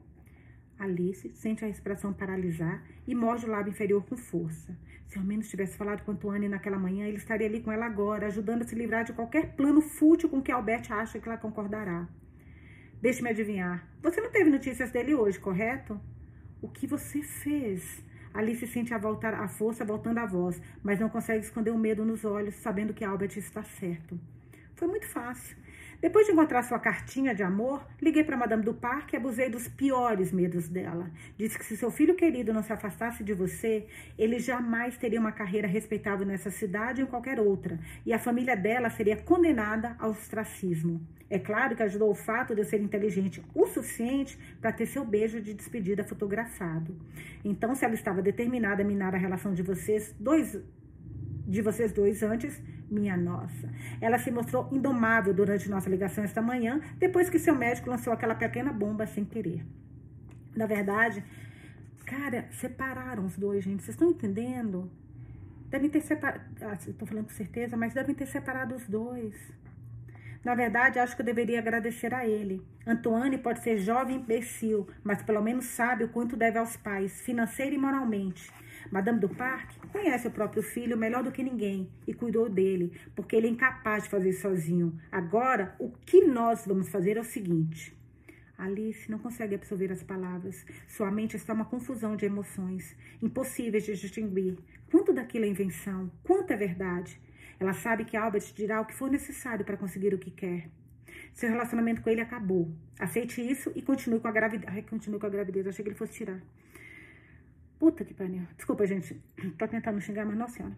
[0.79, 4.77] Alice sente a respiração paralisar e morde o lábio inferior com força.
[5.07, 8.27] Se ao menos tivesse falado com Antoine naquela manhã, ele estaria ali com ela agora,
[8.27, 12.09] ajudando a se livrar de qualquer plano fútil com que Albert acha que ela concordará.
[13.01, 13.87] Deixe-me adivinhar.
[14.03, 16.01] Você não teve notícias dele hoje, correto?
[16.61, 18.05] O que você fez?
[18.35, 22.05] Alice sente a, voltar, a força voltando à voz, mas não consegue esconder o medo
[22.05, 24.19] nos olhos, sabendo que Albert está certo.
[24.75, 25.57] Foi muito fácil.
[26.01, 29.67] Depois de encontrar sua cartinha de amor, liguei para Madame do Parque e abusei dos
[29.67, 31.11] piores medos dela.
[31.39, 33.87] Disse que se seu filho querido não se afastasse de você,
[34.19, 38.57] ele jamais teria uma carreira respeitável nessa cidade ou em qualquer outra, e a família
[38.57, 41.01] dela seria condenada ao ostracismo.
[41.29, 45.05] É claro que ajudou o fato de eu ser inteligente o suficiente para ter seu
[45.05, 46.97] beijo de despedida fotografado.
[47.45, 50.59] Então, se ela estava determinada a minar a relação de vocês dois
[51.49, 52.61] de vocês dois antes,
[52.91, 53.69] minha nossa.
[54.01, 58.35] Ela se mostrou indomável durante nossa ligação esta manhã, depois que seu médico lançou aquela
[58.35, 59.65] pequena bomba sem querer.
[60.57, 61.23] Na verdade,
[62.05, 63.83] cara, separaram os dois, gente.
[63.83, 64.91] Vocês estão entendendo?
[65.69, 66.43] Devem ter separado.
[66.61, 69.35] Ah, Estou falando com certeza, mas devem ter separado os dois.
[70.45, 72.65] Na verdade, acho que eu deveria agradecer a ele.
[72.87, 77.75] Antoine pode ser jovem imbecil, mas pelo menos sabe o quanto deve aos pais, financeira
[77.75, 78.49] e moralmente.
[78.93, 83.35] Madame do Parque conhece o próprio filho melhor do que ninguém e cuidou dele, porque
[83.35, 85.01] ele é incapaz de fazer sozinho.
[85.11, 87.97] Agora, o que nós vamos fazer é o seguinte.
[88.59, 90.67] Alice não consegue absorver as palavras.
[90.87, 94.59] Sua mente está uma confusão de emoções, impossíveis de distinguir.
[94.91, 96.11] Quanto daquilo é invenção?
[96.23, 97.19] Quanto é verdade?
[97.59, 100.69] Ela sabe que Albert dirá o que for necessário para conseguir o que quer.
[101.33, 102.71] Seu relacionamento com ele acabou.
[102.99, 104.71] Aceite isso e continue com a gravidez.
[104.71, 105.67] Ai, continue com a gravidez.
[105.67, 106.41] Achei que ele fosse tirar.
[107.79, 108.43] Puta que pariu.
[108.57, 109.21] Desculpa, gente.
[109.59, 110.77] Tô tentando xingar, mas não senhora.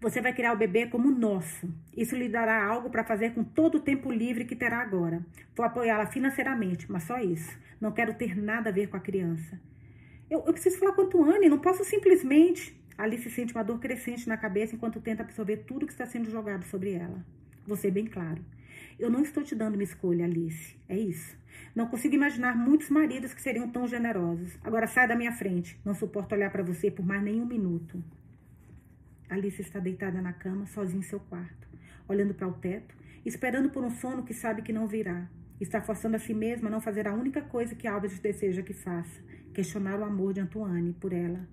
[0.00, 1.66] Você vai criar o bebê como nosso.
[1.96, 5.24] Isso lhe dará algo para fazer com todo o tempo livre que terá agora.
[5.56, 7.56] Vou apoiá-la financeiramente, mas só isso.
[7.80, 9.58] Não quero ter nada a ver com a criança.
[10.30, 12.78] Eu, eu preciso falar com a Tuane, não posso simplesmente.
[12.98, 16.64] Alice sente uma dor crescente na cabeça enquanto tenta absorver tudo que está sendo jogado
[16.64, 17.24] sobre ela.
[17.76, 18.44] Ser bem claro.
[18.98, 20.76] Eu não estou te dando uma escolha, Alice.
[20.88, 21.36] É isso.
[21.74, 24.56] Não consigo imaginar muitos maridos que seriam tão generosos.
[24.62, 25.78] Agora sai da minha frente.
[25.84, 28.02] Não suporto olhar para você por mais nenhum minuto.
[29.28, 31.68] Alice está deitada na cama, sozinha em seu quarto,
[32.06, 32.94] olhando para o teto,
[33.24, 35.28] esperando por um sono que sabe que não virá.
[35.60, 38.74] Está forçando a si mesma a não fazer a única coisa que Albert deseja que
[38.74, 39.20] faça:
[39.52, 41.48] questionar o amor de Antoine por ela.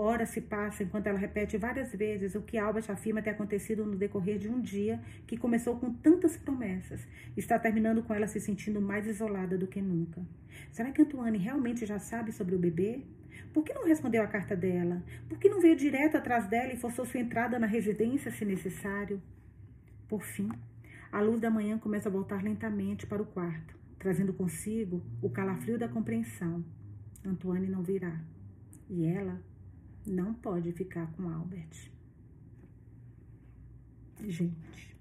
[0.00, 3.96] Horas se passam enquanto ela repete várias vezes o que Albert afirma ter acontecido no
[3.96, 7.04] decorrer de um dia que começou com tantas promessas.
[7.36, 10.22] Está terminando com ela se sentindo mais isolada do que nunca.
[10.70, 13.02] Será que Antoine realmente já sabe sobre o bebê?
[13.52, 15.02] Por que não respondeu a carta dela?
[15.28, 19.20] Por que não veio direto atrás dela e forçou sua entrada na residência se necessário?
[20.06, 20.48] Por fim,
[21.10, 25.76] a luz da manhã começa a voltar lentamente para o quarto, trazendo consigo o calafrio
[25.76, 26.64] da compreensão.
[27.26, 28.20] Antoine não virá.
[28.88, 29.42] E ela
[30.08, 31.90] não pode ficar com Albert.
[34.20, 34.96] Gente.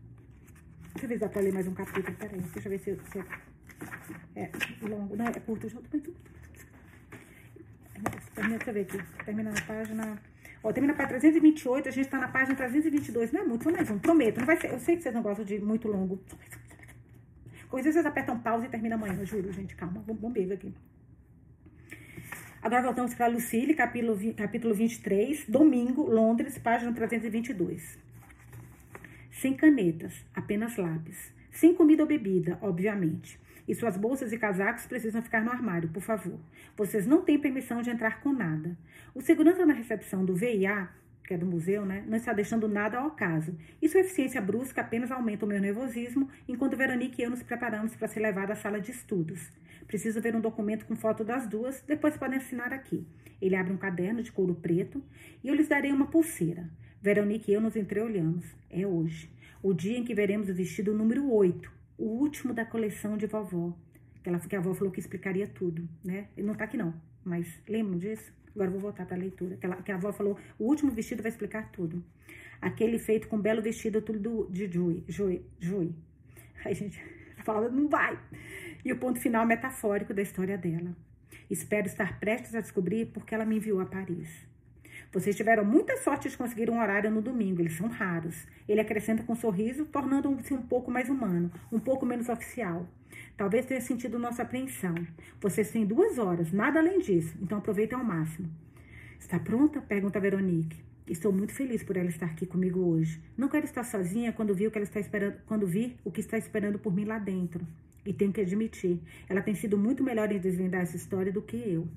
[0.93, 2.15] Deixa eu ver se dá pra ler mais um capítulo.
[2.17, 3.19] Peraí, deixa eu ver se, se
[4.35, 4.51] é,
[4.87, 5.15] longo.
[5.15, 5.61] Não, é curto.
[5.61, 6.11] Deixa eu, deixa
[8.69, 8.97] eu ver aqui.
[9.25, 10.21] Termina na página...
[10.63, 13.31] Ó, termina na página 328, a gente tá na página 322.
[13.31, 13.99] Não é muito, só mais um.
[13.99, 14.71] Prometo, não vai ser...
[14.71, 16.19] Eu sei que vocês não gostam de muito longo.
[17.69, 19.75] Coisas vocês apertam pausa e termina amanhã, juro, gente.
[19.75, 20.73] Calma, vamos ver aqui.
[22.61, 27.99] Agora voltamos para Lucille, capítulo, capítulo 23, domingo, Londres, página 322.
[29.31, 31.31] Sem canetas, apenas lápis.
[31.51, 33.39] Sem comida ou bebida, obviamente.
[33.67, 36.39] E suas bolsas e casacos precisam ficar no armário, por favor.
[36.75, 38.75] Vocês não têm permissão de entrar com nada.
[39.13, 40.89] O segurança na recepção do VIA
[41.27, 43.53] que é do museu, né, não está deixando nada ao acaso.
[43.81, 47.95] E sua eficiência brusca apenas aumenta o meu nervosismo, enquanto Veronique e eu nos preparamos
[47.95, 49.51] para ser levada à sala de estudos.
[49.85, 53.05] Preciso ver um documento com foto das duas, depois podem assinar aqui.
[53.41, 55.03] Ele abre um caderno de couro preto
[55.43, 56.69] e eu lhes darei uma pulseira.
[57.01, 58.45] Veronique e eu nos entreolhamos.
[58.69, 59.29] É hoje.
[59.61, 63.77] O dia em que veremos o vestido número 8, o último da coleção de vovó.
[64.23, 66.27] Ela, que a avó falou que explicaria tudo, né?
[66.35, 66.93] Ele não está aqui não,
[67.23, 68.33] mas lembram disso?
[68.57, 69.55] Agora vou voltar para a leitura.
[69.55, 72.03] Que, ela, que, a avó falou: o último vestido vai explicar tudo.
[72.59, 75.03] Aquele feito com um belo vestido, tudo de Jui.
[75.07, 75.45] Jui.
[75.59, 75.93] Jui.
[76.65, 76.99] Aí, gente,
[77.43, 78.17] fala, não vai.
[78.83, 80.95] E o ponto final metafórico da história dela.
[81.51, 84.27] Espero estar prestes a descobrir porque ela me enviou a Paris.
[85.13, 88.47] Vocês tiveram muita sorte de conseguir um horário no domingo, eles são raros.
[88.67, 92.87] Ele acrescenta com um sorriso, tornando-se um pouco mais humano, um pouco menos oficial.
[93.37, 94.95] Talvez tenha sentido nossa apreensão.
[95.39, 98.49] Vocês têm duas horas, nada além disso, então aproveitem ao máximo.
[99.19, 99.79] Está pronta?
[99.79, 100.83] Pergunta Veronique.
[101.07, 103.21] Estou muito feliz por ela estar aqui comigo hoje.
[103.37, 106.19] Não quero estar sozinha quando vi o que ela está esperando, quando vi o que
[106.19, 107.65] está esperando por mim lá dentro.
[108.03, 108.99] E tenho que admitir,
[109.29, 111.87] ela tem sido muito melhor em desvendar essa história do que eu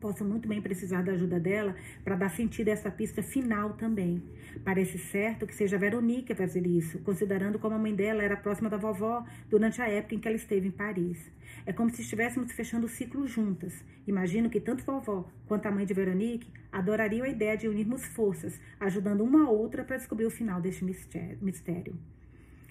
[0.00, 4.22] possa muito bem precisar da ajuda dela para dar sentido a essa pista final também.
[4.64, 8.36] Parece certo que seja a Veronique a fazer isso, considerando como a mãe dela era
[8.36, 11.30] próxima da vovó durante a época em que ela esteve em Paris.
[11.66, 13.84] É como se estivéssemos fechando o ciclo juntas.
[14.06, 18.58] Imagino que tanto vovó quanto a mãe de Veronique adorariam a ideia de unirmos forças,
[18.78, 21.94] ajudando uma a outra para descobrir o final deste mistério.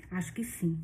[0.09, 0.77] Acho que sim.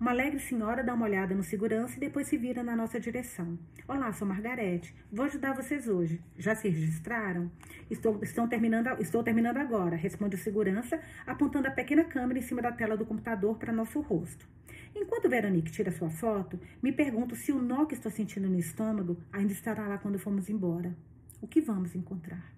[0.00, 3.58] Uma alegre senhora dá uma olhada no segurança e depois se vira na nossa direção.
[3.88, 4.94] Olá, sou Margarete.
[5.10, 6.22] Vou ajudar vocês hoje.
[6.36, 7.50] Já se registraram?
[7.90, 12.62] Estou, estão terminando, estou terminando agora, responde o segurança, apontando a pequena câmera em cima
[12.62, 14.48] da tela do computador para nosso rosto.
[14.94, 19.18] Enquanto Veronique tira sua foto, me pergunto se o nó que estou sentindo no estômago
[19.32, 20.96] ainda estará lá quando formos embora.
[21.42, 22.57] O que vamos encontrar?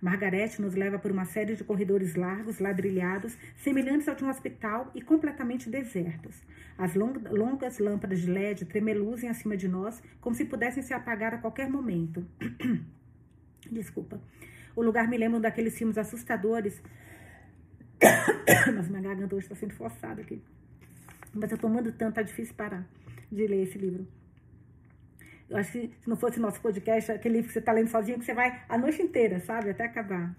[0.00, 4.90] Margarete nos leva por uma série de corredores largos, ladrilhados, semelhantes ao de um hospital
[4.94, 6.42] e completamente desertos.
[6.78, 11.38] As longas lâmpadas de LED tremeluzem acima de nós, como se pudessem se apagar a
[11.38, 12.26] qualquer momento.
[13.70, 14.20] Desculpa.
[14.74, 16.82] O lugar me lembra daqueles filmes assustadores.
[18.74, 20.42] Mas minha garganta hoje está sendo forçada aqui.
[21.34, 22.88] Mas eu tomando tanto, tá difícil parar
[23.30, 24.06] de ler esse livro.
[25.50, 28.20] Eu acho que se não fosse nosso podcast, aquele livro que você está lendo sozinho,
[28.20, 29.70] que você vai a noite inteira, sabe?
[29.70, 30.32] Até acabar.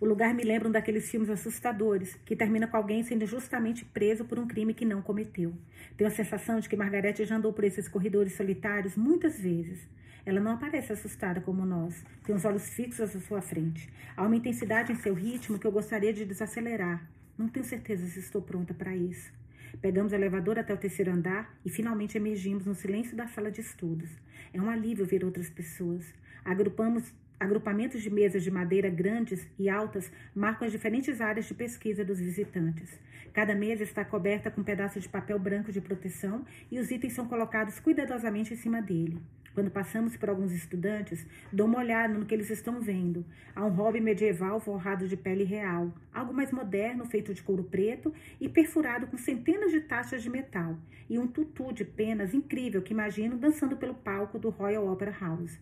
[0.00, 4.24] O lugar me lembra um daqueles filmes assustadores, que termina com alguém sendo justamente preso
[4.24, 5.52] por um crime que não cometeu.
[5.98, 9.86] Tenho a sensação de que Margarete já andou por esses corredores solitários muitas vezes.
[10.24, 13.88] Ela não aparece assustada como nós, tem os olhos fixos à sua frente.
[14.16, 17.06] Há uma intensidade em seu ritmo que eu gostaria de desacelerar.
[17.36, 19.41] Não tenho certeza se estou pronta para isso.
[19.80, 23.60] Pegamos o elevador até o terceiro andar e finalmente emergimos no silêncio da sala de
[23.60, 24.10] estudos.
[24.52, 26.04] É um alívio ver outras pessoas.
[26.44, 27.12] Agrupamos
[27.42, 32.20] Agrupamentos de mesas de madeira grandes e altas marcam as diferentes áreas de pesquisa dos
[32.20, 32.88] visitantes.
[33.32, 37.14] Cada mesa está coberta com um pedaço de papel branco de proteção e os itens
[37.14, 39.20] são colocados cuidadosamente em cima dele.
[39.54, 43.24] Quando passamos por alguns estudantes, dou uma olhada no que eles estão vendo.
[43.54, 48.14] Há um hobby medieval forrado de pele real, algo mais moderno feito de couro preto
[48.40, 52.94] e perfurado com centenas de taxas de metal, e um tutu de penas incrível que
[52.94, 55.58] imagino dançando pelo palco do Royal Opera House.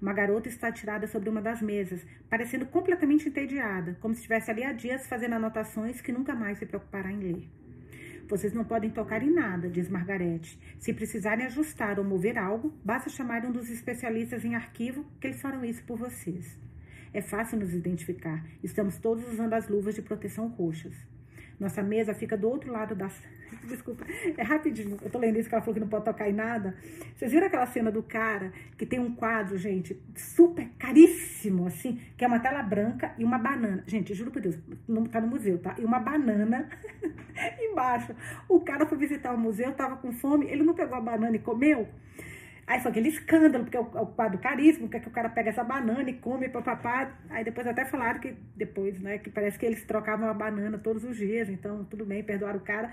[0.00, 4.64] Uma garota está tirada sobre uma das mesas, parecendo completamente entediada, como se estivesse ali
[4.64, 7.63] há dias fazendo anotações que nunca mais se preocupará em ler.
[8.28, 10.58] Vocês não podem tocar em nada, diz Margarete.
[10.78, 15.40] Se precisarem ajustar ou mover algo, basta chamar um dos especialistas em arquivo que eles
[15.40, 16.58] farão isso por vocês.
[17.12, 18.44] É fácil nos identificar.
[18.62, 20.94] Estamos todos usando as luvas de proteção roxas.
[21.60, 23.08] Nossa mesa fica do outro lado da.
[23.64, 24.04] Desculpa,
[24.36, 24.96] é rapidinho.
[25.02, 26.74] Eu tô lendo isso que ela falou que não pode tocar em nada.
[27.14, 32.24] Vocês viram aquela cena do cara que tem um quadro, gente, super caríssimo, assim, que
[32.24, 33.82] é uma tela branca e uma banana.
[33.86, 34.58] Gente, juro por Deus,
[34.88, 35.74] não tá no museu, tá?
[35.78, 36.68] E uma banana
[37.60, 38.14] embaixo.
[38.48, 41.38] O cara foi visitar o museu, tava com fome, ele não pegou a banana e
[41.38, 41.88] comeu.
[42.66, 45.28] Aí foi aquele escândalo, porque é o, é quadro caríssimo, que, é que o cara
[45.28, 47.12] pega essa banana e come, papapá.
[47.28, 51.04] Aí depois até falaram que, depois, né, que parece que eles trocavam a banana todos
[51.04, 52.90] os dias, então tudo bem, perdoaram o cara.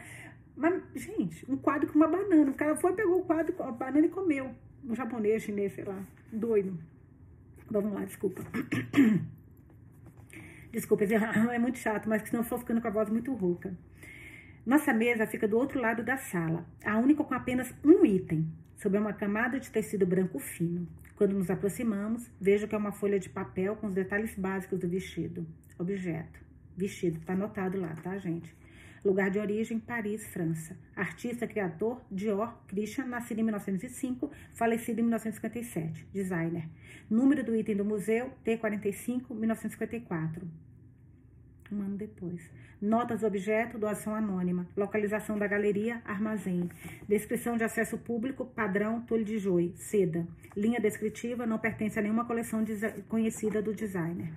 [0.55, 2.51] Mas, gente, um quadro com uma banana.
[2.51, 4.51] O cara foi, pegou o quadro, a banana e comeu.
[4.83, 6.77] Um japonês, chinês, sei lá, doido.
[7.69, 8.41] Vamos lá, desculpa.
[10.71, 13.77] Desculpa, é muito chato, mas senão eu estou ficando com a voz muito rouca.
[14.65, 18.47] Nossa mesa fica do outro lado da sala, a única com apenas um item,
[18.77, 20.87] sob uma camada de tecido branco fino.
[21.15, 24.87] Quando nos aproximamos, vejo que é uma folha de papel com os detalhes básicos do
[24.87, 25.45] vestido.
[25.77, 26.39] Objeto.
[26.77, 27.19] Vestido.
[27.19, 28.55] Tá anotado lá, tá, gente?
[29.03, 30.77] Lugar de origem, Paris, França.
[30.95, 36.07] Artista, criador, Dior, Christian, nascido em 1905, falecido em 1957.
[36.13, 36.69] Designer.
[37.09, 40.47] Número do item do museu, T45, 1954.
[41.71, 42.47] Um ano depois.
[42.79, 44.67] Notas do objeto, doação anônima.
[44.77, 46.69] Localização da galeria, armazém.
[47.07, 50.27] Descrição de acesso público, padrão, tule de joio, seda.
[50.55, 52.63] Linha descritiva, não pertence a nenhuma coleção
[53.07, 54.31] conhecida do designer.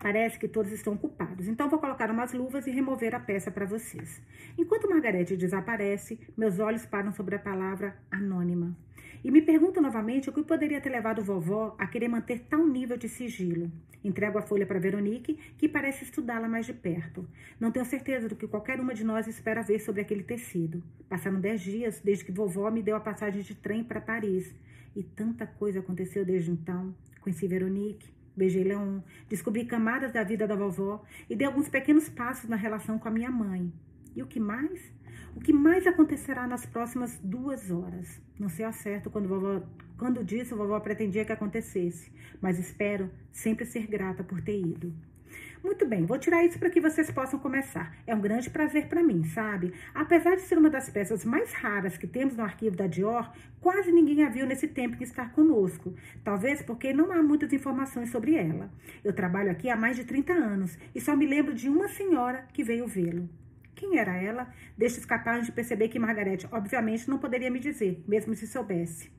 [0.00, 1.46] Parece que todos estão ocupados.
[1.46, 4.22] Então vou colocar umas luvas e remover a peça para vocês.
[4.56, 8.74] Enquanto Margarete desaparece, meus olhos param sobre a palavra anônima.
[9.22, 12.96] E me pergunto novamente o que poderia ter levado vovó a querer manter tal nível
[12.96, 13.70] de sigilo.
[14.02, 17.28] Entrego a folha para Veronique, que parece estudá-la mais de perto.
[17.60, 20.82] Não tenho certeza do que qualquer uma de nós espera ver sobre aquele tecido.
[21.10, 24.54] Passaram dez dias desde que vovó me deu a passagem de trem para Paris.
[24.96, 26.94] E tanta coisa aconteceu desde então.
[27.20, 32.48] Conheci Veronique, Beijei Leon, descobri camadas da vida da vovó e dei alguns pequenos passos
[32.48, 33.72] na relação com a minha mãe.
[34.14, 34.92] E o que mais?
[35.34, 38.20] O que mais acontecerá nas próximas duas horas?
[38.38, 39.62] Não sei ao certo quando, vovó,
[39.96, 44.92] quando disse, a vovó pretendia que acontecesse, mas espero sempre ser grata por ter ido.
[45.62, 47.94] Muito bem, vou tirar isso para que vocês possam começar.
[48.06, 49.74] É um grande prazer para mim, sabe?
[49.94, 53.30] Apesar de ser uma das peças mais raras que temos no arquivo da Dior,
[53.60, 55.94] quase ninguém a viu nesse tempo que está conosco.
[56.24, 58.72] Talvez porque não há muitas informações sobre ela.
[59.04, 62.46] Eu trabalho aqui há mais de 30 anos e só me lembro de uma senhora
[62.54, 63.28] que veio vê-lo.
[63.74, 64.50] Quem era ela?
[64.78, 69.10] Deixa escapar de perceber que Margarete, obviamente, não poderia me dizer, mesmo se soubesse.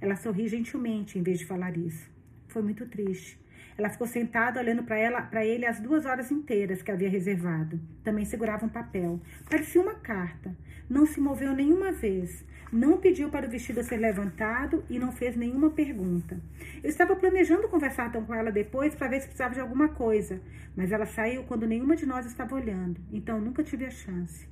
[0.00, 2.10] Ela sorri gentilmente em vez de falar isso.
[2.48, 3.41] Foi muito triste.
[3.76, 7.80] Ela ficou sentada olhando para ela, para ele as duas horas inteiras que havia reservado.
[8.04, 9.20] Também segurava um papel.
[9.48, 10.54] Parecia uma carta.
[10.88, 12.44] Não se moveu nenhuma vez.
[12.72, 16.40] Não pediu para o vestido ser levantado e não fez nenhuma pergunta.
[16.82, 20.40] Eu estava planejando conversar então com ela depois para ver se precisava de alguma coisa,
[20.74, 24.48] mas ela saiu quando nenhuma de nós estava olhando, então nunca tive a chance.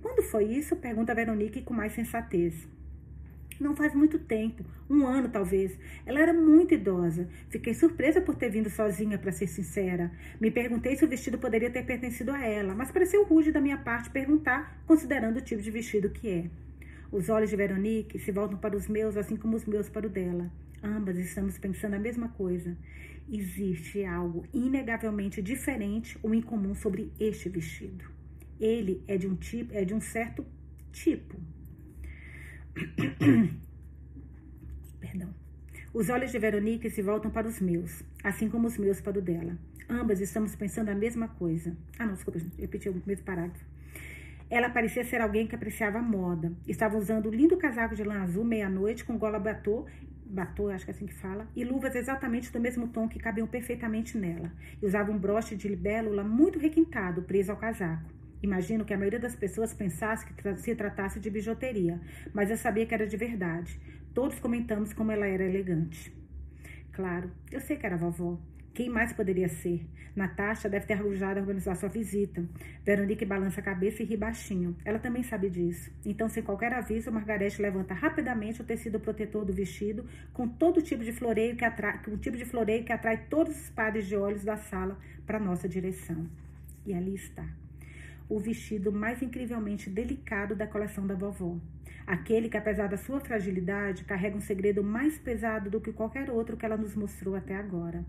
[0.00, 0.76] Quando foi isso?
[0.76, 2.68] Pergunta a Veronique com mais sensatez.
[3.58, 5.78] Não faz muito tempo, um ano talvez.
[6.04, 7.28] Ela era muito idosa.
[7.48, 10.12] Fiquei surpresa por ter vindo sozinha, para ser sincera.
[10.40, 13.78] Me perguntei se o vestido poderia ter pertencido a ela, mas pareceu rude da minha
[13.78, 16.50] parte perguntar, considerando o tipo de vestido que é.
[17.10, 20.10] Os olhos de Veronique se voltam para os meus, assim como os meus para o
[20.10, 20.50] dela.
[20.82, 22.76] Ambas estamos pensando a mesma coisa.
[23.32, 28.04] Existe algo inegavelmente diferente ou incomum sobre este vestido.
[28.60, 30.44] Ele é de um tipo, é de um certo
[30.92, 31.36] tipo.
[35.00, 35.34] Perdão.
[35.94, 39.22] Os olhos de Veronique se voltam para os meus, assim como os meus para o
[39.22, 39.56] dela.
[39.88, 41.74] Ambas estamos pensando a mesma coisa.
[41.98, 43.64] Ah, não, desculpa, repeti o mesmo parágrafo.
[44.50, 46.52] Ela parecia ser alguém que apreciava a moda.
[46.68, 49.86] Estava usando um lindo casaco de lã azul meia-noite com gola batô,
[50.24, 53.46] batô, acho que é assim que fala, e luvas exatamente do mesmo tom que cabiam
[53.46, 54.52] perfeitamente nela.
[54.80, 58.15] E usava um broche de libélula muito requintado, preso ao casaco.
[58.46, 62.00] Imagino que a maioria das pessoas pensasse que se tratasse de bijuteria,
[62.32, 63.76] mas eu sabia que era de verdade.
[64.14, 66.16] Todos comentamos como ela era elegante.
[66.92, 68.38] Claro, eu sei que era vovó.
[68.72, 69.84] Quem mais poderia ser?
[70.14, 72.44] Natasha deve ter arrojado a organizar sua visita.
[72.84, 74.76] Veronique balança a cabeça e ri baixinho.
[74.84, 75.90] Ela também sabe disso.
[76.04, 81.02] Então, sem qualquer aviso, Margarete levanta rapidamente o tecido protetor do vestido, com todo tipo
[81.02, 84.44] de floreio que atrai, com tipo de floreio que atrai todos os pares de olhos
[84.44, 84.96] da sala
[85.26, 86.28] para nossa direção.
[86.86, 87.44] E ali está
[88.28, 91.58] o vestido mais incrivelmente delicado da coleção da vovó.
[92.06, 96.56] Aquele que, apesar da sua fragilidade, carrega um segredo mais pesado do que qualquer outro
[96.56, 98.04] que ela nos mostrou até agora.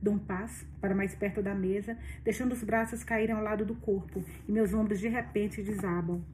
[0.00, 3.74] Dou um passo para mais perto da mesa, deixando os braços caírem ao lado do
[3.74, 6.24] corpo e meus ombros de repente desabam.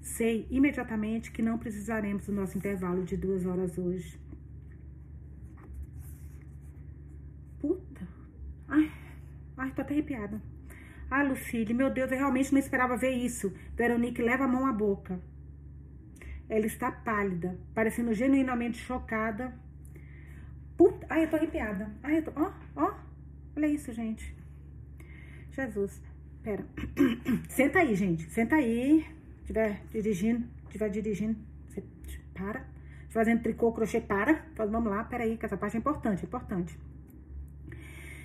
[0.00, 4.18] Sei imediatamente que não precisaremos do nosso intervalo de duas horas hoje.
[7.60, 8.08] Puta!
[8.66, 8.90] Ai,
[9.56, 10.42] ai, tô até arrepiada.
[11.14, 13.52] Ah, Lucille, meu Deus, eu realmente não esperava ver isso.
[13.76, 15.20] Veronique leva a mão à boca.
[16.48, 19.52] Ela está pálida, parecendo genuinamente chocada.
[20.74, 21.90] Puta, ai, eu tô arrepiada.
[22.02, 22.94] Ai, eu tô, ó, ó,
[23.54, 24.34] olha isso, gente.
[25.50, 26.00] Jesus,
[26.42, 26.64] pera.
[27.46, 29.04] Senta aí, gente, senta aí.
[29.40, 31.84] Estiver dirigindo, estiver dirigindo, você
[32.32, 32.64] para.
[33.10, 34.46] Fazendo tricô, crochê, para.
[34.56, 36.78] Vamos lá, peraí, que essa parte é importante, é importante.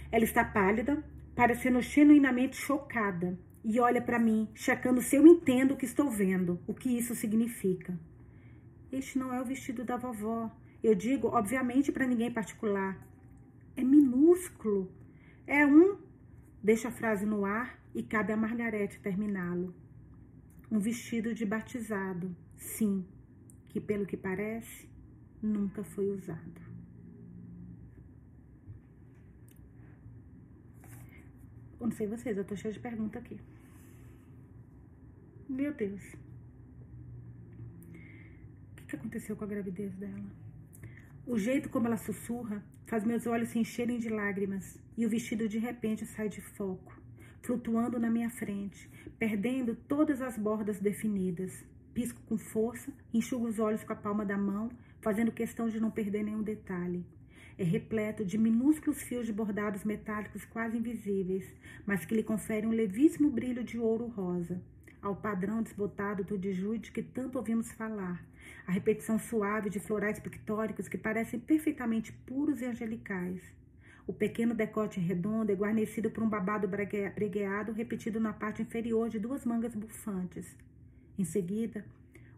[0.09, 1.03] Ela está pálida,
[1.37, 6.59] parecendo genuinamente chocada, e olha para mim, checando se eu entendo o que estou vendo,
[6.65, 7.95] o que isso significa.
[8.91, 10.49] Este não é o vestido da vovó.
[10.83, 12.97] Eu digo, obviamente, para ninguém particular.
[13.75, 14.91] É minúsculo.
[15.45, 15.97] É um.
[16.63, 19.75] Deixa a frase no ar e cabe a Margarete terminá-lo.
[20.71, 23.05] um vestido de batizado, sim,
[23.69, 24.89] que pelo que parece,
[25.41, 26.66] nunca foi usado.
[31.79, 33.39] Eu não sei vocês, eu tô cheia de pergunta aqui.
[35.47, 36.01] Meu Deus.
[38.71, 40.25] O que, que aconteceu com a gravidez dela?
[41.25, 45.47] O jeito como ela sussurra faz meus olhos se encherem de lágrimas e o vestido
[45.47, 46.99] de repente sai de foco,
[47.41, 48.89] flutuando na minha frente,
[49.19, 51.65] perdendo todas as bordas definidas.
[51.93, 54.69] Pisco com força, enxugo os olhos com a palma da mão,
[55.01, 57.05] fazendo questão de não perder nenhum detalhe.
[57.57, 61.43] É repleto de minúsculos fios de bordados metálicos quase invisíveis,
[61.87, 64.61] mas que lhe conferem um levíssimo brilho de ouro rosa,
[65.01, 68.23] ao padrão desbotado do de Jude que tanto ouvimos falar,
[68.67, 73.41] a repetição suave de florais pictóricos que parecem perfeitamente puros e angelicais.
[74.05, 79.19] O pequeno decote redondo é guarnecido por um babado bregueado repetido na parte inferior de
[79.19, 80.55] duas mangas bufantes.
[81.17, 81.83] Em seguida,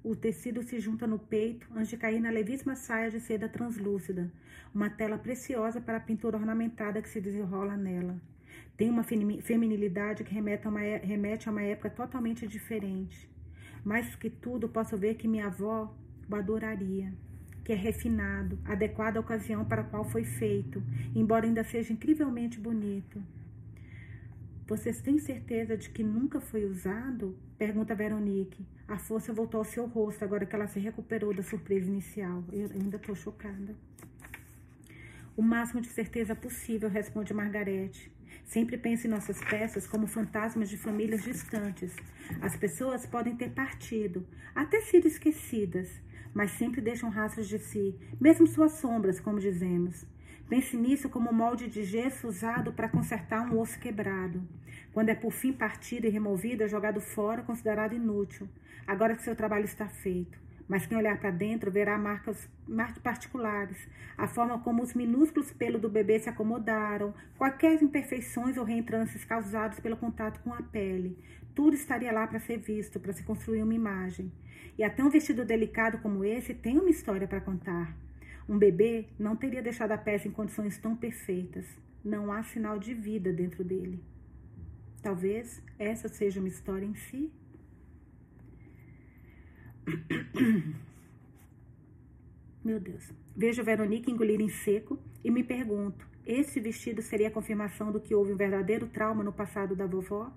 [0.04, 4.32] o tecido se junta no peito antes de cair na levíssima saia de seda translúcida,
[4.74, 8.20] uma tela preciosa para a pintura ornamentada que se desenrola nela.
[8.78, 13.30] Tem uma feminilidade que remete a uma, é, remete a uma época totalmente diferente.
[13.84, 15.94] Mais que tudo, posso ver que minha avó
[16.30, 17.12] o adoraria,
[17.66, 20.82] que é refinado, adequado à ocasião para a qual foi feito,
[21.14, 23.22] embora ainda seja incrivelmente bonito.
[24.70, 27.36] Vocês têm certeza de que nunca foi usado?
[27.58, 28.64] Pergunta Veronique.
[28.88, 32.44] A força voltou ao seu rosto agora que ela se recuperou da surpresa inicial.
[32.54, 33.76] Eu ainda estou chocada.
[35.36, 38.12] O máximo de certeza possível, responde Margarete.
[38.46, 41.96] Sempre pense em nossas peças como fantasmas de famílias distantes.
[42.40, 44.24] As pessoas podem ter partido,
[44.54, 45.90] até sido esquecidas,
[46.32, 50.06] mas sempre deixam rastros de si, mesmo suas sombras, como dizemos.
[50.50, 54.42] Pense nisso como um molde de gesso usado para consertar um osso quebrado.
[54.92, 58.50] Quando é por fim partido e removido, é jogado fora, considerado inútil.
[58.88, 60.40] Agora que seu trabalho está feito.
[60.68, 63.78] Mas quem olhar para dentro verá marcas, marcas particulares,
[64.18, 69.80] a forma como os minúsculos pelos do bebê se acomodaram, quaisquer imperfeições ou reentrances causados
[69.80, 71.16] pelo contato com a pele.
[71.54, 74.32] Tudo estaria lá para ser visto, para se construir uma imagem.
[74.78, 77.96] E até um vestido delicado como esse tem uma história para contar.
[78.50, 81.68] Um bebê não teria deixado a peça em condições tão perfeitas.
[82.04, 84.04] Não há sinal de vida dentro dele.
[85.04, 87.32] Talvez essa seja uma história em si.
[92.66, 93.14] Meu Deus.
[93.36, 98.16] Vejo Veronique engolir em seco e me pergunto: esse vestido seria a confirmação do que
[98.16, 100.34] houve um verdadeiro trauma no passado da vovó?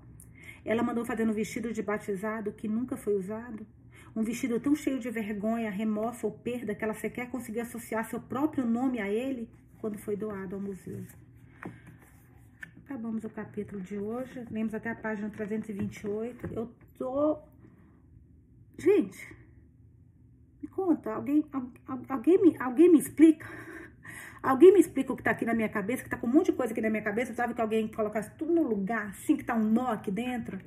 [0.66, 3.66] Ela mandou fazer um vestido de batizado que nunca foi usado?
[4.14, 8.20] Um vestido tão cheio de vergonha, remorso ou perda que ela sequer conseguia associar seu
[8.20, 9.48] próprio nome a ele
[9.80, 11.02] quando foi doado ao museu.
[12.84, 14.46] Acabamos o capítulo de hoje.
[14.50, 16.46] Lemos até a página 328.
[16.52, 17.38] Eu tô.
[18.76, 19.34] Gente,
[20.60, 21.42] me conta, alguém,
[22.08, 23.46] alguém, me, alguém me explica?
[24.42, 26.46] Alguém me explica o que tá aqui na minha cabeça, que tá com um monte
[26.46, 29.44] de coisa aqui na minha cabeça, sabe que alguém colocasse tudo no lugar, assim, que
[29.44, 30.58] tá um nó aqui dentro?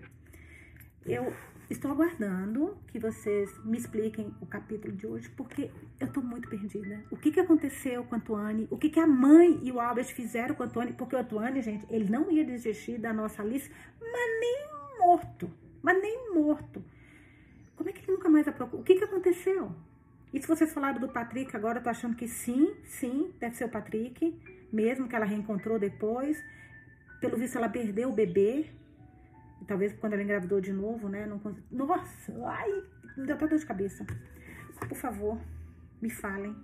[1.05, 1.33] Eu
[1.67, 7.03] Estou aguardando que vocês me expliquem o capítulo de hoje, porque eu estou muito perdida.
[7.09, 8.67] O que, que aconteceu com a Antoine?
[8.69, 10.93] O que, que a mãe e o Albert fizeram com a Antoine?
[10.93, 15.49] Porque o Antoine, gente, ele não ia desistir da nossa Alice, mas nem morto.
[15.81, 16.83] Mas nem morto.
[17.75, 18.51] Como é que ele nunca mais a?
[18.71, 19.71] O que, que aconteceu?
[20.31, 23.65] E se vocês falaram do Patrick agora, eu tô achando que sim, sim, deve ser
[23.65, 24.39] o Patrick,
[24.71, 26.37] mesmo que ela reencontrou depois.
[27.19, 28.69] Pelo visto, ela perdeu o bebê,
[29.67, 31.25] talvez quando ela engravidou de novo, né?
[31.25, 31.57] Não cons...
[31.71, 32.83] Nossa, ai,
[33.17, 34.05] me deu até dor de cabeça.
[34.87, 35.39] Por favor,
[36.01, 36.55] me falem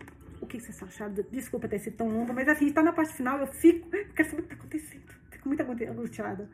[0.41, 1.13] o que vocês acharam.
[1.31, 4.29] Desculpa ter sido tão longa, mas assim, tá na parte final, eu fico, eu quero
[4.29, 5.13] saber o que tá acontecendo.
[5.31, 6.49] Fico muito angustiada.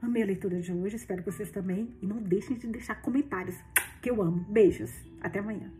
[0.00, 1.96] Amei a leitura de hoje, espero que vocês também.
[2.00, 3.56] E não deixem de deixar comentários,
[4.00, 4.44] que eu amo.
[4.48, 5.70] Beijos, até amanhã.